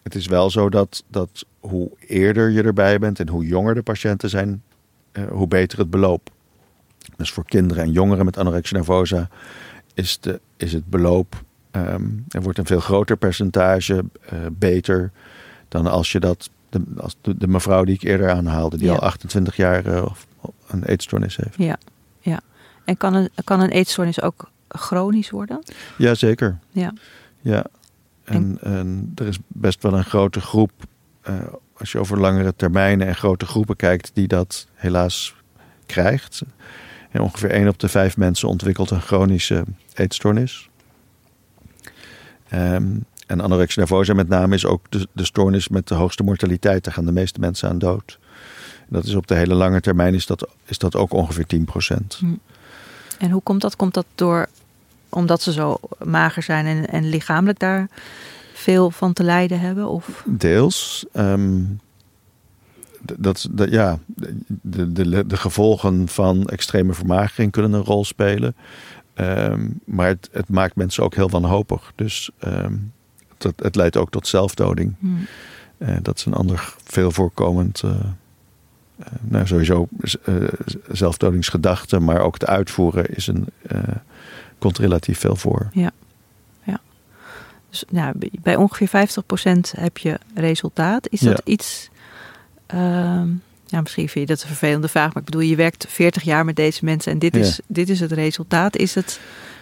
het 0.02 0.14
is 0.14 0.26
wel 0.26 0.50
zo 0.50 0.68
dat, 0.68 1.04
dat 1.08 1.44
hoe 1.60 1.90
eerder 2.06 2.50
je 2.50 2.62
erbij 2.62 2.98
bent 2.98 3.20
en 3.20 3.28
hoe 3.28 3.46
jonger 3.46 3.74
de 3.74 3.82
patiënten 3.82 4.30
zijn, 4.30 4.62
eh, 5.12 5.22
hoe 5.28 5.48
beter 5.48 5.78
het 5.78 5.90
beloop. 5.90 6.30
Dus 7.16 7.30
voor 7.32 7.44
kinderen 7.44 7.82
en 7.82 7.92
jongeren 7.92 8.24
met 8.24 8.36
anorexia 8.36 8.76
nervosa 8.76 9.28
is, 9.94 10.18
de, 10.20 10.40
is 10.56 10.72
het 10.72 10.86
beloop, 10.86 11.42
ehm, 11.70 12.04
er 12.28 12.42
wordt 12.42 12.58
een 12.58 12.66
veel 12.66 12.80
groter 12.80 13.16
percentage 13.16 14.04
eh, 14.28 14.38
beter 14.52 15.10
dan 15.68 15.86
als 15.86 16.12
je 16.12 16.20
dat, 16.20 16.50
de, 16.68 16.82
als 16.96 17.16
de, 17.20 17.36
de 17.36 17.48
mevrouw 17.48 17.84
die 17.84 17.94
ik 17.94 18.02
eerder 18.02 18.30
aanhaalde, 18.30 18.76
die 18.76 18.86
Ja. 18.86 18.92
al 18.94 19.00
28 19.00 19.56
jaar 19.56 19.86
eh, 19.86 20.04
of- 20.04 20.26
een 20.68 20.84
eetstoornis 20.84 21.36
heeft. 21.36 21.56
Ja, 21.56 21.78
ja. 22.20 22.40
En 22.84 22.96
kan 22.96 23.14
een, 23.14 23.28
kan 23.44 23.60
een 23.60 23.70
eetstoornis 23.70 24.22
ook 24.22 24.50
chronisch 24.68 25.30
worden? 25.30 25.62
Jazeker. 25.98 26.58
Ja. 26.70 26.92
Ja, 27.40 27.64
en, 28.24 28.58
en 28.60 29.12
er 29.14 29.26
is 29.26 29.38
best 29.46 29.82
wel 29.82 29.92
een 29.94 30.04
grote 30.04 30.40
groep, 30.40 30.70
eh, 31.22 31.34
als 31.76 31.92
je 31.92 31.98
over 31.98 32.18
langere 32.20 32.54
termijnen 32.56 33.06
en 33.06 33.14
grote 33.16 33.46
groepen 33.46 33.76
kijkt, 33.76 34.10
die 34.14 34.28
dat 34.28 34.66
helaas 34.74 35.34
krijgt. 35.86 36.42
En 37.10 37.20
ongeveer 37.20 37.50
1 37.50 37.68
op 37.68 37.78
de 37.78 37.88
5 37.88 38.16
mensen 38.16 38.48
ontwikkelt 38.48 38.90
een 38.90 39.00
chronische 39.00 39.64
eetstoornis. 39.94 40.68
Ehm, 42.48 42.86
en 43.26 43.40
anorexia 43.40 43.82
nervosa 43.82 44.14
met 44.14 44.28
name 44.28 44.54
is 44.54 44.66
ook 44.66 44.80
de, 44.88 45.08
de 45.12 45.24
stoornis 45.24 45.68
met 45.68 45.88
de 45.88 45.94
hoogste 45.94 46.22
mortaliteit. 46.22 46.84
Daar 46.84 46.94
gaan 46.94 47.04
de 47.04 47.12
meeste 47.12 47.40
mensen 47.40 47.68
aan 47.68 47.78
dood. 47.78 48.18
En 48.78 48.86
dat 48.88 49.04
is 49.04 49.14
op 49.14 49.26
de 49.26 49.34
hele 49.34 49.54
lange 49.54 49.80
termijn 49.80 50.14
is 50.14 50.26
dat, 50.26 50.48
is 50.64 50.78
dat 50.78 50.96
ook 50.96 51.12
ongeveer 51.12 51.46
10 51.46 51.64
procent. 51.64 52.20
En 53.18 53.30
hoe 53.30 53.42
komt 53.42 53.60
dat? 53.60 53.76
Komt 53.76 53.94
dat 53.94 54.06
door 54.14 54.46
omdat 55.08 55.42
ze 55.42 55.52
zo 55.52 55.78
mager 56.04 56.42
zijn 56.42 56.66
en, 56.66 56.88
en 56.88 57.08
lichamelijk 57.08 57.58
daar 57.58 57.88
veel 58.52 58.90
van 58.90 59.12
te 59.12 59.22
lijden 59.24 59.60
hebben? 59.60 59.88
Of 59.88 60.24
Deels. 60.26 61.06
d- 61.12 61.16
dat, 63.00 63.48
dat, 63.50 63.70
ja, 63.70 63.98
de, 64.46 64.92
de, 64.92 65.26
de 65.26 65.36
gevolgen 65.36 66.08
van 66.08 66.46
extreme 66.46 66.92
vermagering 66.92 67.52
kunnen 67.52 67.72
een 67.72 67.84
rol 67.84 68.04
spelen. 68.04 68.54
Ehm, 69.14 69.68
maar 69.84 70.06
het, 70.06 70.28
het 70.32 70.48
maakt 70.48 70.76
mensen 70.76 71.02
ook 71.04 71.14
heel 71.14 71.30
wanhopig. 71.30 71.92
Dus 71.94 72.30
ehm, 72.38 72.74
dat, 73.38 73.52
het 73.56 73.76
leidt 73.76 73.96
ook 73.96 74.10
tot 74.10 74.26
zelfdoding. 74.26 74.94
hm, 74.98 75.06
Eh, 75.78 75.96
dat 76.02 76.18
is 76.18 76.24
een 76.24 76.34
ander 76.34 76.74
veel 76.84 77.10
voorkomend, 77.10 77.82
eh, 77.82 77.90
eh, 78.98 79.06
nou 79.20 79.46
sowieso 79.46 79.88
zelfdodingsgedachte, 80.90 81.98
maar 81.98 82.20
ook 82.20 82.34
het 82.34 82.46
uitvoeren 82.46 83.14
is 83.14 83.26
een, 83.26 83.46
komt 84.58 84.78
relatief 84.78 85.18
veel 85.18 85.36
voor. 85.36 85.68
dus, 87.70 87.84
ja, 87.88 88.12
bij 88.42 88.56
ongeveer 88.56 88.88
50% 88.88 89.72
heb 89.76 89.98
je 89.98 90.18
resultaat. 90.34 91.08
Is 91.08 91.20
dat 91.20 91.42
Ja. 91.44 91.52
iets... 91.52 91.90
ehm, 92.68 93.28
ja, 93.66 93.80
misschien 93.80 94.08
vind 94.08 94.28
je 94.28 94.34
dat 94.34 94.42
een 94.42 94.48
vervelende 94.48 94.88
vraag, 94.88 95.06
maar 95.14 95.22
ik 95.22 95.24
bedoel, 95.30 95.40
je 95.48 95.56
werkt 95.56 95.86
40 95.88 96.22
jaar 96.22 96.44
met 96.44 96.56
deze 96.56 96.84
mensen 96.84 97.12
en 97.12 97.18
dit, 97.18 97.34
Ja. 97.34 97.40
is, 97.40 97.60
dit 97.66 97.88
is 97.88 98.00
het 98.00 98.12
resultaat. 98.12 98.76
Is 98.76 98.94
het, 98.94 99.20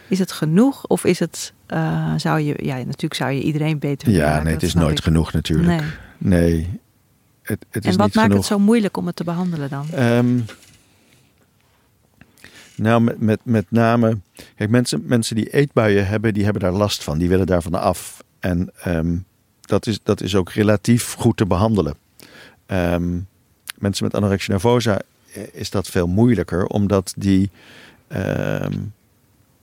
is 0.08 0.18
het 0.18 0.32
genoeg 0.32 0.86
of 0.86 1.04
is 1.04 1.18
het, 1.18 1.52
eh, 1.66 2.12
zou 2.16 2.40
je, 2.40 2.54
ja, 2.62 2.74
natuurlijk 2.76 3.14
zou 3.14 3.30
je 3.30 3.42
iedereen 3.42 3.78
beter 3.78 4.06
willen 4.08 4.22
Ja, 4.22 4.28
maken, 4.28 4.44
nee, 4.44 4.54
het 4.54 4.62
is 4.62 4.74
nooit 4.74 4.98
ik. 4.98 5.04
genoeg 5.04 5.32
natuurlijk. 5.32 5.68
Nee. 5.68 5.90
Nee, 6.18 6.80
het, 7.42 7.64
het 7.70 7.84
is 7.84 7.90
En 7.92 7.96
wat 7.96 8.06
niet 8.06 8.14
maakt 8.14 8.28
genoeg. 8.28 8.36
het 8.48 8.52
zo 8.52 8.58
moeilijk 8.58 8.96
om 8.96 9.06
het 9.06 9.16
te 9.16 9.24
behandelen 9.24 9.68
dan? 9.70 9.86
Ehm, 9.92 10.38
nou, 12.76 13.00
met, 13.00 13.20
met, 13.20 13.40
met 13.44 13.66
name. 13.68 14.18
Kijk, 14.56 14.70
mensen, 14.70 15.02
mensen 15.06 15.36
die 15.36 15.48
eetbuien 15.52 16.06
hebben, 16.06 16.34
die 16.34 16.44
hebben 16.44 16.62
daar 16.62 16.72
last 16.72 17.04
van. 17.04 17.18
Die 17.18 17.28
willen 17.28 17.46
daarvan 17.46 17.74
af. 17.74 18.22
En 18.40 18.70
ehm, 18.80 19.16
dat, 19.60 19.86
is, 19.86 19.98
dat 20.02 20.20
is 20.20 20.34
ook 20.34 20.50
relatief 20.50 21.12
goed 21.12 21.36
te 21.36 21.46
behandelen. 21.46 21.94
Ehm, 22.66 23.18
mensen 23.78 24.04
met 24.04 24.14
anorexia 24.14 24.52
nervosa 24.52 25.00
eh, 25.32 25.42
is 25.52 25.70
dat 25.70 25.86
veel 25.88 26.06
moeilijker, 26.06 26.66
omdat 26.66 27.14
die. 27.16 27.50
ehm, 28.08 28.72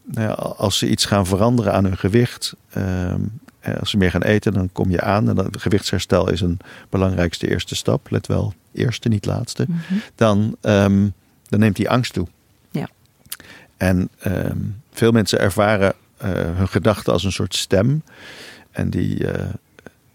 nou 0.06 0.28
ja, 0.28 0.34
als 0.34 0.78
ze 0.78 0.90
iets 0.90 1.06
gaan 1.06 1.26
veranderen 1.26 1.74
aan 1.74 1.84
hun 1.84 1.98
gewicht. 1.98 2.54
ehm, 2.74 3.22
eh, 3.60 3.76
als 3.80 3.90
ze 3.90 3.98
meer 3.98 4.12
gaan 4.12 4.22
eten, 4.22 4.54
dan 4.54 4.70
kom 4.72 4.90
je 4.90 5.02
aan. 5.02 5.30
En 5.30 5.36
dan, 5.36 5.48
gewichtsherstel 5.60 6.30
is 6.30 6.42
een 6.42 6.60
belangrijkste 6.90 7.50
eerste 7.50 7.76
stap. 7.76 8.10
Let 8.10 8.28
wel, 8.28 8.54
eerste, 8.74 9.10
niet 9.10 9.26
laatste 9.26 9.66
Mhm. 9.68 9.94
dan, 10.16 10.56
dan 10.62 11.60
neemt 11.60 11.76
die 11.76 11.90
angst 11.90 12.14
toe. 12.14 12.28
Ja. 12.72 12.90
En 13.78 14.10
veel 14.92 15.12
mensen 15.12 15.40
ervaren 15.40 15.94
eh, 16.18 16.30
hun 16.34 16.68
gedachten 16.68 17.14
als 17.14 17.24
een 17.24 17.32
soort 17.32 17.56
stem. 17.56 18.04
En 18.72 18.90
die, 18.90 19.28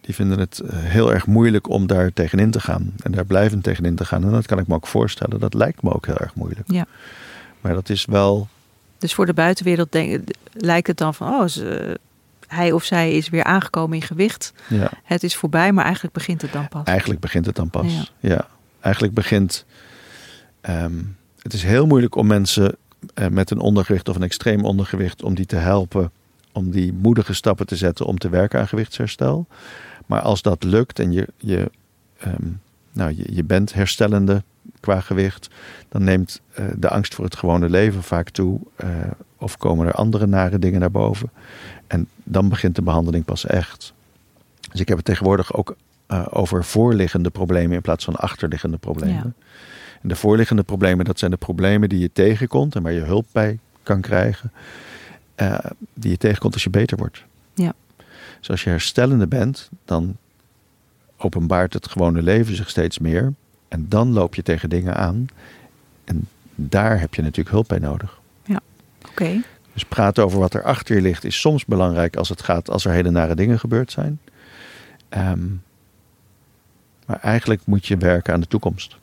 die 0.09 0.17
vinden 0.17 0.39
het 0.39 0.59
eh, 0.59 0.69
heel 0.79 1.13
erg 1.13 1.27
moeilijk 1.27 1.69
om 1.69 1.87
daar 1.87 2.13
tegenin 2.13 2.51
te 2.51 2.61
gaan. 2.61 2.93
En 3.03 3.13
daar 3.13 3.25
blijvend 3.25 3.63
tegenin 3.63 3.95
te 3.97 4.05
gaan. 4.05 4.25
En 4.25 4.31
dat 4.31 4.47
kan 4.47 4.59
ik 4.59 4.67
me 4.67 4.75
ook 4.75 4.87
voorstellen. 4.87 5.41
Dat 5.41 5.55
lijkt 5.55 5.83
me 5.83 5.95
ook 5.95 6.07
heel 6.07 6.17
erg 6.17 6.35
moeilijk. 6.35 6.73
Ja. 6.73 6.87
Maar 7.61 7.75
dat 7.75 7.89
is 7.89 8.05
wel... 8.05 8.49
Dus 8.99 9.15
voor 9.15 9.27
de 9.27 9.35
buitenwereld 9.35 9.93
denk, 9.93 10.21
lijkt 10.53 10.87
het 10.87 10.97
dan 10.97 11.15
van, 11.15 11.29
oh, 11.29 11.47
ze- 11.47 11.99
hij 12.47 12.73
of 12.73 12.85
zij 12.85 13.13
is 13.13 13.29
weer 13.29 13.45
aangekomen 13.45 13.97
in 13.97 14.03
gewicht. 14.03 14.53
Ja, 14.69 14.91
Het 15.05 15.23
is 15.23 15.37
voorbij, 15.37 15.73
maar 15.73 15.85
eigenlijk 15.85 16.15
begint 16.15 16.43
het 16.43 16.53
dan 16.53 16.69
pas. 16.69 16.85
eigenlijk 16.85 17.21
begint 17.21 17.47
het 17.47 17.57
dan 17.57 17.71
pas. 17.71 17.93
Ja. 17.95 18.05
Ja, 18.35 18.47
eigenlijk 18.81 19.15
begint... 19.15 19.65
ehm, 20.61 20.95
het 21.43 21.53
is 21.53 21.63
heel 21.63 21.87
moeilijk 21.87 22.15
om 22.15 22.27
mensen 22.27 22.77
eh, 23.15 23.27
met 23.27 23.51
een 23.51 23.61
ondergewicht 23.61 24.09
of 24.09 24.17
een 24.17 24.23
extreem 24.23 24.65
ondergewicht... 24.65 25.23
om 25.23 25.35
die 25.35 25.47
te 25.47 25.57
helpen 25.57 26.11
om 26.53 26.71
die 26.71 26.93
moedige 26.93 27.33
stappen 27.33 27.67
te 27.67 27.77
zetten 27.77 28.07
om 28.07 28.19
te 28.19 28.29
werken 28.29 28.61
aan 28.61 28.69
gewichtsherstel. 28.69 29.47
Maar 30.09 30.21
als 30.21 30.43
dat 30.43 30.65
lukt 30.65 30.99
en 30.99 31.13
je, 31.13 31.29
je, 31.37 31.71
ehm, 32.19 32.51
nou, 32.93 33.15
je, 33.17 33.35
je 33.35 33.45
bent 33.45 33.75
herstellende 33.75 34.43
qua 34.81 35.01
gewicht, 35.01 35.49
dan 35.89 36.05
neemt 36.05 36.41
eh, 36.55 36.65
de 36.77 36.89
angst 36.89 37.15
voor 37.15 37.25
het 37.25 37.37
gewone 37.37 37.71
leven 37.71 38.03
vaak 38.03 38.31
toe. 38.31 38.61
eh, 38.77 38.89
of 39.41 39.57
komen 39.57 39.87
er 39.87 39.93
andere 39.93 40.27
nare 40.27 40.59
dingen 40.59 40.81
naar 40.81 40.91
boven. 40.91 41.31
En 41.87 42.09
dan 42.25 42.49
begint 42.49 42.75
de 42.75 42.83
behandeling 42.83 43.25
pas 43.25 43.47
echt. 43.47 43.93
Dus 44.71 44.81
ik 44.81 44.89
heb 44.89 44.97
het 44.97 45.07
tegenwoordig 45.07 45.55
ook 45.55 45.77
eh, 46.07 46.27
over 46.31 46.65
voorliggende 46.65 47.31
problemen 47.31 47.77
in 47.77 47.83
plaats 47.83 48.05
van 48.05 48.17
achterliggende 48.17 48.77
problemen. 48.77 49.35
En 50.03 50.09
de 50.09 50.17
voorliggende 50.17 50.63
problemen, 50.63 51.05
dat 51.05 51.19
zijn 51.19 51.31
de 51.31 51.37
problemen 51.37 51.89
die 51.89 51.99
je 51.99 52.11
tegenkomt 52.13 52.75
en 52.75 52.83
waar 52.83 52.93
je 52.93 53.01
hulp 53.01 53.27
bij 53.33 53.59
kan 53.83 54.01
krijgen. 54.01 54.53
die 55.95 56.11
je 56.11 56.17
tegenkomt 56.17 56.55
als 56.55 56.65
je 56.65 56.71
beter 56.71 56.97
wordt. 56.97 57.25
Ja. 57.55 57.75
Dus 58.39 58.51
als 58.51 58.65
je 58.65 58.71
herstellende 58.71 59.27
bent, 59.27 59.71
dan 59.85 60.17
openbaart 61.17 61.73
het 61.73 61.89
gewone 61.89 62.23
leven 62.23 62.57
zich 62.57 62.71
steeds 62.71 62.99
meer. 62.99 63.33
En 63.69 63.87
dan 63.89 64.13
loop 64.13 64.35
je 64.35 64.43
tegen 64.43 64.71
dingen 64.71 64.97
aan. 64.97 65.27
En 66.05 66.29
daar 66.55 67.01
heb 67.01 67.15
je 67.15 67.23
natuurlijk 67.23 67.51
hulp 67.51 67.69
bij 67.69 67.79
nodig. 67.79 68.19
Oké, 69.09 69.43
Dus 69.73 69.85
praten 69.85 70.25
over 70.25 70.39
wat 70.39 70.55
er 70.55 70.63
achter 70.63 70.95
je 70.95 71.03
ligt 71.03 71.25
is 71.25 71.41
soms 71.41 71.65
belangrijk 71.65 72.17
als 72.17 72.29
het 72.29 72.43
gaat 72.43 72.71
als 72.71 72.85
er 72.85 72.93
hele 72.93 73.11
nare 73.11 73.35
dingen 73.35 73.59
gebeurd 73.59 73.93
zijn. 73.93 74.21
Ehm, 75.09 75.47
maar 77.07 77.21
eigenlijk 77.21 77.67
moet 77.67 77.87
je 77.87 77.97
werken 77.97 78.35
aan 78.35 78.41
de 78.41 78.47
toekomst. 78.47 78.97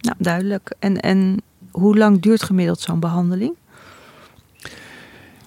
nou 0.00 0.16
duidelijk. 0.18 0.74
En, 0.78 1.00
en 1.00 1.42
hoe 1.70 1.96
lang 1.96 2.20
duurt 2.20 2.42
gemiddeld 2.42 2.80
zo'n 2.80 3.00
behandeling? 3.00 3.54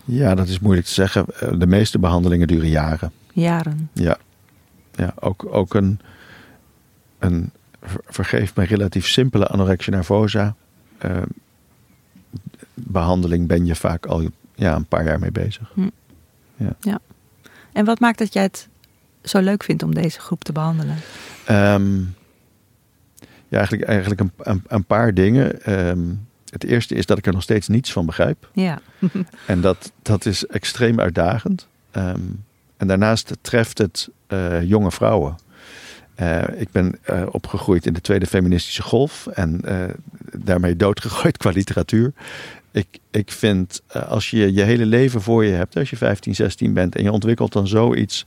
Ja, 0.06 0.36
dat 0.36 0.48
is 0.48 0.60
moeilijk 0.60 0.88
te 0.88 0.94
zeggen. 0.94 1.26
Eh, 1.40 1.60
De 1.60 1.68
meeste 1.68 2.00
behandelingen 2.00 2.48
duren 2.48 2.70
jaren. 2.70 3.12
Jaren. 3.34 3.90
Ja, 3.94 4.18
ja 4.96 5.14
ook, 5.20 5.46
ook 5.50 5.74
een, 5.74 6.00
een 7.20 7.52
ver- 7.82 8.02
vergeef 8.06 8.56
me 8.56 8.64
relatief 8.66 9.08
simpele 9.08 9.48
anorexia 9.48 9.94
nervosa. 9.94 10.56
eh, 10.98 11.22
behandeling 12.74 13.48
ben 13.48 13.66
je 13.66 13.76
vaak 13.76 14.06
al 14.06 14.30
ja, 14.56 14.76
een 14.76 14.86
paar 14.86 15.06
jaar 15.06 15.20
mee 15.20 15.32
bezig. 15.32 15.72
En 17.74 17.86
wat 17.86 18.00
maakt 18.00 18.18
dat 18.18 18.34
jij 18.34 18.44
het 18.44 18.68
zo 19.24 19.40
leuk 19.40 19.64
vindt 19.64 19.84
om 19.84 19.94
deze 19.94 20.20
groep 20.20 20.44
te 20.44 20.52
behandelen? 20.52 20.96
Ehm, 21.46 22.00
ja, 23.48 23.58
eigenlijk, 23.58 23.84
eigenlijk 23.84 24.20
een, 24.22 24.32
een, 24.38 24.64
een 24.68 24.84
paar 24.86 25.14
dingen. 25.14 25.62
Ehm, 25.64 26.00
het 26.62 26.64
eerste 26.72 26.96
is 26.96 27.06
dat 27.06 27.18
ik 27.18 27.26
er 27.26 27.34
nog 27.34 27.44
steeds 27.44 27.68
niets 27.68 27.92
van 27.92 28.06
begrijp. 28.06 28.50
Ja. 28.54 28.80
En 29.46 29.62
dat, 29.62 29.92
dat 30.02 30.26
is 30.26 30.46
extreem 30.46 31.00
uitdagend. 31.00 31.68
Ehm, 31.92 32.22
en 32.78 32.88
daarnaast 32.88 33.38
treft 33.42 33.78
het 33.78 34.10
eh, 34.28 34.64
jonge 34.64 34.92
vrouwen. 34.92 35.36
Eh, 36.16 36.44
ik 36.56 36.72
ben 36.72 36.96
eh, 37.02 37.24
opgegroeid 37.32 37.86
in 37.86 37.94
de 37.94 38.02
tweede 38.02 38.26
feministische 38.26 38.82
golf 38.82 39.28
en 39.28 39.62
daarmee 40.38 40.76
doodgegooid 40.76 41.38
qua 41.42 41.50
literatuur. 41.50 42.14
Ik, 42.72 42.88
ik 43.12 43.32
vind 43.32 43.82
als 44.08 44.30
je 44.30 44.54
je 44.54 44.62
hele 44.62 44.86
leven 44.86 45.22
voor 45.22 45.46
je 45.46 45.52
hebt, 45.52 45.76
als 45.76 45.90
je 45.90 45.98
15, 45.98 46.36
16 46.36 46.74
bent 46.74 46.96
en 46.96 47.04
je 47.04 47.12
ontwikkelt 47.12 47.54
dan 47.54 47.68
zoiets 47.68 48.26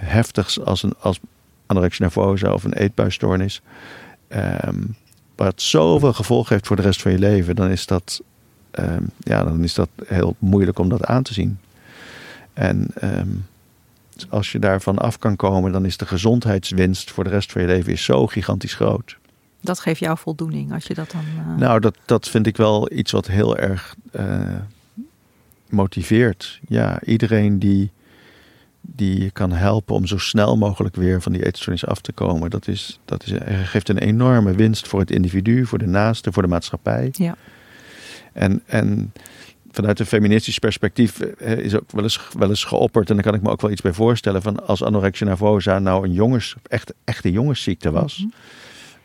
heftigs 0.00 0.60
als, 0.60 0.82
een, 0.82 0.94
als 1.00 1.20
anorexia 1.66 2.04
nervosa 2.04 2.52
of 2.52 2.64
een 2.64 2.72
eetbuisstoornis, 2.72 3.62
um, 4.64 4.94
wat 5.44 5.62
zoveel 5.62 6.12
gevolgen 6.12 6.52
heeft 6.52 6.66
voor 6.66 6.76
de 6.76 6.82
rest 6.82 7.02
van 7.02 7.12
je 7.12 7.18
leven, 7.18 7.56
dan 7.56 7.68
is 7.68 7.86
dat, 7.86 8.20
ehm, 8.70 9.02
ja, 9.18 9.44
dan 9.44 9.64
is 9.64 9.74
dat 9.74 9.88
heel 10.06 10.36
moeilijk 10.38 10.78
om 10.78 10.88
dat 10.88 11.04
aan 11.04 11.22
te 11.22 11.32
zien. 11.32 11.58
En 12.52 12.86
ehm, 12.94 13.28
als 14.28 14.52
je 14.52 14.58
daarvan 14.58 14.98
af 14.98 15.18
kan 15.18 15.36
komen, 15.36 15.72
dan 15.72 15.84
is 15.84 15.96
de 15.96 16.06
gezondheidswinst 16.06 17.10
voor 17.10 17.24
de 17.24 17.30
rest 17.30 17.52
van 17.52 17.60
je 17.62 17.66
leven 17.66 17.92
is 17.92 18.04
zo 18.04 18.26
gigantisch 18.26 18.74
groot. 18.74 19.16
Dat 19.60 19.80
geeft 19.80 20.00
jou 20.00 20.18
voldoening 20.18 20.72
als 20.72 20.84
je 20.84 20.94
dat 20.94 21.10
dan. 21.10 21.24
Uh... 21.36 21.56
Nou, 21.56 21.80
dat, 21.80 21.96
dat 22.04 22.28
vind 22.28 22.46
ik 22.46 22.56
wel 22.56 22.92
iets 22.92 23.12
wat 23.12 23.26
heel 23.26 23.56
erg 23.56 23.94
uh, 24.12 24.40
motiveert. 25.68 26.60
Ja, 26.68 27.02
iedereen 27.02 27.58
die, 27.58 27.90
die 28.80 29.22
je 29.22 29.30
kan 29.30 29.52
helpen 29.52 29.94
om 29.94 30.06
zo 30.06 30.18
snel 30.18 30.56
mogelijk 30.56 30.96
weer 30.96 31.22
van 31.22 31.32
die 31.32 31.46
eetstoornis 31.46 31.86
af 31.86 32.00
te 32.00 32.12
komen, 32.12 32.50
dat, 32.50 32.68
is, 32.68 33.00
dat 33.04 33.24
is, 33.24 33.32
geeft 33.64 33.88
een 33.88 33.98
enorme 33.98 34.52
winst 34.52 34.88
voor 34.88 35.00
het 35.00 35.10
individu, 35.10 35.66
voor 35.66 35.78
de 35.78 35.86
naaste, 35.86 36.32
voor 36.32 36.42
de 36.42 36.48
maatschappij. 36.48 37.08
Ja. 37.12 37.36
En, 38.32 38.62
en 38.66 39.12
vanuit 39.70 39.98
een 39.98 40.06
feministisch 40.06 40.58
perspectief 40.58 41.20
eh, 41.20 41.58
is 41.58 41.74
ook 41.74 41.90
wel 41.90 42.02
eens, 42.02 42.20
wel 42.38 42.48
eens 42.48 42.64
geopperd. 42.64 43.08
En 43.08 43.14
daar 43.14 43.24
kan 43.24 43.34
ik 43.34 43.42
me 43.42 43.50
ook 43.50 43.60
wel 43.60 43.70
iets 43.70 43.80
bij 43.80 43.92
voorstellen. 43.92 44.42
Van 44.42 44.66
als 44.66 44.82
anorexia 44.82 45.26
nervosa 45.26 45.78
nou 45.78 46.04
een 46.04 46.12
jongens, 46.12 46.54
echt, 46.62 46.94
echte 47.04 47.30
jongensziekte 47.30 47.90
was. 47.90 48.18
Mhm. 48.18 48.28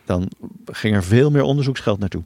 Dan 0.05 0.29
ging 0.65 0.95
er 0.95 1.03
veel 1.03 1.31
meer 1.31 1.41
onderzoeksgeld 1.41 1.99
naartoe. 1.99 2.23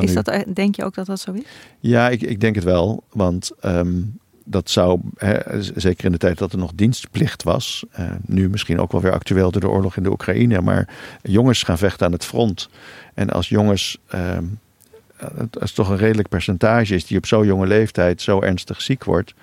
is 0.00 0.14
dat, 0.14 0.28
eh, 0.28 0.54
denk 0.54 0.76
je 0.76 0.84
ook 0.84 0.94
dat 0.94 1.06
dat 1.06 1.20
zo 1.20 1.32
is? 1.32 1.42
Ja, 1.80 2.08
ik, 2.08 2.22
ik 2.22 2.40
denk 2.40 2.54
het 2.54 2.64
wel. 2.64 3.04
Want 3.12 3.50
ehm, 3.60 4.02
dat 4.44 4.70
zou, 4.70 5.00
hè, 5.16 5.62
zeker 5.62 6.04
in 6.04 6.12
de 6.12 6.18
tijd 6.18 6.38
dat 6.38 6.52
er 6.52 6.58
nog 6.58 6.72
dienstplicht 6.74 7.42
was. 7.42 7.84
Uh, 7.98 8.10
nu 8.26 8.48
misschien 8.48 8.80
ook 8.80 8.92
wel 8.92 9.00
weer 9.00 9.12
actueel 9.12 9.50
door 9.50 9.60
de 9.60 9.68
oorlog 9.68 9.96
in 9.96 10.02
de 10.02 10.10
Oekraïne. 10.10 10.60
Maar 10.60 10.88
jongens 11.22 11.62
gaan 11.62 11.78
vechten 11.78 12.06
aan 12.06 12.12
het 12.12 12.24
front. 12.24 12.68
En 13.14 13.30
als 13.30 13.48
jongens 13.48 13.98
ehm, 14.08 14.44
als 15.60 15.72
toch 15.72 15.88
een 15.88 15.96
redelijk 15.96 16.28
percentage 16.28 16.94
is 16.94 17.06
die 17.06 17.18
op 17.18 17.26
zo'n 17.26 17.46
jonge 17.46 17.66
leeftijd 17.66 18.22
zo 18.22 18.40
ernstig 18.40 18.82
ziek 18.82 19.04
wordt, 19.04 19.34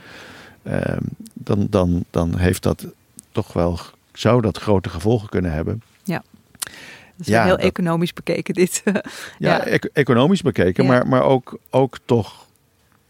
ehm, 0.64 1.04
dan, 1.34 1.68
dan, 1.70 2.06
dan 2.10 2.38
heeft 2.38 2.64
dat 2.64 2.86
toch 3.32 3.54
wel, 3.54 3.80
zou 4.14 4.42
dat 4.42 4.58
grote 4.58 4.90
gevolgen 4.90 5.30
kunnen 5.30 5.52
hebben. 5.52 5.82
Ja. 6.04 6.24
Dat 6.60 7.28
is 7.28 7.28
ja, 7.28 7.44
heel 7.46 7.58
economisch 7.58 8.14
bekeken 8.14 8.54
dit. 8.54 8.84
ja, 8.86 9.02
ja. 9.38 9.80
economisch 9.94 10.42
bekeken, 10.42 10.86
maar, 10.86 11.08
maar 11.08 11.24
ook, 11.24 11.60
ook 11.70 11.98
toch 12.06 12.46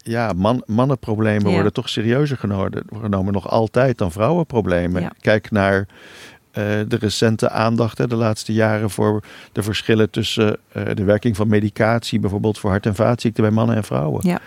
ja, 0.02 0.32
man, 0.32 0.62
mannenproblemen 0.66 1.52
worden 1.52 1.72
toch 1.72 1.88
serieuzer 1.88 2.36
genomen, 2.36 2.84
genomen 3.00 3.32
nog 3.32 3.48
altijd 3.48 3.98
dan 3.98 4.12
vrouwenproblemen. 4.12 5.12
Kijk 5.20 5.50
naar 5.50 5.78
uh, 5.78 6.64
de 6.88 6.96
recente 7.00 7.50
aandacht 7.50 7.98
hè, 7.98 8.06
de 8.06 8.16
laatste 8.16 8.52
jaren 8.52 8.90
voor 8.90 9.22
de 9.52 9.62
verschillen 9.62 10.10
tussen 10.10 10.56
uh, 10.76 10.82
de 10.94 11.04
werking 11.04 11.36
van 11.36 11.48
medicatie, 11.48 12.20
bijvoorbeeld 12.20 12.58
voor 12.58 12.70
hart- 12.70 12.86
en 12.86 12.94
vaatziekten 12.94 13.42
bij 13.42 13.52
mannen 13.52 13.76
en 13.76 13.84
vrouwen. 13.84 14.26
Ja. 14.26 14.38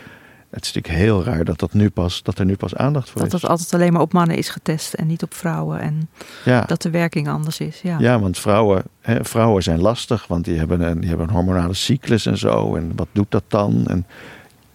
Het 0.49 0.65
is 0.65 0.73
natuurlijk 0.73 1.03
heel 1.03 1.23
raar 1.23 1.43
dat, 1.45 1.59
dat, 1.59 1.73
nu 1.73 1.89
pas, 1.89 2.23
dat 2.23 2.39
er 2.39 2.45
nu 2.45 2.55
pas 2.55 2.75
aandacht 2.75 3.09
voor 3.09 3.21
dat 3.21 3.25
is. 3.25 3.31
Dat 3.31 3.41
het 3.41 3.49
altijd 3.49 3.73
alleen 3.73 3.93
maar 3.93 4.01
op 4.01 4.13
mannen 4.13 4.37
is 4.37 4.49
getest 4.49 4.93
en 4.93 5.07
niet 5.07 5.23
op 5.23 5.33
vrouwen. 5.33 5.79
En 5.79 6.09
ja. 6.45 6.61
dat 6.61 6.81
de 6.81 6.89
werking 6.89 7.29
anders 7.29 7.59
is. 7.59 7.81
Ja, 7.81 7.97
ja 7.99 8.19
want 8.19 8.39
vrouwen, 8.39 8.83
hè, 9.01 9.25
vrouwen 9.25 9.63
zijn 9.63 9.81
lastig, 9.81 10.27
want 10.27 10.45
die 10.45 10.57
hebben, 10.57 10.81
een, 10.81 10.99
die 10.99 11.09
hebben 11.09 11.27
een 11.27 11.33
hormonale 11.33 11.73
cyclus 11.73 12.25
en 12.25 12.37
zo. 12.37 12.75
En 12.75 12.91
wat 12.95 13.07
doet 13.11 13.31
dat 13.31 13.43
dan? 13.47 13.83
En, 13.87 14.05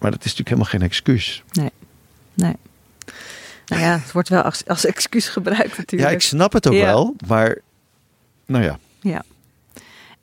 maar 0.01 0.11
dat 0.11 0.25
is 0.25 0.35
natuurlijk 0.35 0.49
helemaal 0.49 0.69
geen 0.71 0.81
excuus. 0.81 1.43
Nee, 1.51 1.71
nee. 2.33 2.55
Nou 3.65 3.81
ja, 3.81 3.99
het 3.99 4.11
wordt 4.11 4.29
wel 4.29 4.41
als, 4.41 4.67
als 4.67 4.85
excuus 4.85 5.27
gebruikt 5.27 5.77
natuurlijk. 5.77 6.09
Ja, 6.09 6.15
ik 6.15 6.21
snap 6.21 6.53
het 6.53 6.67
ook 6.67 6.73
wel, 6.73 7.15
maar 7.27 7.57
nou 8.45 8.63
ja. 8.63 8.79
Ja. 8.99 9.23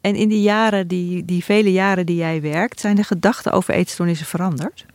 En 0.00 0.14
in 0.14 0.28
die 0.28 0.42
jaren, 0.42 0.88
die, 0.88 1.24
die 1.24 1.44
vele 1.44 1.72
jaren 1.72 2.06
die 2.06 2.16
jij 2.16 2.40
werkt, 2.40 2.80
zijn 2.80 2.96
de 2.96 3.04
gedachten 3.04 3.52
over 3.52 3.74
eetstoornissen 3.74 4.26
veranderd? 4.26 4.86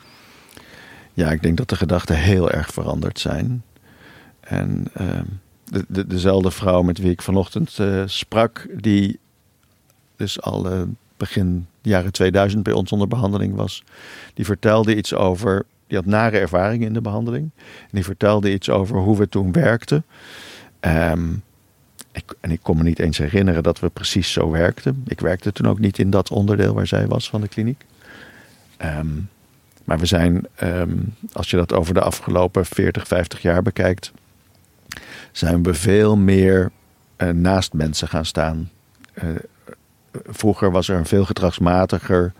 Ja, 1.14 1.32
ik 1.32 1.42
denk 1.42 1.58
dat 1.58 1.70
de 1.70 1.76
gedachten 1.76 2.18
heel 2.18 2.52
erg 2.52 2.74
veranderd 2.74 3.20
zijn. 3.20 3.64
En 4.40 4.88
ehm, 4.94 5.26
de, 5.64 5.86
de, 5.88 6.08
dezelfde 6.08 6.52
vrouw 6.52 6.82
met 6.82 6.98
wie 6.98 7.12
ik 7.12 7.22
vanochtend 7.22 7.78
uh, 7.80 8.04
sprak, 8.06 8.68
die 8.72 9.20
dus 10.16 10.42
al 10.42 10.74
uh, 10.74 10.82
begin 11.18 11.68
jaren 11.90 12.12
2000 12.12 12.64
bij 12.64 12.74
ons 12.74 12.92
onder 12.92 13.08
behandeling 13.08 13.56
was, 13.56 13.84
die 14.34 14.46
vertelde 14.46 14.96
iets 14.96 15.14
over 15.14 15.66
die 15.88 15.98
had 15.98 16.12
nare 16.12 16.40
ervaringen 16.40 16.88
in 16.88 16.94
de 16.94 17.02
behandeling. 17.02 17.50
En 17.56 17.90
die 17.92 18.04
vertelde 18.04 18.54
iets 18.54 18.70
over 18.70 18.98
hoe 18.98 19.18
we 19.18 19.30
toen 19.30 19.52
werkten. 19.52 20.06
Ehm, 20.80 21.34
ik, 22.12 22.34
en 22.40 22.52
ik 22.52 22.60
kon 22.62 22.78
me 22.78 22.84
niet 22.84 23.00
eens 23.00 23.18
herinneren 23.18 23.64
dat 23.64 23.80
we 23.80 23.90
precies 23.90 24.32
zo 24.32 24.52
werkten. 24.52 25.04
Ik 25.08 25.20
werkte 25.20 25.52
toen 25.52 25.68
ook 25.68 25.80
niet 25.80 26.00
in 26.00 26.10
dat 26.10 26.32
onderdeel 26.32 26.74
waar 26.74 26.88
zij 26.88 27.08
was 27.08 27.30
van 27.30 27.42
de 27.42 27.48
kliniek. 27.48 27.86
Ehm, 28.78 29.08
maar 29.84 30.00
we 30.00 30.06
zijn, 30.06 30.48
ehm, 30.56 30.98
als 31.32 31.50
je 31.50 31.58
dat 31.58 31.74
over 31.74 31.94
de 31.94 32.02
afgelopen 32.02 32.66
40, 32.66 33.08
50 33.08 33.42
jaar 33.42 33.62
bekijkt, 33.62 34.12
zijn 35.32 35.64
we 35.64 35.74
veel 35.74 36.18
meer 36.18 36.72
uh, 37.18 37.30
naast 37.30 37.74
mensen 37.74 38.08
gaan 38.08 38.26
staan. 38.26 38.70
Uh, 39.24 39.30
vroeger 40.26 40.72
was 40.72 40.90
er 40.90 40.98
een 40.98 41.06
veel 41.06 41.26
gedragsmatiger 41.26 42.34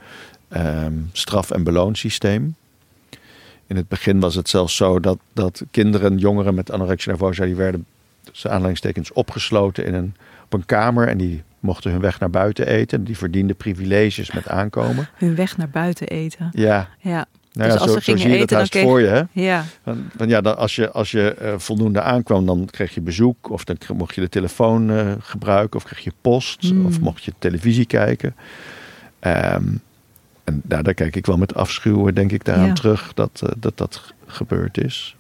straf- 1.12 1.52
en 1.52 1.64
beloonsysteem. 1.64 2.56
In 3.68 3.76
het 3.76 3.88
begin 3.88 4.20
was 4.20 4.36
het 4.36 4.50
zelfs 4.50 4.76
zo 4.76 5.00
dat, 5.00 5.18
dat 5.34 5.64
kinderen, 5.72 6.18
jongeren 6.18 6.56
met 6.56 6.72
anorexia 6.72 7.12
nervosa, 7.12 7.46
die 7.46 7.56
werden 7.56 7.86
tussen 8.24 8.50
aanleidingstekens 8.50 9.14
opgesloten 9.14 9.86
in 9.86 9.94
een, 9.94 10.16
op 10.46 10.54
een 10.54 10.66
kamer 10.66 11.08
en 11.08 11.18
die 11.18 11.44
mochten 11.60 11.92
hun 11.92 12.02
weg 12.02 12.20
naar 12.20 12.30
buiten 12.30 12.68
eten. 12.68 13.04
Die 13.04 13.18
verdienden 13.18 13.56
privileges 13.56 14.32
met 14.32 14.48
aankomen. 14.48 15.10
Hun 15.16 15.36
weg 15.36 15.58
naar 15.58 15.70
buiten 15.70 16.08
eten. 16.08 16.50
Ja. 16.52 16.90
ja. 17.00 17.26
Nou 17.54 17.68
ja, 17.68 17.74
dus 17.74 17.82
als 17.82 17.92
zo, 17.92 17.98
ze 17.98 18.04
gingen 18.04 18.20
zie 18.20 18.30
je 18.30 18.38
eten, 18.38 18.58
dat 18.58 18.70
kreeg... 18.70 18.84
voor 18.84 19.02
je. 19.02 19.08
Hè? 19.08 19.22
Ja. 19.32 19.66
Van, 19.84 20.10
van 20.18 20.28
ja, 20.28 20.42
dan, 20.42 20.58
als 20.58 20.76
je, 20.76 20.92
als 20.92 21.12
je 21.12 21.36
uh, 21.42 21.54
voldoende 21.58 22.02
aankwam, 22.02 22.46
dan 22.46 22.68
kreeg 22.72 22.94
je 22.94 23.02
bezoek. 23.02 23.50
Of 23.50 23.64
dan 23.64 23.78
mocht 23.96 24.16
je 24.16 24.22
de 24.22 24.30
telefoon 24.30 24.92
uh, 24.92 25.12
gebruiken. 25.20 25.80
Of 25.80 25.86
kreeg 25.86 26.04
je 26.04 26.14
post. 26.22 26.72
Mm. 26.72 26.86
Of 26.86 27.00
mocht 27.00 27.24
je 27.24 27.34
televisie 27.40 27.86
kijken. 27.86 28.36
Um, 29.20 29.82
en 30.44 30.62
daar, 30.64 30.84
daar 30.84 30.94
kijk 30.94 31.16
ik 31.16 31.26
wel 31.26 31.38
met 31.38 31.56
afschuwen, 31.56 32.16
denk 32.16 32.32
ik, 32.32 32.46
daaraan 32.46 32.74
terug 32.74 33.14
dat, 33.14 33.42
uh, 33.44 33.50
dat 33.58 33.78
dat 33.78 34.14
gebeurd 34.28 34.78
is. 34.78 35.16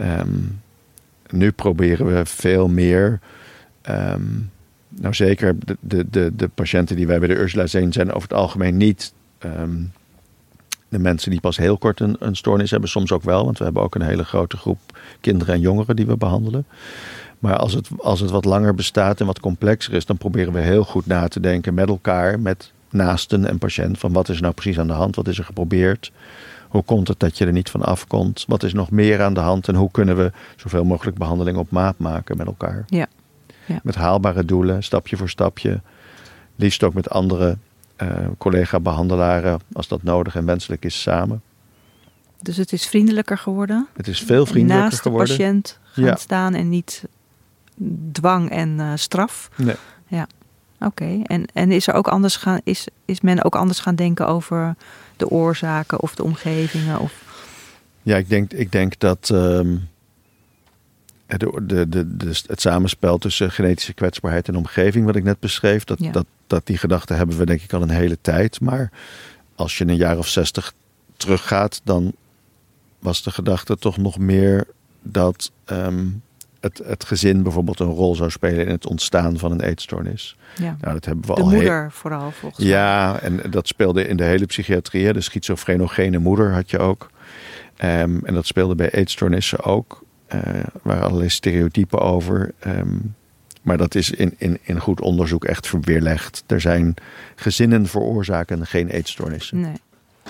Um, 0.00 0.60
nu 1.30 1.50
proberen 1.50 2.06
we 2.06 2.26
veel 2.26 2.68
meer. 2.68 3.20
Um, 3.90 4.50
nou, 4.88 5.14
zeker 5.14 5.56
de, 5.58 5.76
de, 5.80 6.10
de, 6.10 6.32
de, 6.36 6.48
patiënten 6.48 6.96
die 6.96 7.06
wij 7.06 7.18
bij 7.18 7.28
de 7.28 7.36
Ursula 7.36 7.66
zien, 7.66 7.92
zijn 7.92 8.12
over 8.12 8.28
het 8.28 8.38
algemeen 8.38 8.76
niet. 8.76 9.12
De 10.88 10.98
mensen 10.98 11.30
die 11.30 11.40
pas 11.40 11.56
heel 11.56 11.78
kort 11.78 12.00
een, 12.00 12.16
een 12.18 12.36
stoornis 12.36 12.70
hebben, 12.70 12.88
soms 12.88 13.12
ook 13.12 13.22
wel, 13.22 13.44
want 13.44 13.58
we 13.58 13.64
hebben 13.64 13.82
ook 13.82 13.94
een 13.94 14.02
hele 14.02 14.24
grote 14.24 14.56
groep 14.56 14.78
kinderen 15.20 15.54
en 15.54 15.60
jongeren 15.60 15.96
die 15.96 16.06
we 16.06 16.16
behandelen. 16.16 16.66
Maar 17.38 17.56
als 17.56 17.72
het, 17.72 17.88
als 17.98 18.20
het 18.20 18.30
wat 18.30 18.44
langer 18.44 18.74
bestaat 18.74 19.20
en 19.20 19.26
wat 19.26 19.40
complexer 19.40 19.94
is, 19.94 20.06
dan 20.06 20.16
proberen 20.16 20.52
we 20.52 20.60
heel 20.60 20.84
goed 20.84 21.06
na 21.06 21.28
te 21.28 21.40
denken 21.40 21.74
met 21.74 21.88
elkaar, 21.88 22.40
met 22.40 22.72
naasten 22.90 23.48
en 23.48 23.58
patiënt 23.58 23.98
van 23.98 24.12
wat 24.12 24.28
is 24.28 24.36
er 24.36 24.42
nou 24.42 24.54
precies 24.54 24.78
aan 24.78 24.86
de 24.86 24.92
hand, 24.92 25.16
wat 25.16 25.28
is 25.28 25.38
er 25.38 25.44
geprobeerd, 25.44 26.12
hoe 26.68 26.82
komt 26.82 27.08
het 27.08 27.20
dat 27.20 27.38
je 27.38 27.46
er 27.46 27.52
niet 27.52 27.70
van 27.70 27.82
afkomt, 27.82 28.44
wat 28.48 28.62
is 28.62 28.72
nog 28.72 28.90
meer 28.90 29.22
aan 29.22 29.34
de 29.34 29.40
hand 29.40 29.68
en 29.68 29.74
hoe 29.74 29.90
kunnen 29.90 30.16
we 30.16 30.32
zoveel 30.56 30.84
mogelijk 30.84 31.18
behandeling 31.18 31.56
op 31.56 31.70
maat 31.70 31.98
maken 31.98 32.36
met 32.36 32.46
elkaar. 32.46 32.84
Ja. 32.86 33.06
ja. 33.66 33.80
Met 33.82 33.94
haalbare 33.94 34.44
doelen, 34.44 34.82
stapje 34.82 35.16
voor 35.16 35.28
stapje, 35.28 35.80
liefst 36.56 36.82
ook 36.82 36.94
met 36.94 37.10
andere 37.10 37.56
collega-behandelaren 38.38 39.60
als 39.72 39.88
dat 39.88 40.02
nodig 40.02 40.34
en 40.34 40.44
wenselijk 40.46 40.84
is 40.84 41.02
samen. 41.02 41.42
Dus 42.42 42.56
het 42.56 42.72
is 42.72 42.86
vriendelijker 42.86 43.38
geworden? 43.38 43.86
Het 43.96 44.08
is 44.08 44.20
veel 44.20 44.46
vriendelijker 44.46 44.84
Naast 44.84 45.00
geworden. 45.00 45.38
Naast 45.38 45.38
de 45.38 45.44
patiënt 45.44 46.06
gaan 46.06 46.18
staan 46.18 46.54
en 46.54 46.68
niet 46.68 47.04
dwang 48.12 48.50
en 48.50 48.78
uh, 48.78 48.92
straf. 48.94 49.50
Nee. 49.56 49.76
Ja. 50.06 50.26
Oké, 50.80 51.20
en, 51.22 51.44
en 51.52 51.72
is, 51.72 51.86
er 51.86 51.94
ook 51.94 52.08
anders 52.08 52.36
gaan, 52.36 52.60
is, 52.64 52.86
is 53.04 53.20
men 53.20 53.44
ook 53.44 53.56
anders 53.56 53.78
gaan 53.78 53.94
denken 53.94 54.26
over 54.26 54.74
de 55.16 55.30
oorzaken 55.30 56.00
of 56.00 56.14
de 56.14 56.22
omgevingen? 56.22 57.00
Of... 57.00 57.12
Ja, 58.02 58.16
ik 58.16 58.28
denk, 58.28 58.52
ik 58.52 58.72
denk 58.72 58.98
dat 58.98 59.30
ehm, 59.30 59.76
de, 61.26 61.62
de, 61.62 61.88
de, 61.88 62.16
de, 62.16 62.42
het 62.46 62.60
samenspel 62.60 63.18
tussen 63.18 63.50
genetische 63.50 63.92
kwetsbaarheid 63.92 64.48
en 64.48 64.56
omgeving, 64.56 65.06
wat 65.06 65.16
ik 65.16 65.24
net 65.24 65.40
beschreef, 65.40 65.84
dat, 65.84 65.98
Ja. 65.98 66.10
dat, 66.10 66.26
dat 66.46 66.66
die 66.66 66.78
gedachte 66.78 67.14
hebben 67.14 67.38
we 67.38 67.46
denk 67.46 67.60
ik 67.62 67.72
al 67.72 67.82
een 67.82 67.90
hele 67.90 68.18
tijd. 68.20 68.60
Maar 68.60 68.90
als 69.54 69.78
je 69.78 69.86
een 69.86 69.96
jaar 69.96 70.18
of 70.18 70.28
zestig 70.28 70.72
teruggaat, 71.16 71.80
dan 71.84 72.12
was 72.98 73.22
de 73.22 73.30
gedachte 73.30 73.76
toch 73.76 73.96
nog 73.96 74.18
meer 74.18 74.66
dat 75.02 75.50
ehm, 75.64 76.06
het, 76.60 76.80
het 76.84 77.04
gezin 77.04 77.42
bijvoorbeeld 77.42 77.80
een 77.80 77.86
rol 77.92 78.14
zou 78.14 78.30
spelen 78.30 78.64
in 78.66 78.70
het 78.72 78.86
ontstaan 78.86 79.38
van 79.38 79.50
een 79.52 79.60
eetstoornis. 79.60 80.36
Ja. 80.60 80.76
Nou, 80.80 80.92
dat 80.94 81.04
hebben 81.04 81.26
we 81.26 81.34
De 81.34 81.40
al 81.40 81.48
heel- 81.48 81.56
moeder 81.58 81.92
vooral 81.92 82.30
volgens 82.30 82.60
mij. 82.64 82.68
Ja, 82.72 83.18
en 83.20 83.40
dat 83.50 83.68
speelde 83.68 84.08
in 84.08 84.16
de 84.16 84.24
hele 84.24 84.46
psychiatrie. 84.46 85.12
De 85.12 85.20
schizofrenogene 85.20 86.18
moeder 86.18 86.52
had 86.52 86.70
je 86.70 86.78
ook. 86.78 87.10
Ehm, 87.76 88.18
en 88.24 88.34
dat 88.34 88.46
speelde 88.46 88.74
bij 88.74 88.90
eetstoornissen 88.90 89.62
ook. 89.64 90.04
Eh, 90.26 90.38
Er 90.54 90.64
waren 90.82 91.04
allerlei 91.04 91.28
stereotypen 91.30 92.00
over. 92.00 92.52
Ehm, 92.58 92.96
maar 93.66 93.76
dat 93.76 93.94
is 93.94 94.10
in, 94.10 94.34
in, 94.36 94.58
in 94.62 94.80
goed 94.80 95.00
onderzoek 95.00 95.44
echt 95.44 95.72
weerlegd. 95.80 96.44
Er 96.46 96.60
zijn 96.60 96.94
gezinnen 97.34 97.86
veroorzaken 97.86 98.66
geen 98.66 98.88
eetstoornissen. 98.88 99.60
Nee, 99.60 99.72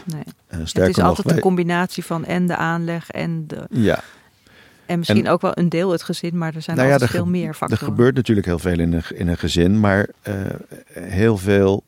nee. 0.05 0.23
Eh, 0.47 0.59
Het 0.59 0.79
is 0.89 0.97
nog, 0.97 1.07
altijd 1.07 1.27
wij- 1.27 1.37
een 1.37 1.41
combinatie 1.43 2.05
van 2.05 2.25
en 2.25 2.47
de 2.47 2.57
aanleg 2.57 3.11
en, 3.11 3.45
de, 3.47 3.67
Ja, 3.71 4.01
en 4.87 4.99
misschien 4.99 5.25
En- 5.27 5.31
ook 5.33 5.41
wel 5.41 5.59
een 5.59 5.69
deel 5.69 5.91
het 5.91 6.03
gezin, 6.03 6.39
maar 6.39 6.55
er 6.55 6.63
zijn 6.63 6.77
Nou 6.77 6.89
ja, 6.89 6.99
er 6.99 7.09
veel 7.09 7.27
meer 7.27 7.49
er 7.49 7.55
factoren. 7.55 7.85
gebeurt 7.85 8.15
natuurlijk 8.15 8.47
heel 8.47 8.59
veel 8.59 8.79
in 8.79 8.93
een, 8.93 9.03
in 9.15 9.29
een 9.29 9.39
gezin. 9.39 9.81
Maar 9.81 10.09
eh, 10.23 10.35
heel 10.93 11.37
veel 11.37 11.85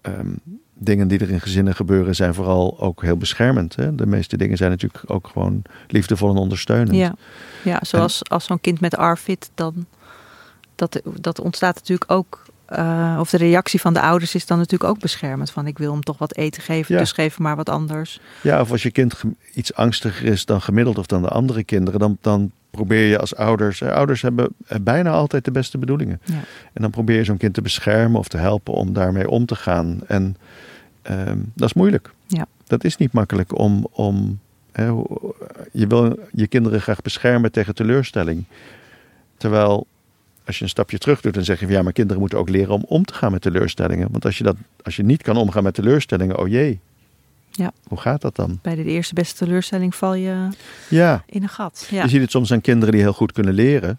ehm, 0.00 0.28
dingen 0.74 1.08
die 1.08 1.18
er 1.18 1.30
in 1.30 1.40
gezinnen 1.40 1.74
gebeuren 1.74 2.14
zijn 2.14 2.34
vooral 2.34 2.80
ook 2.80 3.02
heel 3.02 3.16
beschermend. 3.16 3.76
Hè? 3.76 3.94
De 3.94 4.06
meeste 4.06 4.36
dingen 4.36 4.56
zijn 4.56 4.70
natuurlijk 4.70 5.02
ook 5.10 5.28
gewoon 5.32 5.62
liefdevol 5.88 6.30
en 6.30 6.36
ondersteunend. 6.36 6.94
Ja, 6.96 7.14
ja 7.62 7.78
zoals 7.82 8.28
als 8.28 8.44
zo'n 8.44 8.60
kind 8.60 8.80
met 8.80 8.96
ARFID, 8.96 9.50
dan 9.54 9.86
dat, 10.78 11.00
dat 11.20 11.40
ontstaat 11.40 11.74
natuurlijk 11.74 12.10
ook. 12.10 12.46
eh, 12.66 13.16
of 13.20 13.30
de 13.30 13.36
reactie 13.36 13.80
van 13.80 13.92
de 13.94 14.00
ouders 14.00 14.34
is 14.34 14.46
dan 14.46 14.58
natuurlijk 14.58 14.90
ook 14.90 15.00
beschermend. 15.00 15.50
Van 15.50 15.66
ik 15.66 15.78
wil 15.78 15.92
hem 15.92 16.02
toch 16.02 16.18
wat 16.18 16.36
eten 16.36 16.62
geven, 16.62 16.94
Ja. 16.94 17.00
dus 17.00 17.12
geef 17.12 17.34
hem 17.36 17.42
maar 17.46 17.56
wat 17.56 17.68
anders. 17.68 18.20
Ja, 18.42 18.60
of 18.60 18.70
als 18.70 18.82
je 18.82 18.90
kind 18.90 19.14
iets 19.54 19.74
angstiger 19.74 20.26
is 20.26 20.44
dan 20.44 20.60
gemiddeld 20.60 20.98
of 20.98 21.06
dan 21.06 21.22
de 21.22 21.28
andere 21.28 21.64
kinderen, 21.64 22.00
dan, 22.00 22.18
dan 22.20 22.50
probeer 22.70 23.04
je 23.08 23.18
als 23.18 23.34
ouders. 23.34 23.80
eh, 23.80 23.92
Ouders 23.92 24.22
hebben 24.22 24.48
eh, 24.66 24.78
bijna 24.80 25.10
altijd 25.10 25.44
de 25.44 25.50
beste 25.50 25.78
bedoelingen. 25.78 26.20
Ja. 26.24 26.34
En 26.72 26.82
dan 26.82 26.90
probeer 26.90 27.16
je 27.16 27.24
zo'n 27.24 27.36
kind 27.36 27.54
te 27.54 27.62
beschermen 27.62 28.18
of 28.18 28.28
te 28.28 28.36
helpen 28.38 28.74
om 28.74 28.92
daarmee 28.92 29.28
om 29.30 29.46
te 29.46 29.54
gaan. 29.56 30.00
En 30.06 30.36
ehm, 31.02 31.38
dat 31.54 31.68
is 31.68 31.74
moeilijk. 31.74 32.10
Ja. 32.26 32.46
Dat 32.66 32.84
is 32.84 32.96
niet 32.96 33.12
makkelijk 33.12 33.58
om. 33.58 33.86
om 33.92 34.38
je 35.72 35.86
wil 35.86 36.18
je 36.32 36.46
kinderen 36.46 36.80
graag 36.80 37.02
beschermen 37.02 37.52
tegen 37.52 37.74
teleurstelling. 37.74 38.44
Terwijl 39.36 39.86
als 40.48 40.56
je 40.58 40.64
een 40.64 40.70
stapje 40.70 40.98
terug 40.98 41.20
doet, 41.20 41.34
dan 41.34 41.44
zeg 41.44 41.60
je 41.60 41.66
van 41.66 41.74
ja, 41.74 41.82
maar 41.82 41.92
kinderen 41.92 42.20
moeten 42.20 42.38
ook 42.38 42.48
leren 42.48 42.74
om 42.74 42.84
om 42.86 43.04
te 43.04 43.14
gaan 43.14 43.32
met 43.32 43.42
teleurstellingen. 43.42 44.08
Want 44.10 44.24
als 44.24 44.38
je, 44.38 44.44
dat, 44.44 44.56
als 44.82 44.96
je 44.96 45.02
niet 45.02 45.22
kan 45.22 45.36
omgaan 45.36 45.62
met 45.62 45.74
teleurstellingen, 45.74 46.38
oh 46.38 46.48
jee. 46.48 46.80
Ja. 47.50 47.72
Hoe 47.88 47.98
gaat 47.98 48.20
dat 48.20 48.36
dan? 48.36 48.58
Bij 48.62 48.74
de 48.74 48.84
eerste 48.84 49.14
beste 49.14 49.44
teleurstelling 49.44 49.94
val 49.94 50.14
je 50.14 50.48
Ja, 50.88 51.22
in 51.26 51.42
een 51.42 51.48
gat. 51.48 51.86
Ja, 51.90 52.02
je 52.02 52.08
ziet 52.08 52.20
het 52.20 52.30
soms 52.30 52.52
aan 52.52 52.60
kinderen 52.60 52.92
die 52.94 53.02
heel 53.02 53.12
goed 53.12 53.32
kunnen 53.32 53.54
leren. 53.54 53.98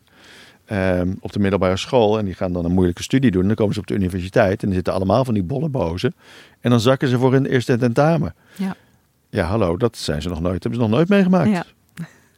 ehm, 0.66 1.14
op 1.20 1.32
de 1.32 1.40
middelbare 1.40 1.78
school. 1.78 2.18
En 2.20 2.26
die 2.26 2.34
gaan 2.34 2.54
dan 2.54 2.66
een 2.66 2.72
moeilijke 2.72 3.04
studie 3.04 3.32
doen. 3.32 3.42
En 3.42 3.48
dan 3.48 3.56
komen 3.56 3.74
ze 3.74 3.80
op 3.80 3.88
de 3.88 3.94
universiteit. 3.94 4.60
En 4.62 4.66
dan 4.68 4.76
zitten 4.76 4.94
allemaal 4.94 5.26
van 5.26 5.34
die 5.34 5.44
bollebozen. 5.44 6.14
En 6.60 6.70
dan 6.70 6.80
zakken 6.80 7.08
ze 7.08 7.18
voor 7.18 7.32
hun 7.34 7.46
eerste 7.46 7.78
tentamen. 7.78 8.36
Ja. 8.56 8.76
Ja, 9.30 9.46
hallo, 9.46 9.78
dat 9.78 9.98
zijn 9.98 10.22
ze 10.22 10.30
nog 10.30 10.42
nooit. 10.42 10.64
Hebben 10.64 10.82
ze 10.82 10.88
nog 10.88 10.96
nooit 10.96 11.10
meegemaakt. 11.10 11.50
Ja. 11.50 11.66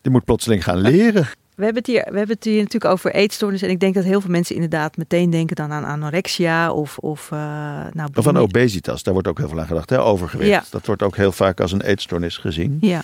Die 0.01 0.11
moet 0.11 0.25
plotseling 0.25 0.63
gaan 0.63 0.77
leren. 0.77 1.27
We 1.61 1.67
hebben, 1.67 1.83
het 1.85 1.91
hier, 1.91 2.11
we 2.11 2.17
hebben 2.17 2.35
het 2.35 2.43
hier 2.43 2.57
natuurlijk 2.57 2.93
over 2.93 3.13
eetstoornissen. 3.13 3.67
En 3.67 3.73
ik 3.73 3.79
denk 3.79 3.93
dat 3.93 4.03
heel 4.03 4.21
veel 4.21 4.29
mensen 4.29 4.55
inderdaad 4.55 4.97
meteen 4.97 5.29
denken 5.29 5.55
dan 5.55 5.71
aan 5.71 5.83
anorexia 5.85 6.71
of... 6.71 6.97
Of, 6.97 7.31
eh 7.31 7.37
nou, 7.37 7.89
Of 7.93 7.99
aan 8.03 8.11
bulimie. 8.13 8.41
obesitas, 8.41 9.03
daar 9.03 9.13
wordt 9.13 9.27
ook 9.27 9.37
heel 9.37 9.49
veel 9.49 9.59
aan 9.59 9.67
gedacht. 9.67 9.89
Hè? 9.89 10.01
Overgewicht. 10.01 10.49
Ja. 10.49 10.63
Dat 10.69 10.85
wordt 10.85 11.01
ook 11.03 11.15
heel 11.15 11.31
vaak 11.31 11.59
als 11.59 11.71
een 11.71 11.81
eetstoornis 11.81 12.37
gezien. 12.37 12.77
Ja, 12.81 13.01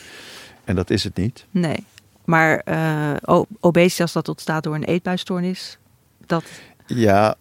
En 0.64 0.76
dat 0.76 0.90
is 0.90 1.04
het 1.04 1.18
niet. 1.18 1.46
nee. 1.52 1.86
Maar 2.26 2.60
eh, 2.60 3.42
obesitas 3.60 4.12
dat 4.14 4.28
ontstaat 4.30 4.64
door 4.64 4.76
een 4.76 4.84
eetbuisstoornis. 4.84 5.78
Dat, 6.26 6.44
Ja, 6.86 7.36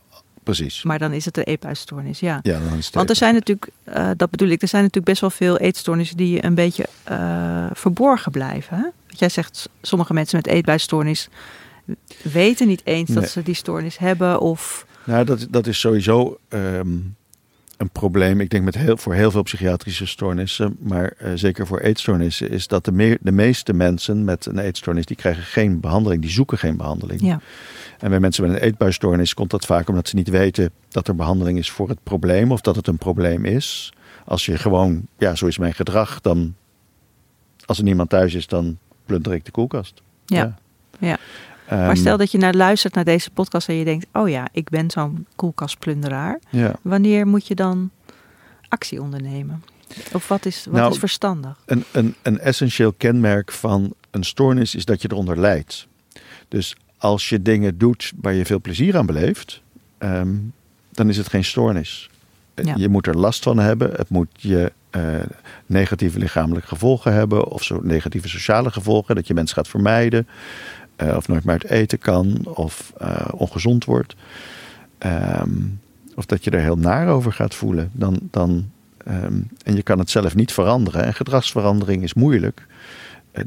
precies. 0.47 0.83
maar 0.83 0.99
dan 0.99 1.13
is 1.13 1.25
het 1.25 1.37
een 1.37 1.45
eetbuisstoornis, 1.45 2.21
ja. 2.21 2.41
Ja, 2.43 2.59
dan 2.59 2.79
is 2.79 2.87
het 2.87 2.95
Want 2.95 3.11
er 3.11 3.17
zijn 3.17 3.35
natuurlijk, 3.35 3.69
eh, 3.85 4.11
dat 4.17 4.31
bedoel 4.31 4.49
ik, 4.49 4.63
er 4.63 4.69
zijn 4.69 4.83
natuurlijk 4.83 5.11
best 5.11 5.21
wel 5.21 5.31
veel 5.31 5.59
eetstoornissen 5.59 6.17
die 6.17 6.45
een 6.45 6.55
beetje 6.55 6.87
eh, 7.05 7.67
verborgen 7.73 8.33
blijven. 8.33 8.77
Hè? 8.77 8.83
Want 8.83 9.19
jij 9.19 9.29
zegt, 9.29 9.69
sommige 9.83 10.15
mensen 10.15 10.37
met 10.37 10.47
eetbuisstoornis 10.47 11.29
weten 12.23 12.67
niet 12.67 12.81
eens 12.85 13.11
dat 13.11 13.29
ze 13.29 13.43
die 13.43 13.55
stoornis 13.55 13.99
hebben. 13.99 14.41
Of 14.41 14.87
Nou, 15.05 15.25
dat, 15.25 15.47
dat 15.51 15.67
is 15.67 15.81
sowieso 15.81 16.39
ehm, 16.49 16.99
een 17.77 17.91
probleem. 17.93 18.41
Ik 18.41 18.51
denk 18.51 18.65
met 18.65 18.75
heel, 18.75 18.97
voor 18.97 19.15
heel 19.15 19.31
veel 19.31 19.43
psychiatrische 19.43 20.07
stoornissen, 20.07 20.77
maar 20.79 21.13
eh, 21.19 21.31
zeker 21.35 21.67
voor 21.67 21.81
eetstoornissen, 21.81 22.51
is 22.51 22.67
dat 22.67 22.85
de, 22.85 22.93
meer, 22.93 23.19
de 23.21 23.33
meeste 23.33 23.73
mensen 23.73 24.25
met 24.25 24.47
een 24.47 24.59
eetstoornis, 24.59 25.07
die 25.07 25.17
krijgen 25.17 25.43
geen 25.43 25.81
behandeling, 25.81 26.23
die 26.23 26.31
zoeken 26.31 26.59
geen 26.59 26.77
behandeling. 26.77 27.21
ja, 27.21 27.41
En 27.99 28.11
bij 28.11 28.21
mensen 28.21 28.47
met 28.47 28.57
een 28.57 28.63
eetbuisstoornis 28.63 29.35
komt 29.35 29.51
dat 29.51 29.67
vaak 29.67 29.89
omdat 29.89 30.09
ze 30.09 30.17
niet 30.17 30.29
weten 30.29 30.71
dat 30.89 31.09
er 31.09 31.15
behandeling 31.15 31.59
is 31.59 31.71
voor 31.71 31.89
het 31.89 32.03
probleem 32.03 32.53
of 32.53 32.61
dat 32.61 32.77
het 32.77 32.87
een 32.87 32.99
probleem 32.99 33.45
is. 33.45 33.93
Als 34.25 34.47
je 34.47 34.59
gewoon, 34.59 35.07
ja, 35.19 35.35
zo 35.35 35.47
is 35.47 35.59
mijn 35.59 35.75
gedrag, 35.75 36.21
dan 36.21 36.55
als 37.65 37.79
er 37.79 37.85
niemand 37.85 38.09
thuis 38.11 38.35
is, 38.35 38.47
dan 38.47 38.79
plunder 39.07 39.33
ik 39.33 39.45
de 39.45 39.51
koelkast. 39.51 40.03
ja. 40.27 40.59
ja. 40.99 41.19
Ehm, 41.67 41.87
maar 41.87 41.97
stel 41.97 42.17
dat 42.17 42.31
je 42.31 42.39
naar 42.39 42.55
luistert 42.55 42.95
naar 42.95 43.05
deze 43.05 43.31
podcast 43.31 43.69
en 43.69 43.75
je 43.75 43.85
denkt, 43.85 44.07
oh 44.13 44.29
ja, 44.29 44.49
ik 44.53 44.69
ben 44.69 44.91
zo'n 44.91 45.27
koelkastplunderaar. 45.37 46.41
ja. 46.51 46.75
Wanneer 46.83 47.27
moet 47.27 47.47
je 47.47 47.55
dan 47.55 47.91
actie 48.69 49.03
ondernemen? 49.03 49.63
Of 50.13 50.29
wat 50.29 50.47
is, 50.47 50.65
wat 50.65 50.75
Nou, 50.75 50.93
is 50.93 50.99
verstandig? 50.99 51.63
Een, 51.67 51.85
een, 51.93 52.15
een 52.23 52.39
essentieel 52.39 52.93
kenmerk 52.93 53.53
van 53.53 53.95
een 54.11 54.25
stoornis 54.25 54.75
is 54.75 54.85
dat 54.85 55.03
je 55.03 55.09
eronder 55.11 55.41
lijdt. 55.41 55.87
Dus 56.49 56.77
als 56.99 57.29
je 57.29 57.43
dingen 57.43 57.79
doet 57.79 58.13
waar 58.21 58.35
je 58.35 58.45
veel 58.45 58.61
plezier 58.61 58.97
aan 58.97 59.07
beleeft, 59.07 59.63
ehm, 59.99 60.35
dan 60.93 61.09
is 61.09 61.17
het 61.17 61.29
geen 61.29 61.45
stoornis. 61.45 62.11
Ja. 62.55 62.75
Je 62.77 62.89
moet 62.89 63.07
er 63.07 63.19
last 63.19 63.43
van 63.43 63.59
hebben. 63.59 63.91
Het 63.91 64.09
moet 64.09 64.29
je 64.37 64.73
eh, 64.91 65.03
negatieve 65.67 66.19
lichamelijke 66.19 66.69
gevolgen 66.69 67.13
hebben 67.13 67.49
of 67.49 67.63
zo 67.63 67.81
negatieve 67.83 68.29
sociale 68.29 68.71
gevolgen, 68.71 69.15
dat 69.15 69.27
je 69.27 69.35
mensen 69.35 69.57
gaat 69.57 69.69
vermijden 69.69 70.29
eh, 70.97 71.17
of 71.17 71.29
nooit 71.29 71.45
meer 71.45 71.53
uit 71.53 71.71
eten 71.71 71.99
kan 71.99 72.41
of 72.45 72.93
eh, 72.99 73.29
ongezond 73.31 73.85
wordt. 73.85 74.15
Ehm, 74.99 75.51
of 76.15 76.27
dat 76.27 76.45
je 76.45 76.51
er 76.51 76.61
heel 76.61 76.79
naar 76.79 77.09
over 77.09 77.33
gaat 77.33 77.55
voelen. 77.55 77.91
Dan, 77.93 78.19
dan, 78.31 78.71
ehm, 79.05 79.41
en 79.65 79.77
je 79.77 79.83
kan 79.83 79.99
het 79.99 80.11
zelf 80.11 80.35
niet 80.35 80.53
veranderen. 80.53 81.05
En 81.05 81.15
gedragsverandering 81.15 82.03
is 82.03 82.15
moeilijk. 82.15 82.67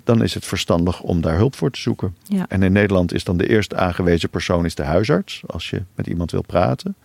Dan 0.04 0.24
is 0.24 0.34
het 0.34 0.46
verstandig 0.46 1.02
om 1.02 1.22
daar 1.22 1.36
hulp 1.36 1.56
voor 1.56 1.72
te 1.72 1.80
zoeken. 1.80 2.16
Ja. 2.24 2.46
En 2.50 2.64
in 2.64 2.72
Nederland 2.72 3.14
is 3.14 3.24
dan 3.24 3.38
de 3.38 3.50
eerste 3.50 3.76
aangewezen 3.76 4.30
persoon 4.30 4.66
is 4.66 4.76
de 4.76 4.84
huisarts. 4.84 5.42
Als 5.46 5.70
je 5.70 5.84
met 5.96 6.08
iemand 6.08 6.32
wil 6.32 6.42
praten. 6.42 6.96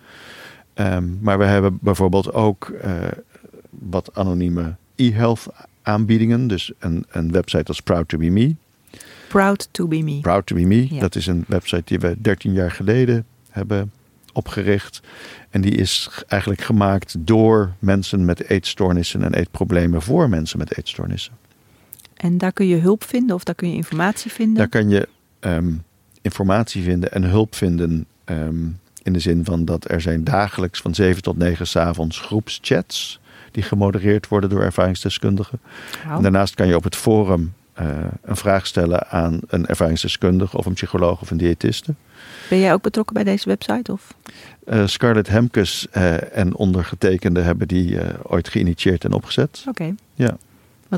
Ehm, 0.74 1.04
maar 1.20 1.38
we 1.38 1.44
hebben 1.44 1.78
bijvoorbeeld 1.80 2.32
ook 2.32 2.68
eh, 2.68 2.92
wat 3.70 4.10
anonieme 4.14 4.74
e-health 4.96 5.46
aanbiedingen. 5.82 6.46
Dus 6.46 6.72
een, 6.78 7.06
een 7.10 7.32
website 7.32 7.64
als 7.64 7.80
Proud 7.80 8.08
to 8.08 8.18
be 8.18 8.30
Me. 8.30 8.54
Proud 9.28 9.68
to 9.70 9.88
be 9.88 10.02
me. 10.02 10.20
Proud 10.20 10.46
to 10.46 10.56
be 10.56 10.64
Me. 10.64 10.94
Ja. 10.94 11.00
Dat 11.00 11.14
is 11.14 11.26
een 11.26 11.44
website 11.48 11.82
die 11.84 11.98
we 11.98 12.16
13 12.18 12.52
jaar 12.52 12.70
geleden 12.70 13.26
hebben 13.50 13.92
opgericht. 14.32 15.00
En 15.50 15.60
die 15.60 15.74
is 15.74 16.10
eigenlijk 16.26 16.62
gemaakt 16.62 17.14
door 17.18 17.72
mensen 17.78 18.24
met 18.24 18.48
eetstoornissen 18.48 19.22
en 19.22 19.34
eetproblemen 19.34 20.02
voor 20.02 20.28
mensen 20.28 20.58
met 20.58 20.76
eetstoornissen. 20.76 21.32
En 22.24 22.38
daar 22.38 22.52
kun 22.52 22.66
je 22.66 22.76
hulp 22.76 23.04
vinden 23.04 23.36
of 23.36 23.44
daar 23.44 23.54
kun 23.54 23.68
je 23.68 23.74
informatie 23.74 24.30
vinden. 24.30 24.56
Daar 24.56 24.68
kan 24.68 24.88
je 24.88 25.08
ehm, 25.40 25.72
informatie 26.22 26.82
vinden 26.82 27.12
en 27.12 27.22
hulp 27.24 27.54
vinden. 27.54 28.06
ehm, 28.24 28.66
in 29.02 29.12
de 29.12 29.18
zin 29.18 29.44
van 29.44 29.64
dat 29.64 29.90
er 29.90 30.00
zijn 30.00 30.24
dagelijks 30.24 30.80
van 30.80 30.94
7 30.94 31.22
tot 31.22 31.36
9 31.36 31.66
s 31.66 31.76
avonds 31.76 32.20
groepschats. 32.20 33.20
Die 33.50 33.62
gemodereerd 33.62 34.28
worden 34.28 34.50
door 34.50 34.62
ervaringsdeskundigen. 34.62 35.60
En 36.08 36.22
daarnaast 36.22 36.54
kan 36.54 36.66
je 36.66 36.76
op 36.76 36.84
het 36.84 36.96
forum 36.96 37.52
eh, 37.72 37.86
een 38.22 38.36
vraag 38.36 38.66
stellen 38.66 39.08
aan 39.08 39.40
een 39.46 39.66
ervaringsdeskundige 39.66 40.56
of 40.56 40.66
een 40.66 40.72
psycholoog 40.74 41.20
of 41.20 41.30
een 41.30 41.36
diëtiste. 41.36 41.94
Ben 42.48 42.58
jij 42.58 42.72
ook 42.72 42.82
betrokken 42.82 43.14
bij 43.14 43.24
deze 43.24 43.48
website? 43.48 43.92
Of? 43.92 44.14
Eh, 44.64 44.86
Scarlett 44.86 45.28
Hemkes 45.28 45.86
eh, 45.90 46.36
en 46.36 46.54
ondergetekende 46.54 47.40
hebben 47.40 47.68
die 47.68 47.98
ooit 48.22 48.48
geïnitieerd 48.48 49.04
en 49.04 49.12
opgezet. 49.12 49.64
Oké, 49.68 49.94
Ja. 50.14 50.36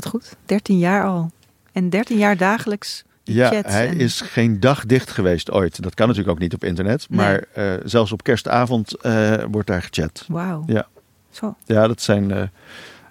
Wat 0.03 0.05
goed. 0.11 0.35
13 0.45 0.77
jaar 0.77 1.05
al. 1.05 1.31
En 1.71 1.89
13 1.89 2.17
jaar 2.17 2.37
dagelijks 2.37 3.03
Ja, 3.23 3.49
chats 3.49 3.71
hij 3.73 3.87
en- 3.87 3.99
is 3.99 4.21
geen 4.21 4.59
dag 4.59 4.85
dicht 4.85 5.11
geweest 5.11 5.51
ooit. 5.51 5.81
Dat 5.83 5.93
kan 5.93 6.07
natuurlijk 6.07 6.33
ook 6.35 6.41
niet 6.41 6.53
op 6.53 6.63
internet. 6.63 7.05
Nee. 7.09 7.19
Maar 7.19 7.43
eh, 7.53 7.73
zelfs 7.85 8.11
op 8.11 8.23
kerstavond 8.23 8.93
eh, 8.95 9.33
wordt 9.51 9.67
daar 9.67 9.81
gechat. 9.81 10.25
Wauw. 10.27 10.63
Ja. 10.67 10.87
Zo. 11.29 11.55
Ja, 11.65 11.87
dat 11.87 12.01
zijn 12.01 12.31
eh, 12.31 12.41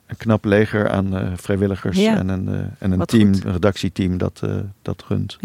een 0.06 0.16
knap 0.16 0.44
leger 0.44 0.90
aan 0.90 1.32
vrijwilligers 1.36 1.96
Ja. 1.98 2.16
en 2.16 2.28
een, 2.28 2.48
en 2.78 2.90
een 2.92 2.98
Wat 2.98 3.08
team, 3.08 3.34
goed. 3.34 3.44
een 3.44 3.52
redactieteam 3.52 4.18
dat, 4.18 4.42
dat 4.82 5.04
runt. 5.08 5.36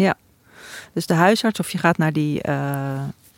Dus 0.94 1.06
de 1.06 1.14
huisarts, 1.14 1.60
of 1.60 1.70
je 1.70 1.78
gaat 1.78 1.98
naar 1.98 2.14
die, 2.14 2.42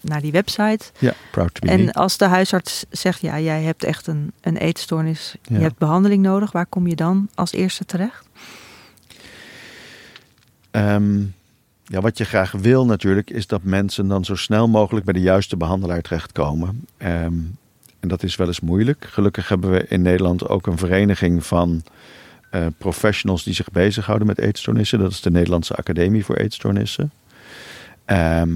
naar 0.03 0.21
die 0.21 0.31
website. 0.31 0.85
Ja, 0.99 1.13
proud 1.31 1.53
to 1.53 1.59
be 1.67 1.73
En 1.73 1.91
als 1.91 2.17
de 2.17 2.25
huisarts 2.25 2.85
zegt, 2.89 3.21
ja, 3.21 3.39
jij 3.39 3.61
hebt 3.63 3.83
echt 3.83 4.07
een, 4.07 4.31
een 4.41 4.57
eetstoornis, 4.57 5.35
Ja. 5.41 5.55
je 5.57 5.61
hebt 5.63 5.77
behandeling 5.77 6.23
nodig, 6.23 6.51
waar 6.51 6.65
kom 6.65 6.87
je 6.87 6.95
dan 6.95 7.29
als 7.35 7.51
eerste 7.51 7.85
terecht? 7.85 8.25
Ehm, 10.71 11.19
ja, 11.83 12.01
wat 12.01 12.17
je 12.17 12.23
graag 12.25 12.51
wil 12.51 12.85
natuurlijk 12.85 13.29
is 13.29 13.47
dat 13.47 13.63
mensen 13.63 14.07
dan 14.07 14.25
zo 14.25 14.35
snel 14.35 14.67
mogelijk 14.67 15.05
bij 15.05 15.13
de 15.13 15.21
juiste 15.21 15.57
behandelaar 15.57 16.01
terechtkomen. 16.01 16.85
Ehm, 16.97 17.33
en 17.99 18.07
dat 18.07 18.23
is 18.23 18.35
wel 18.35 18.47
eens 18.47 18.59
moeilijk. 18.59 19.05
Gelukkig 19.09 19.49
hebben 19.49 19.71
we 19.71 19.85
in 19.87 20.01
Nederland 20.01 20.47
ook 20.47 20.67
een 20.67 20.77
vereniging 20.77 21.45
van 21.45 21.83
eh, 22.49 22.65
professionals 22.77 23.43
die 23.43 23.53
zich 23.53 23.71
bezighouden 23.71 24.27
met 24.27 24.39
eetstoornissen. 24.39 24.99
Dat 24.99 25.11
is 25.11 25.21
de 25.21 25.31
Nederlandse 25.31 25.75
Academie 25.75 26.25
voor 26.25 26.35
Eetstoornissen. 26.35 27.11
Ehm, 28.05 28.49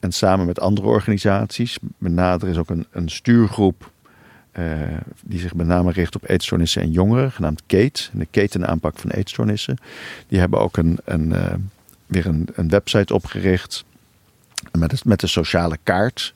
en 0.00 0.12
samen 0.12 0.46
met 0.46 0.60
andere 0.60 0.86
organisaties, 0.86 1.78
met 1.98 2.12
name 2.12 2.42
er 2.42 2.48
is 2.48 2.56
ook 2.56 2.70
een, 2.70 2.86
een 2.90 3.08
stuurgroep 3.08 3.90
eh, 4.52 4.64
die 5.24 5.40
zich 5.40 5.54
met 5.54 5.66
name 5.66 5.92
richt 5.92 6.14
op 6.14 6.28
eetstoornissen 6.28 6.82
en 6.82 6.90
jongeren, 6.90 7.32
genaamd 7.32 7.62
KATE, 7.66 8.02
de 8.12 8.26
ketenaanpak 8.30 8.98
van 8.98 9.10
eetstoornissen. 9.10 9.76
Die 10.28 10.38
hebben 10.38 10.60
ook 10.60 10.76
een, 10.76 10.98
een, 11.04 11.32
eh, 11.32 11.54
weer 12.06 12.26
een, 12.26 12.48
een 12.54 12.68
website 12.68 13.14
opgericht 13.14 13.84
met, 14.72 14.90
de- 14.90 14.98
met 15.04 15.20
de 15.20 15.26
sociale 15.26 15.78
kaart 15.82 16.34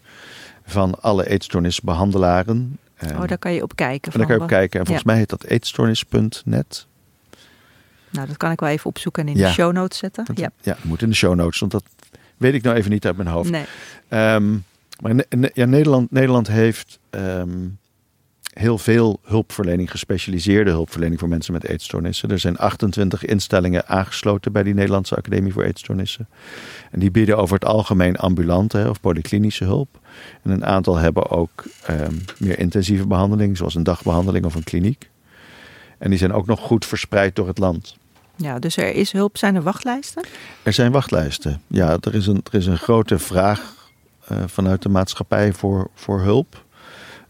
van 0.64 1.02
alle 1.02 1.28
eetstoornisbehandelaren. 1.28 2.78
Eh, 2.94 3.20
oh, 3.20 3.26
daar 3.28 3.38
kan 3.38 3.52
je 3.52 3.62
op 3.62 3.76
kijken. 3.76 4.12
en 4.12 4.18
daar 4.18 4.26
kan 4.26 4.36
je 4.36 4.42
op 4.42 4.48
kijken. 4.48 4.80
En 4.80 4.86
volgens 4.86 5.06
mij 5.06 5.16
heet 5.16 5.28
dat 5.30 5.44
eetstoornis.net. 5.44 6.86
Nou, 8.10 8.26
dat 8.26 8.36
kan 8.36 8.50
ik 8.50 8.60
wel 8.60 8.68
even 8.68 8.86
opzoeken 8.86 9.22
en 9.26 9.28
in 9.32 9.36
Ja. 9.38 9.46
de 9.46 9.52
show 9.52 9.72
notes 9.72 9.98
zetten. 9.98 10.24
Dat, 10.24 10.38
ja. 10.38 10.50
ja. 10.62 10.76
moet 10.82 11.02
in 11.02 11.08
de 11.08 11.14
show 11.14 11.34
notes, 11.34 11.60
want 11.60 11.72
dat 11.72 11.84
weet 12.40 12.54
ik 12.54 12.62
nou 12.62 12.76
even 12.76 12.90
niet 12.90 13.06
uit 13.06 13.16
mijn 13.16 13.28
hoofd. 13.28 13.50
Nee. 13.50 13.64
Ehm, 14.08 14.52
maar 15.00 15.24
ja, 15.54 15.64
Nederland, 15.64 16.10
Nederland 16.10 16.48
heeft 16.48 16.98
ehm, 17.10 17.68
heel 18.52 18.78
veel 18.78 19.20
hulpverlening, 19.22 19.90
gespecialiseerde 19.90 20.70
hulpverlening 20.70 21.20
voor 21.20 21.28
mensen 21.28 21.52
met 21.52 21.64
eetstoornissen. 21.64 22.30
Er 22.30 22.38
zijn 22.38 22.56
28 22.56 23.24
instellingen 23.24 23.86
aangesloten 23.86 24.52
bij 24.52 24.62
die 24.62 24.74
Nederlandse 24.74 25.16
Academie 25.16 25.52
voor 25.52 25.62
Eetstoornissen. 25.62 26.28
En 26.90 27.00
die 27.00 27.10
bieden 27.10 27.36
over 27.36 27.54
het 27.54 27.64
algemeen 27.64 28.16
ambulante 28.16 28.86
of 28.88 29.00
polyklinische 29.00 29.64
hulp. 29.64 29.98
En 30.42 30.50
een 30.50 30.64
aantal 30.64 30.96
hebben 30.96 31.30
ook 31.30 31.64
ehm, 31.86 32.14
meer 32.38 32.58
intensieve 32.58 33.06
behandeling, 33.06 33.56
zoals 33.56 33.74
een 33.74 33.82
dagbehandeling 33.82 34.44
of 34.44 34.54
een 34.54 34.64
kliniek. 34.64 35.10
En 35.98 36.10
die 36.10 36.18
zijn 36.18 36.32
ook 36.32 36.46
nog 36.46 36.60
goed 36.60 36.86
verspreid 36.86 37.36
door 37.36 37.46
het 37.46 37.58
land. 37.58 37.96
Ja, 38.42 38.58
dus 38.58 38.76
er 38.76 38.94
is 38.94 39.12
hulp. 39.12 39.36
Zijn 39.36 39.54
er 39.54 39.62
wachtlijsten? 39.62 40.24
Er 40.62 40.72
zijn 40.72 40.92
wachtlijsten. 40.92 41.62
Ja, 41.66 41.96
er 42.00 42.14
is 42.14 42.26
een, 42.26 42.40
er 42.50 42.58
is 42.58 42.66
een 42.66 42.78
grote 42.78 43.18
vraag 43.18 43.90
eh, 44.24 44.36
vanuit 44.46 44.82
de 44.82 44.88
maatschappij 44.88 45.52
voor, 45.52 45.90
voor 45.94 46.20
hulp. 46.20 46.64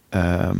Ehm, 0.08 0.58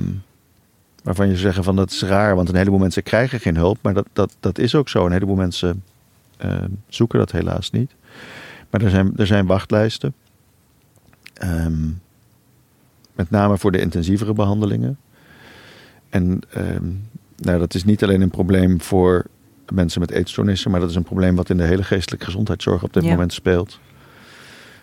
waarvan 1.03 1.29
je 1.29 1.37
zeggen 1.37 1.65
van 1.65 1.77
dat 1.77 1.91
is 1.91 2.03
raar, 2.03 2.35
want 2.35 2.49
een 2.49 2.55
heleboel 2.55 2.79
mensen 2.79 3.03
krijgen 3.03 3.41
geen 3.41 3.57
hulp. 3.57 3.79
Maar 3.83 3.95
dat, 3.95 4.07
dat, 4.13 4.37
dat 4.41 4.59
is 4.59 4.75
ook 4.75 4.89
zo. 4.89 5.07
Een 5.07 5.13
heleboel 5.13 5.37
mensen 5.37 5.83
eh, 6.37 6.65
zoeken 6.89 7.19
dat 7.19 7.33
helaas 7.33 7.71
niet. 7.71 7.91
Maar 8.71 8.83
er 8.83 8.91
zijn, 8.91 9.13
er 9.17 9.27
zijn 9.27 9.47
wachtlijsten. 9.47 10.15
Ehm, 11.35 11.89
met 13.13 13.31
name 13.31 13.59
voor 13.59 13.73
de 13.73 13.81
intensievere 13.81 14.33
behandelingen. 14.33 14.99
En 16.09 16.41
ehm, 16.51 16.89
nou, 17.37 17.59
dat 17.59 17.75
is 17.75 17.85
niet 17.85 18.03
alleen 18.03 18.21
een 18.21 18.31
probleem 18.31 18.81
voor 18.81 19.27
mensen 19.73 20.01
met 20.01 20.11
eetstoornissen, 20.11 20.71
maar 20.71 20.81
dat 20.81 20.91
is 20.91 20.95
een 20.97 21.03
probleem 21.03 21.37
wat 21.37 21.51
in 21.51 21.57
de 21.57 21.63
hele 21.65 21.83
geestelijke 21.83 22.25
gezondheidszorg 22.25 22.83
op 22.83 22.93
dit 22.93 23.05
Ja. 23.05 23.11
moment 23.11 23.33
speelt. 23.33 23.81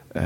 Eh, 0.08 0.24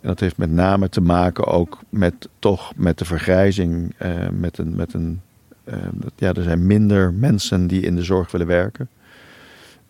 en 0.00 0.08
dat 0.08 0.20
heeft 0.20 0.36
met 0.36 0.50
name 0.50 0.88
te 0.88 1.00
maken 1.00 1.46
ook 1.46 1.78
met 1.88 2.28
toch 2.38 2.72
met 2.76 2.98
de 2.98 3.04
vergrijzing, 3.04 3.94
eh, 3.98 4.28
met 4.30 4.58
een, 4.58 4.74
met 4.76 4.94
een 4.94 5.20
eh, 5.64 5.76
dat- 5.92 6.12
ja, 6.16 6.32
er 6.32 6.42
zijn 6.42 6.66
minder 6.66 7.12
mensen 7.14 7.66
die 7.66 7.80
in 7.82 7.96
de 7.96 8.02
zorg 8.02 8.30
willen 8.30 8.46
werken. 8.46 8.88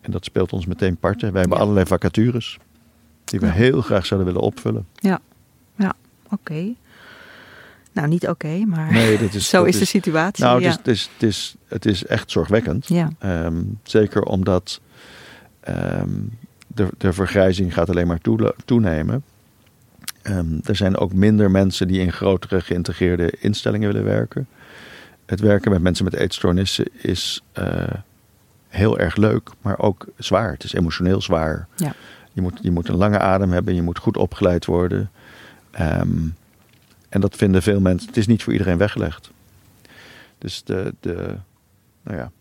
En 0.01 0.11
dat 0.11 0.25
speelt 0.25 0.53
ons 0.53 0.65
meteen 0.65 0.97
parten. 0.97 1.31
Wij 1.31 1.39
hebben 1.39 1.57
Ja. 1.57 1.63
allerlei 1.63 1.85
vacatures 1.87 2.59
die 3.23 3.39
we 3.39 3.45
Ja. 3.45 3.51
heel 3.51 3.81
graag 3.81 4.05
zouden 4.05 4.27
willen 4.33 4.47
opvullen. 4.47 4.85
Oké. 6.29 6.73
Nou, 7.93 8.07
niet 8.07 8.27
oké, 8.27 8.65
maar 8.65 8.91
Nee, 8.91 9.17
dat 9.17 9.33
is, 9.33 9.49
zo 9.49 9.57
dat 9.57 9.67
is 9.67 9.79
de 9.79 9.85
situatie. 9.85 10.43
Nou, 10.43 10.61
ja. 10.61 10.69
het, 10.69 10.87
is, 10.87 11.09
het, 11.13 11.23
is, 11.23 11.55
het, 11.67 11.85
is, 11.85 12.05
echt 12.05 12.31
zorgwekkend. 12.31 12.87
ja. 12.87 13.09
Ehm, 13.19 13.63
zeker 13.83 14.23
omdat 14.23 14.81
ehm, 15.59 16.09
de, 16.67 16.87
de 16.97 17.13
vergrijzing 17.13 17.73
gaat 17.73 17.89
alleen 17.89 18.07
maar 18.07 18.19
toenemen. 18.65 19.23
Ehm, 20.21 20.59
er 20.63 20.75
zijn 20.75 20.97
ook 20.97 21.13
minder 21.13 21.51
mensen 21.51 21.87
die 21.87 21.99
in 21.99 22.11
grotere 22.11 22.61
geïntegreerde 22.61 23.33
instellingen 23.39 23.91
willen 23.91 24.05
werken. 24.05 24.47
Het 25.25 25.39
werken 25.39 25.71
met 25.71 25.81
mensen 25.81 26.05
met 26.05 26.13
eetstoornissen 26.13 26.85
is 27.01 27.43
eh, 27.51 27.93
heel 28.67 28.99
erg 28.99 29.15
leuk, 29.15 29.49
maar 29.61 29.79
ook 29.79 30.05
zwaar. 30.17 30.51
Het 30.51 30.63
is 30.63 30.73
emotioneel 30.73 31.21
zwaar. 31.21 31.67
Ja. 31.75 31.93
Je, 32.33 32.41
moet, 32.41 32.59
je 32.61 32.71
moet 32.71 32.87
een 32.87 32.95
lange 32.95 33.19
adem 33.19 33.51
hebben, 33.51 33.75
je 33.75 33.81
moet 33.81 33.97
goed 33.97 34.17
opgeleid 34.17 34.65
worden. 34.65 35.11
Ehm, 35.71 36.27
en 37.13 37.21
dat 37.21 37.35
vinden 37.35 37.61
veel 37.61 37.79
mensen. 37.79 38.07
Het 38.07 38.17
is 38.17 38.27
niet 38.27 38.43
voor 38.43 38.51
iedereen 38.51 38.77
weggelegd. 38.77 39.31
Dus 40.37 40.63
de, 40.63 40.93
de, 40.99 41.35
nou 42.03 42.17
ja, 42.17 42.31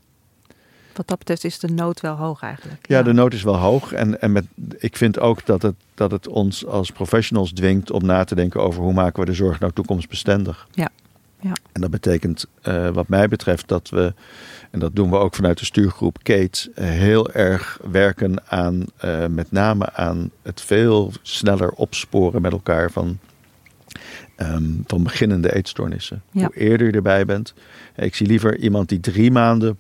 Wat 0.95 1.09
dat 1.09 1.19
betreft 1.19 1.45
is 1.45 1.59
de 1.59 1.69
nood 1.69 2.01
wel 2.01 2.17
hoog 2.17 2.43
eigenlijk. 2.43 2.87
ja, 2.89 3.03
de 3.03 3.13
nood 3.13 3.33
is 3.33 3.43
wel 3.43 3.57
hoog. 3.57 3.93
En, 3.93 4.21
en 4.21 4.33
met, 4.33 4.45
ik 4.79 4.97
vind 4.97 5.19
ook 5.19 5.47
dat 5.47 5.63
het, 5.63 5.75
dat 5.95 6.11
het 6.11 6.29
ons 6.29 6.67
als 6.67 6.91
professionals 6.91 7.53
dwingt 7.53 7.91
om 7.91 8.07
na 8.07 8.25
te 8.25 8.35
denken 8.35 8.63
over 8.63 8.83
hoe 8.83 8.93
maken 8.93 9.21
we 9.21 9.27
de 9.27 9.35
zorg 9.35 9.61
nou 9.61 9.73
toekomstbestendig. 9.73 10.67
Ja, 10.71 10.89
ja. 11.41 11.53
En 11.73 11.81
dat 11.81 11.91
betekent, 11.91 12.47
eh, 12.63 12.89
wat 12.89 13.09
mij 13.09 13.29
betreft, 13.29 13.69
dat 13.69 13.89
we, 13.89 14.15
en 14.71 14.79
dat 14.79 14.97
doen 14.97 15.11
we 15.11 15.17
ook 15.17 15.35
vanuit 15.35 15.59
de 15.59 15.65
stuurgroep 15.65 16.19
Kate, 16.23 16.71
eh, 16.75 16.87
heel 16.87 17.31
erg 17.33 17.79
werken 17.91 18.51
aan, 18.51 18.85
eh, 18.97 19.27
met 19.27 19.51
name 19.51 19.93
aan 19.93 20.31
het 20.43 20.61
veel 20.61 21.13
sneller 21.23 21.71
opsporen 21.71 22.43
met 22.43 22.53
elkaar 22.53 22.91
van, 22.91 23.19
ehm, 24.45 24.65
van 24.87 25.03
beginnende 25.03 25.55
eetstoornissen. 25.55 26.23
Ja. 26.31 26.45
Hoe 26.45 26.55
eerder 26.55 26.87
je 26.87 26.93
erbij 26.93 27.25
bent. 27.25 27.55
Ik 27.97 28.15
zie 28.15 28.27
liever 28.27 28.59
iemand 28.59 28.89
die 28.89 29.01
drie 29.01 29.31
maanden 29.31 29.79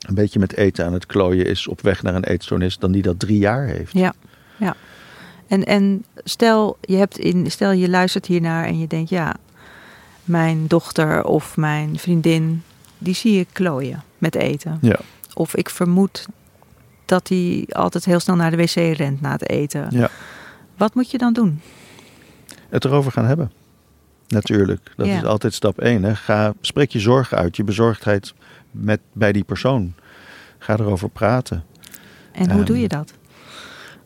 een 0.00 0.14
beetje 0.14 0.38
met 0.38 0.56
eten 0.56 0.84
aan 0.84 0.92
het 0.92 1.06
klooien 1.06 1.46
is 1.46 1.68
op 1.68 1.80
weg 1.80 2.02
naar 2.02 2.14
een 2.14 2.24
eetstoornis, 2.24 2.78
dan 2.78 2.92
die 2.92 3.02
dat 3.02 3.18
drie 3.18 3.38
jaar 3.38 3.66
heeft. 3.66 3.92
Ja, 3.92 4.14
ja. 4.56 4.76
En, 5.46 5.64
en 5.64 6.04
stel, 6.24 6.78
je 6.80 6.96
hebt 6.96 7.18
in, 7.18 7.50
stel 7.50 7.72
je 7.72 7.88
luistert 7.88 8.26
hiernaar 8.26 8.64
en 8.64 8.78
je 8.78 8.86
denkt, 8.86 9.10
ja, 9.10 9.36
mijn 10.24 10.66
dochter 10.66 11.24
of 11.24 11.56
mijn 11.56 11.98
vriendin, 11.98 12.62
die 12.98 13.14
zie 13.14 13.40
ik 13.40 13.48
klooien 13.52 14.02
met 14.18 14.34
eten. 14.34 14.78
Ja. 14.80 14.98
Of 15.34 15.56
ik 15.56 15.70
vermoed 15.70 16.26
dat 17.04 17.26
die 17.26 17.74
altijd 17.74 18.04
heel 18.04 18.20
snel 18.20 18.36
naar 18.36 18.50
de 18.50 18.56
wc 18.56 18.74
rent 18.74 19.20
na 19.20 19.32
het 19.32 19.48
eten. 19.48 19.86
Ja. 19.90 20.10
Wat 20.76 20.94
moet 20.94 21.10
je 21.10 21.18
dan 21.18 21.32
doen? 21.32 21.60
Het 22.68 22.84
erover 22.84 23.12
gaan 23.12 23.26
hebben. 23.26 23.50
Natuurlijk. 24.30 24.92
Dat 24.96 25.06
Ja. 25.06 25.16
is 25.16 25.24
altijd 25.24 25.54
stap 25.54 25.78
één. 25.78 26.02
Hè. 26.02 26.14
Ga, 26.14 26.52
spreek 26.60 26.90
je 26.90 27.00
zorgen 27.00 27.36
uit, 27.38 27.56
je 27.56 27.64
bezorgdheid 27.64 28.34
met, 28.70 29.00
bij 29.12 29.32
die 29.32 29.44
persoon. 29.44 29.94
Ga 30.58 30.72
erover 30.78 31.08
praten. 31.10 31.64
En 32.32 32.50
hoe 32.50 32.58
Ehm. 32.58 32.64
doe 32.66 32.80
je 32.80 32.88
dat? 32.88 33.12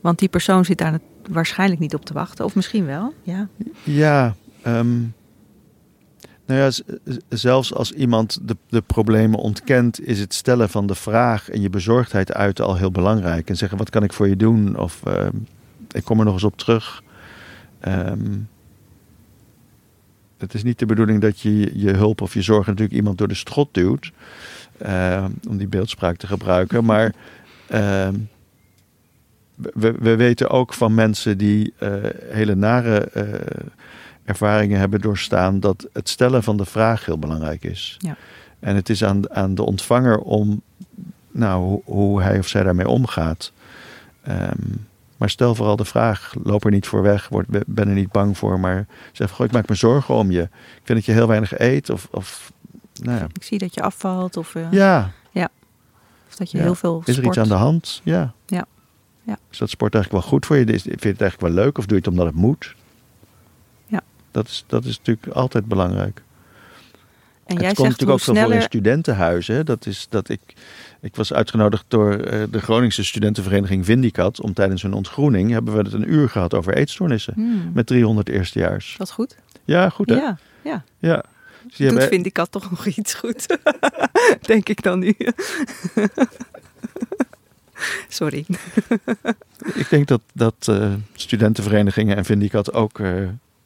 Want 0.00 0.18
die 0.18 0.28
persoon 0.28 0.64
zit 0.64 0.78
daar 0.78 0.98
waarschijnlijk 1.30 1.80
niet 1.80 1.94
op 1.94 2.04
te 2.04 2.12
wachten. 2.12 2.44
Of 2.44 2.54
misschien 2.54 2.86
wel. 2.86 3.14
Ja. 3.22 3.48
Ja, 3.82 4.34
ehm, 4.62 4.98
nou 6.46 6.60
ja, 6.60 6.70
zelfs 7.28 7.74
als 7.74 7.92
iemand 7.92 8.38
de, 8.42 8.56
de 8.68 8.80
problemen 8.80 9.38
ontkent, 9.38 10.00
is 10.06 10.20
het 10.20 10.34
stellen 10.34 10.68
van 10.70 10.86
de 10.86 10.94
vraag 10.94 11.48
en 11.50 11.60
je 11.60 11.70
bezorgdheid 11.70 12.32
uiten 12.32 12.64
al 12.64 12.76
heel 12.76 12.90
belangrijk. 12.90 13.48
En 13.48 13.56
zeggen, 13.56 13.78
wat 13.78 13.90
kan 13.90 14.02
ik 14.02 14.12
voor 14.12 14.28
je 14.28 14.36
doen? 14.36 14.76
Of 14.78 15.00
ehm, 15.04 15.36
ik 15.90 16.04
kom 16.04 16.18
er 16.18 16.24
nog 16.24 16.34
eens 16.34 16.44
op 16.44 16.56
terug. 16.56 17.02
Ehm, 17.80 18.36
het 20.44 20.54
is 20.54 20.62
niet 20.62 20.78
de 20.78 20.86
bedoeling 20.86 21.20
dat 21.20 21.40
je 21.40 21.78
je 21.78 21.90
hulp 21.90 22.20
of 22.20 22.34
je 22.34 22.42
zorg 22.42 22.66
natuurlijk 22.66 22.94
iemand 22.94 23.18
door 23.18 23.28
de 23.28 23.34
strot 23.34 23.68
duwt. 23.72 24.12
ehm, 24.78 25.30
om 25.48 25.56
die 25.56 25.68
beeldspraak 25.68 26.16
te 26.16 26.26
gebruiken. 26.26 26.84
Maar 26.90 27.14
ehm, 27.66 28.14
we, 29.54 29.92
we 29.92 30.16
weten 30.16 30.50
ook 30.50 30.74
van 30.74 30.94
mensen 30.94 31.38
die 31.38 31.72
eh, 31.78 31.92
hele 32.28 32.54
nare 32.54 32.98
eh, 32.98 33.66
ervaringen 34.24 34.78
hebben 34.78 35.00
doorstaan, 35.00 35.60
dat 35.60 35.88
het 35.92 36.08
stellen 36.08 36.42
van 36.42 36.56
de 36.56 36.64
vraag 36.64 37.04
heel 37.04 37.18
belangrijk 37.18 37.64
is. 37.64 37.96
Ja. 37.98 38.16
En 38.60 38.76
het 38.76 38.88
is 38.88 39.04
aan, 39.04 39.30
aan 39.30 39.54
de 39.54 39.62
ontvanger 39.62 40.18
om, 40.18 40.62
nou, 41.30 41.62
hoe, 41.62 41.82
hoe 41.84 42.22
hij 42.22 42.38
of 42.38 42.48
zij 42.48 42.62
daarmee 42.62 42.88
omgaat, 42.88 43.52
Ehm, 44.24 44.72
maar 45.16 45.30
stel 45.30 45.54
vooral 45.54 45.76
de 45.76 45.84
vraag, 45.84 46.34
loop 46.42 46.64
er 46.64 46.70
niet 46.70 46.86
voor 46.86 47.02
weg, 47.02 47.28
word, 47.28 47.46
ben 47.66 47.88
er 47.88 47.94
niet 47.94 48.12
bang 48.12 48.38
voor, 48.38 48.60
maar 48.60 48.86
zeg 49.12 49.30
goh, 49.30 49.46
ik 49.46 49.52
maak 49.52 49.68
me 49.68 49.74
zorgen 49.74 50.14
om 50.14 50.30
je. 50.30 50.42
Ik 50.42 50.82
vind 50.82 50.98
dat 50.98 51.04
je 51.04 51.12
heel 51.12 51.26
weinig 51.28 51.58
eet 51.58 51.90
of, 51.90 52.08
of 52.10 52.52
nou 53.02 53.18
ja. 53.18 53.26
Ik 53.32 53.42
zie 53.42 53.58
dat 53.58 53.74
je 53.74 53.82
afvalt 53.82 54.36
of, 54.36 54.54
uh, 54.54 54.72
ja. 54.72 55.10
ja. 55.30 55.48
of 56.28 56.34
dat 56.36 56.50
je 56.50 56.56
Ja. 56.56 56.62
heel 56.62 56.74
veel 56.74 57.02
Is 57.04 57.16
er 57.16 57.24
iets 57.24 57.38
aan 57.38 57.48
de 57.48 57.54
hand? 57.54 58.00
Ja. 58.04 58.32
Ja. 58.46 58.66
Ja. 59.22 59.38
Is 59.50 59.58
dat 59.58 59.70
sport 59.70 59.94
eigenlijk 59.94 60.24
wel 60.24 60.32
goed 60.32 60.46
voor 60.46 60.56
je? 60.56 60.64
Vind 60.66 60.84
je 60.84 60.90
het 60.90 61.02
eigenlijk 61.02 61.40
wel 61.40 61.50
leuk 61.64 61.78
of 61.78 61.86
doe 61.86 61.96
je 61.96 62.02
het 62.02 62.10
omdat 62.12 62.26
het 62.26 62.34
moet? 62.34 62.74
Ja. 63.86 64.00
Dat 64.30 64.48
is, 64.48 64.64
dat 64.66 64.84
is 64.84 64.98
natuurlijk 64.98 65.36
altijd 65.36 65.66
belangrijk. 65.66 66.22
En 67.46 67.56
jij 67.56 67.66
het 67.66 67.76
komt 67.76 67.88
zegt 67.88 68.00
natuurlijk 68.00 68.10
ook 68.10 68.34
veel 68.36 68.44
voor 68.44 68.54
in 68.54 68.62
studentenhuizen. 68.62 69.54
hè. 69.54 69.64
Dat 69.64 69.86
is 69.86 70.06
dat 70.10 70.28
ik, 70.28 70.40
ik 71.04 71.16
was 71.16 71.32
uitgenodigd 71.32 71.84
door 71.88 72.12
eh, 72.14 72.42
de 72.50 72.60
Groningse 72.60 73.04
studentenvereniging 73.04 73.84
Vindicat. 73.84 74.40
Om 74.40 74.52
tijdens 74.52 74.82
hun 74.82 74.92
ontgroening 74.92 75.50
hebben 75.50 75.74
we 75.76 75.82
het 75.82 75.92
een 75.92 76.12
uur 76.12 76.28
gehad 76.28 76.54
over 76.54 76.74
eetstoornissen. 76.74 77.34
Hmm, 77.34 77.70
Met 77.74 77.86
300 77.86 78.28
eerstejaars. 78.28 78.94
dat 78.98 79.06
is 79.06 79.12
goed. 79.12 79.36
Ja, 79.64 79.88
goed 79.88 80.08
hè? 80.08 80.14
Ja, 80.16 80.38
ja. 80.62 80.84
Ja. 80.98 81.24
Dus 81.66 81.76
Doet 81.76 81.86
hebben- 81.88 82.08
vind 82.08 82.26
ik 82.26 82.34
dat 82.34 82.50
toch 82.52 82.70
nog 82.70 82.86
iets 82.86 83.14
goed. 83.14 83.58
Denk 84.46 84.68
ik 84.68 84.82
dan 84.82 84.98
nu. 84.98 85.14
Sorry. 88.08 88.44
Ik 89.74 89.86
denk 89.90 90.06
dat, 90.06 90.20
dat 90.34 90.68
eh, 90.68 90.92
studentenverenigingen 91.14 92.16
en 92.16 92.24
Vindicat 92.24 92.72
ook 92.72 92.98
eh, 92.98 93.12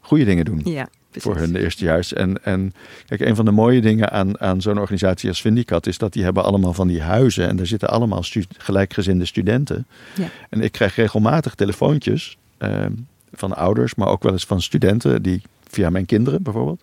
goede 0.00 0.24
dingen 0.24 0.44
doen. 0.44 0.60
Ja, 0.64 0.88
precies. 1.10 1.30
voor 1.30 1.36
hun 1.36 1.56
eerstejaars. 1.56 2.12
En, 2.12 2.44
en 2.44 2.72
kijk, 3.06 3.20
een 3.20 3.36
van 3.36 3.44
de 3.44 3.50
mooie 3.50 3.80
dingen 3.80 4.10
aan, 4.10 4.40
aan 4.40 4.60
zo'n 4.60 4.78
organisatie 4.78 5.28
als 5.28 5.40
Vindicat 5.40 5.86
is 5.86 5.98
dat 5.98 6.12
die 6.12 6.24
hebben 6.24 6.44
allemaal 6.44 6.74
van 6.74 6.88
die 6.88 7.02
huizen 7.02 7.48
en 7.48 7.56
daar 7.56 7.66
zitten 7.66 7.88
allemaal 7.88 8.22
stu 8.22 8.44
gelijkgezinde 8.58 9.24
studenten. 9.24 9.86
Ja. 10.14 10.28
En 10.50 10.60
ik 10.60 10.72
krijg 10.72 10.96
regelmatig 10.96 11.54
telefoontjes 11.54 12.36
ehm, 12.58 12.92
van 13.32 13.56
ouders, 13.56 13.94
maar 13.94 14.08
ook 14.08 14.22
wel 14.22 14.32
eens 14.32 14.44
van 14.46 14.62
studenten 14.62 15.22
die 15.22 15.42
via 15.68 15.90
mijn 15.90 16.06
kinderen 16.06 16.42
bijvoorbeeld. 16.42 16.82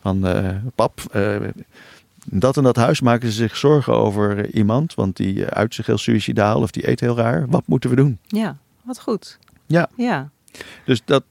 Van 0.00 0.26
eh, 0.26 0.50
pap, 0.74 1.00
eh, 1.12 1.36
dat 2.24 2.56
en 2.56 2.62
dat 2.62 2.76
huis 2.76 3.00
maken 3.00 3.28
ze 3.28 3.34
zich 3.34 3.56
zorgen 3.56 3.94
over 3.94 4.50
iemand, 4.50 4.94
want 4.94 5.16
die 5.16 5.46
uit 5.46 5.74
zich 5.74 5.86
heel 5.86 5.98
suicidaal 5.98 6.60
of 6.60 6.70
die 6.70 6.88
eet 6.88 7.00
heel 7.00 7.16
raar. 7.16 7.48
Wat 7.48 7.62
moeten 7.66 7.90
we 7.90 7.96
doen? 7.96 8.18
Ja, 8.26 8.56
wat 8.82 9.00
goed. 9.00 9.38
Ja. 9.66 9.88
Ja, 9.96 10.30
Dus 10.84 11.00
dat 11.04 11.22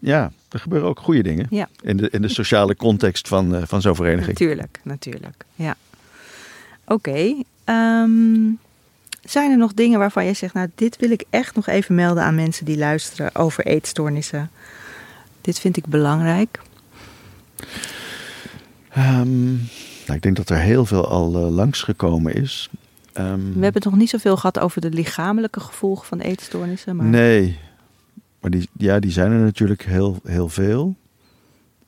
ja, 0.00 0.32
er 0.48 0.58
gebeuren 0.58 0.88
ook 0.88 1.00
goede 1.00 1.22
dingen 1.22 1.46
ja. 1.50 1.68
in 1.82 1.96
de, 1.96 2.10
in 2.10 2.22
de 2.22 2.28
sociale 2.28 2.76
context 2.76 3.28
van, 3.28 3.54
eh, 3.54 3.62
van 3.66 3.80
zo'n 3.80 3.94
vereniging. 3.94 4.38
natuurlijk, 4.38 4.80
natuurlijk. 4.82 5.44
Ja. 5.54 5.76
Oké. 6.84 7.34
ehm, 7.64 8.50
zijn 9.22 9.50
er 9.50 9.56
nog 9.56 9.74
dingen 9.74 9.98
waarvan 9.98 10.24
jij 10.24 10.34
zegt, 10.34 10.54
nou, 10.54 10.68
dit 10.74 10.96
wil 10.96 11.10
ik 11.10 11.24
echt 11.30 11.54
nog 11.54 11.66
even 11.66 11.94
melden 11.94 12.22
aan 12.22 12.34
mensen 12.34 12.64
die 12.64 12.78
luisteren 12.78 13.34
over 13.34 13.66
eetstoornissen? 13.66 14.50
Dit 15.40 15.58
vind 15.58 15.76
ik 15.76 15.86
belangrijk. 15.86 16.60
Ehm, 18.88 19.50
nou, 19.50 20.14
ik 20.14 20.22
denk 20.22 20.36
dat 20.36 20.48
er 20.50 20.58
heel 20.58 20.86
veel 20.86 21.08
al 21.08 21.34
eh, 21.34 21.50
langsgekomen 21.50 22.34
is. 22.34 22.68
Ehm, 23.12 23.36
We 23.36 23.52
hebben 23.52 23.82
het 23.82 23.84
nog 23.84 23.96
niet 23.96 24.10
zoveel 24.10 24.36
gehad 24.36 24.58
over 24.58 24.80
de 24.80 24.90
lichamelijke 24.90 25.60
gevolgen 25.60 26.06
van 26.06 26.20
eetstoornissen. 26.20 26.96
Maar... 26.96 27.06
Nee, 27.06 27.58
maar 28.40 28.50
die, 28.50 28.68
ja, 28.76 28.98
die 28.98 29.10
zijn 29.10 29.32
er 29.32 29.40
natuurlijk 29.40 29.82
heel, 29.84 30.18
heel 30.24 30.48
veel. 30.48 30.96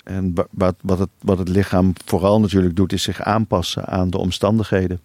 En 0.04 0.34
wa- 0.34 0.46
wat, 0.50 0.74
wat, 0.80 0.98
het, 0.98 1.08
wat 1.20 1.38
het 1.38 1.48
lichaam 1.48 1.92
vooral 2.04 2.40
natuurlijk 2.40 2.76
doet, 2.76 2.92
is 2.92 3.02
zich 3.02 3.22
aanpassen 3.22 3.86
aan 3.86 4.10
de 4.10 4.18
omstandigheden. 4.18 5.00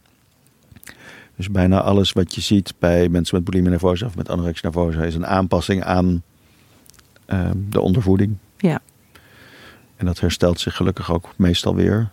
Dus 1.35 1.51
bijna 1.51 1.81
alles 1.81 2.11
wat 2.11 2.35
je 2.35 2.41
ziet 2.41 2.73
bij 2.79 3.09
mensen 3.09 3.35
met 3.35 3.45
bulimia 3.45 3.69
nervosa 3.69 4.05
of 4.05 4.15
met 4.15 4.29
anorexia 4.29 4.69
nervosa 4.69 5.03
is 5.03 5.15
een 5.15 5.25
aanpassing 5.25 5.83
aan 5.83 6.23
ehm, 7.25 7.57
de 7.69 7.81
ondervoeding. 7.81 8.35
Ja. 8.57 8.81
En 9.95 10.05
dat 10.05 10.19
herstelt 10.19 10.59
zich 10.59 10.75
gelukkig 10.75 11.11
ook 11.11 11.33
meestal 11.35 11.75
weer. 11.75 12.09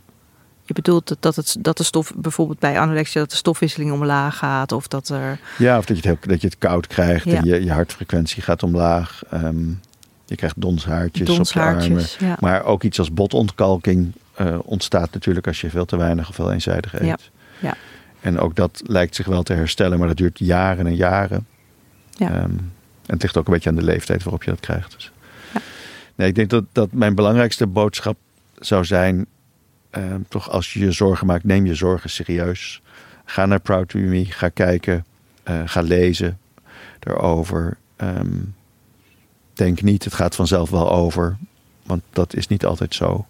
Je 0.67 0.75
bedoelt 0.75 1.17
dat, 1.21 1.37
het, 1.37 1.57
dat 1.59 1.77
de 1.77 1.83
stof, 1.83 2.13
bijvoorbeeld 2.17 2.59
bij 2.59 2.81
anorexia, 2.81 3.21
dat 3.21 3.31
de 3.31 3.37
stofwisseling 3.37 3.93
omlaag 3.93 4.37
gaat. 4.37 4.73
Of 4.73 4.89
dat 4.89 5.09
er. 5.09 5.39
Ja, 5.59 5.79
of 5.79 5.85
dat 5.85 5.97
je 6.03 6.09
het, 6.09 6.21
heel, 6.21 6.31
dat 6.33 6.41
je 6.41 6.47
het 6.47 6.59
koud 6.59 6.87
krijgt 6.87 7.25
Ja. 7.25 7.37
en 7.37 7.45
je, 7.45 7.65
je 7.65 7.73
hartfrequentie 7.73 8.43
gaat 8.43 8.63
omlaag. 8.63 9.23
Ehm, 9.31 9.69
je 10.25 10.37
krijgt 10.37 10.61
donshaartjes, 10.61 11.29
op 11.29 11.45
je 11.47 11.61
armen. 11.61 11.79
Donshaartjes. 11.79 12.17
Ja. 12.17 12.37
Maar 12.41 12.65
ook 12.65 12.83
iets 12.83 12.99
als 12.99 13.13
botontkalking 13.13 14.13
eh, 14.35 14.59
ontstaat 14.63 15.13
natuurlijk 15.13 15.47
als 15.47 15.61
je 15.61 15.71
veel 15.71 15.85
te 15.85 15.97
weinig 15.97 16.29
of 16.29 16.35
veel 16.35 16.53
eenzijdig 16.53 16.95
eet. 16.95 17.07
Ja, 17.07 17.17
ja. 17.61 17.75
En 18.21 18.39
ook 18.39 18.55
dat 18.57 18.83
lijkt 18.87 19.15
zich 19.15 19.27
wel 19.27 19.43
te 19.43 19.53
herstellen, 19.53 19.99
maar 19.99 20.09
dat 20.09 20.17
duurt 20.17 20.39
jaren 20.39 20.87
en 20.87 20.97
jaren. 20.97 21.47
Ja. 22.11 22.29
Ehm, 22.31 22.43
en 22.43 22.73
het 23.07 23.23
ligt 23.23 23.37
ook 23.37 23.47
een 23.47 23.53
beetje 23.53 23.69
aan 23.69 23.77
de 23.77 23.83
leeftijd 23.83 24.23
waarop 24.23 24.43
je 24.43 24.51
dat 24.51 24.61
krijgt. 24.61 24.93
Dus. 24.93 25.13
Ja. 25.53 25.61
Nee, 26.15 26.29
ik 26.29 26.35
denk 26.35 26.51
dat, 26.51 26.65
dat 26.73 26.93
mijn 26.93 27.15
belangrijkste 27.15 27.67
boodschap 27.67 28.17
zou 28.59 28.85
zijn... 28.85 29.27
ehm, 29.95 30.21
toch 30.29 30.51
als 30.51 30.73
je 30.73 30.81
je 30.81 30.93
zorgen 30.93 31.27
maakt, 31.27 31.45
neem 31.45 31.67
je 31.67 31.75
zorgen 31.75 32.11
serieus. 32.11 32.83
Ga 33.25 33.47
naar 33.47 33.61
Proud 33.61 33.89
to 33.89 33.99
Me, 33.99 34.25
ga 34.25 34.49
kijken, 34.49 35.05
eh, 35.43 35.63
ga 35.65 35.81
lezen 35.81 36.39
erover. 37.01 37.77
Ehm, 37.97 38.39
denk 39.53 39.83
niet, 39.83 40.05
het 40.05 40.15
gaat 40.15 40.35
vanzelf 40.35 40.71
wel 40.71 40.93
over. 40.93 41.37
Want 41.83 42.03
dat 42.11 42.35
is 42.35 42.47
niet 42.47 42.65
altijd 42.65 42.95
zo. 42.95 43.27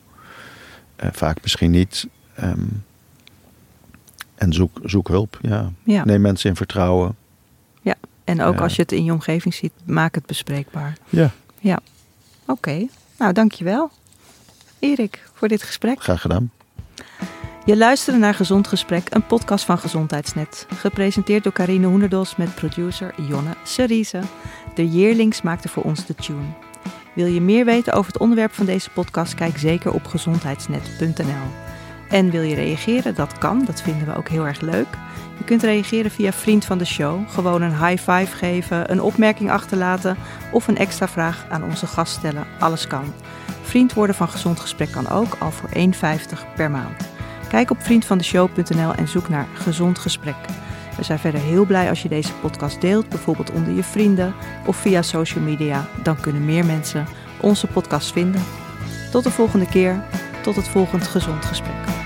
Eh, 0.97 1.09
vaak 1.13 1.43
misschien 1.43 1.71
niet. 1.71 2.07
Ehm, 2.35 2.61
en 4.35 4.53
zoek, 4.53 4.79
zoek 4.85 5.09
hulp, 5.09 5.39
ja. 5.43 5.73
ja. 5.85 6.05
Neem 6.05 6.21
mensen 6.21 6.51
in 6.51 6.57
vertrouwen. 6.57 7.17
En 8.25 8.43
ook 8.43 8.55
Ja. 8.55 8.61
als 8.61 8.77
je 8.77 8.83
het 8.83 8.93
in 8.93 9.05
je 9.05 9.13
omgeving 9.13 9.55
ziet, 9.55 9.73
maak 9.85 10.15
het 10.15 10.27
bespreekbaar. 10.27 10.97
Ja, 11.09 11.81
Oké, 12.47 12.87
nou 13.19 13.33
dankjewel. 13.33 13.91
Erik, 14.85 15.23
voor 15.33 15.49
dit 15.49 15.63
gesprek. 15.63 16.03
graag 16.03 16.21
gedaan. 16.21 16.53
Je 17.65 17.77
luisterde 17.77 18.19
naar 18.19 18.35
Gezond 18.35 18.69
Gesprek, 18.69 19.15
een 19.15 19.27
podcast 19.27 19.65
van 19.65 19.79
Gezondheidsnet. 19.79 20.67
Gepresenteerd 20.75 21.43
door 21.43 21.53
Carine 21.53 21.87
Hoenderdos 21.87 22.37
met 22.37 22.55
producer 22.55 23.15
Jonne 23.29 23.55
Seriese. 23.63 24.21
De 24.75 24.89
Yearlings 24.89 25.43
maakte 25.43 25.69
voor 25.69 25.83
ons 25.83 26.07
de 26.07 26.15
tune. 26.15 26.53
Wil 27.15 27.27
je 27.27 27.41
meer 27.41 27.65
weten 27.65 27.93
over 27.93 28.13
het 28.13 28.21
onderwerp 28.21 28.53
van 28.53 28.67
deze 28.67 28.91
podcast? 28.91 29.35
Kijk 29.35 29.59
zeker 29.59 29.93
op 29.93 30.07
gezondheidsnet.nl. 30.07 31.51
En 32.09 32.31
wil 32.31 32.43
je 32.43 32.55
reageren? 32.55 33.15
Dat 33.15 33.39
kan, 33.39 33.65
dat 33.65 33.83
vinden 33.83 34.07
we 34.07 34.17
ook 34.17 34.29
heel 34.29 34.47
erg 34.47 34.61
leuk. 34.61 34.89
Je 35.45 35.51
kunt 35.51 35.63
reageren 35.63 36.11
via 36.11 36.33
Vriend 36.33 36.65
van 36.65 36.79
de 36.79 36.85
Show. 36.85 37.31
Gewoon 37.31 37.63
een 37.63 37.87
high 37.87 38.11
five 38.11 38.37
geven, 38.37 38.91
een 38.91 39.01
opmerking 39.01 39.51
achterlaten 39.51 40.17
of 40.53 40.69
een 40.69 40.77
extra 40.77 41.09
vraag 41.09 41.47
aan 41.49 41.65
onze 41.65 41.87
gast 41.87 42.13
stellen. 42.13 42.47
Alles 42.59 42.87
kan. 42.87 43.13
Vriend 43.63 43.93
worden 43.93 44.17
van 44.17 44.29
Gezond 44.29 44.61
Gesprek 44.61 44.91
kan 44.91 45.09
ook, 45.09 45.37
al 45.39 45.51
voor 45.51 45.69
1,50 45.69 46.55
per 46.55 46.71
maand. 46.71 47.09
Kijk 47.49 47.71
op 47.71 47.83
vriendvandeshow.nl 47.83 48.95
en 48.95 49.09
zoek 49.09 49.29
naar 49.29 49.47
Gezond 49.55 49.99
Gesprek. 49.99 50.37
We 50.97 51.05
zijn 51.05 51.19
verder 51.19 51.41
heel 51.41 51.65
blij 51.65 51.89
als 51.89 52.03
je 52.03 52.09
deze 52.09 52.33
podcast 52.33 52.81
deelt, 52.81 53.09
bijvoorbeeld 53.09 53.51
onder 53.51 53.73
je 53.73 53.85
vrienden 53.85 54.35
of 54.67 54.77
via 54.77 55.03
social 55.03 55.45
media. 55.45 55.89
Dan 56.03 56.21
kunnen 56.21 56.45
meer 56.45 56.67
mensen 56.67 57.07
onze 57.41 57.67
podcast 57.67 58.13
vinden. 58.13 58.43
Tot 59.11 59.25
de 59.25 59.31
volgende 59.31 59.67
keer, 59.67 60.05
tot 60.43 60.57
het 60.57 60.69
volgend 60.69 61.07
Gezond 61.07 61.45
Gesprek. 61.45 62.04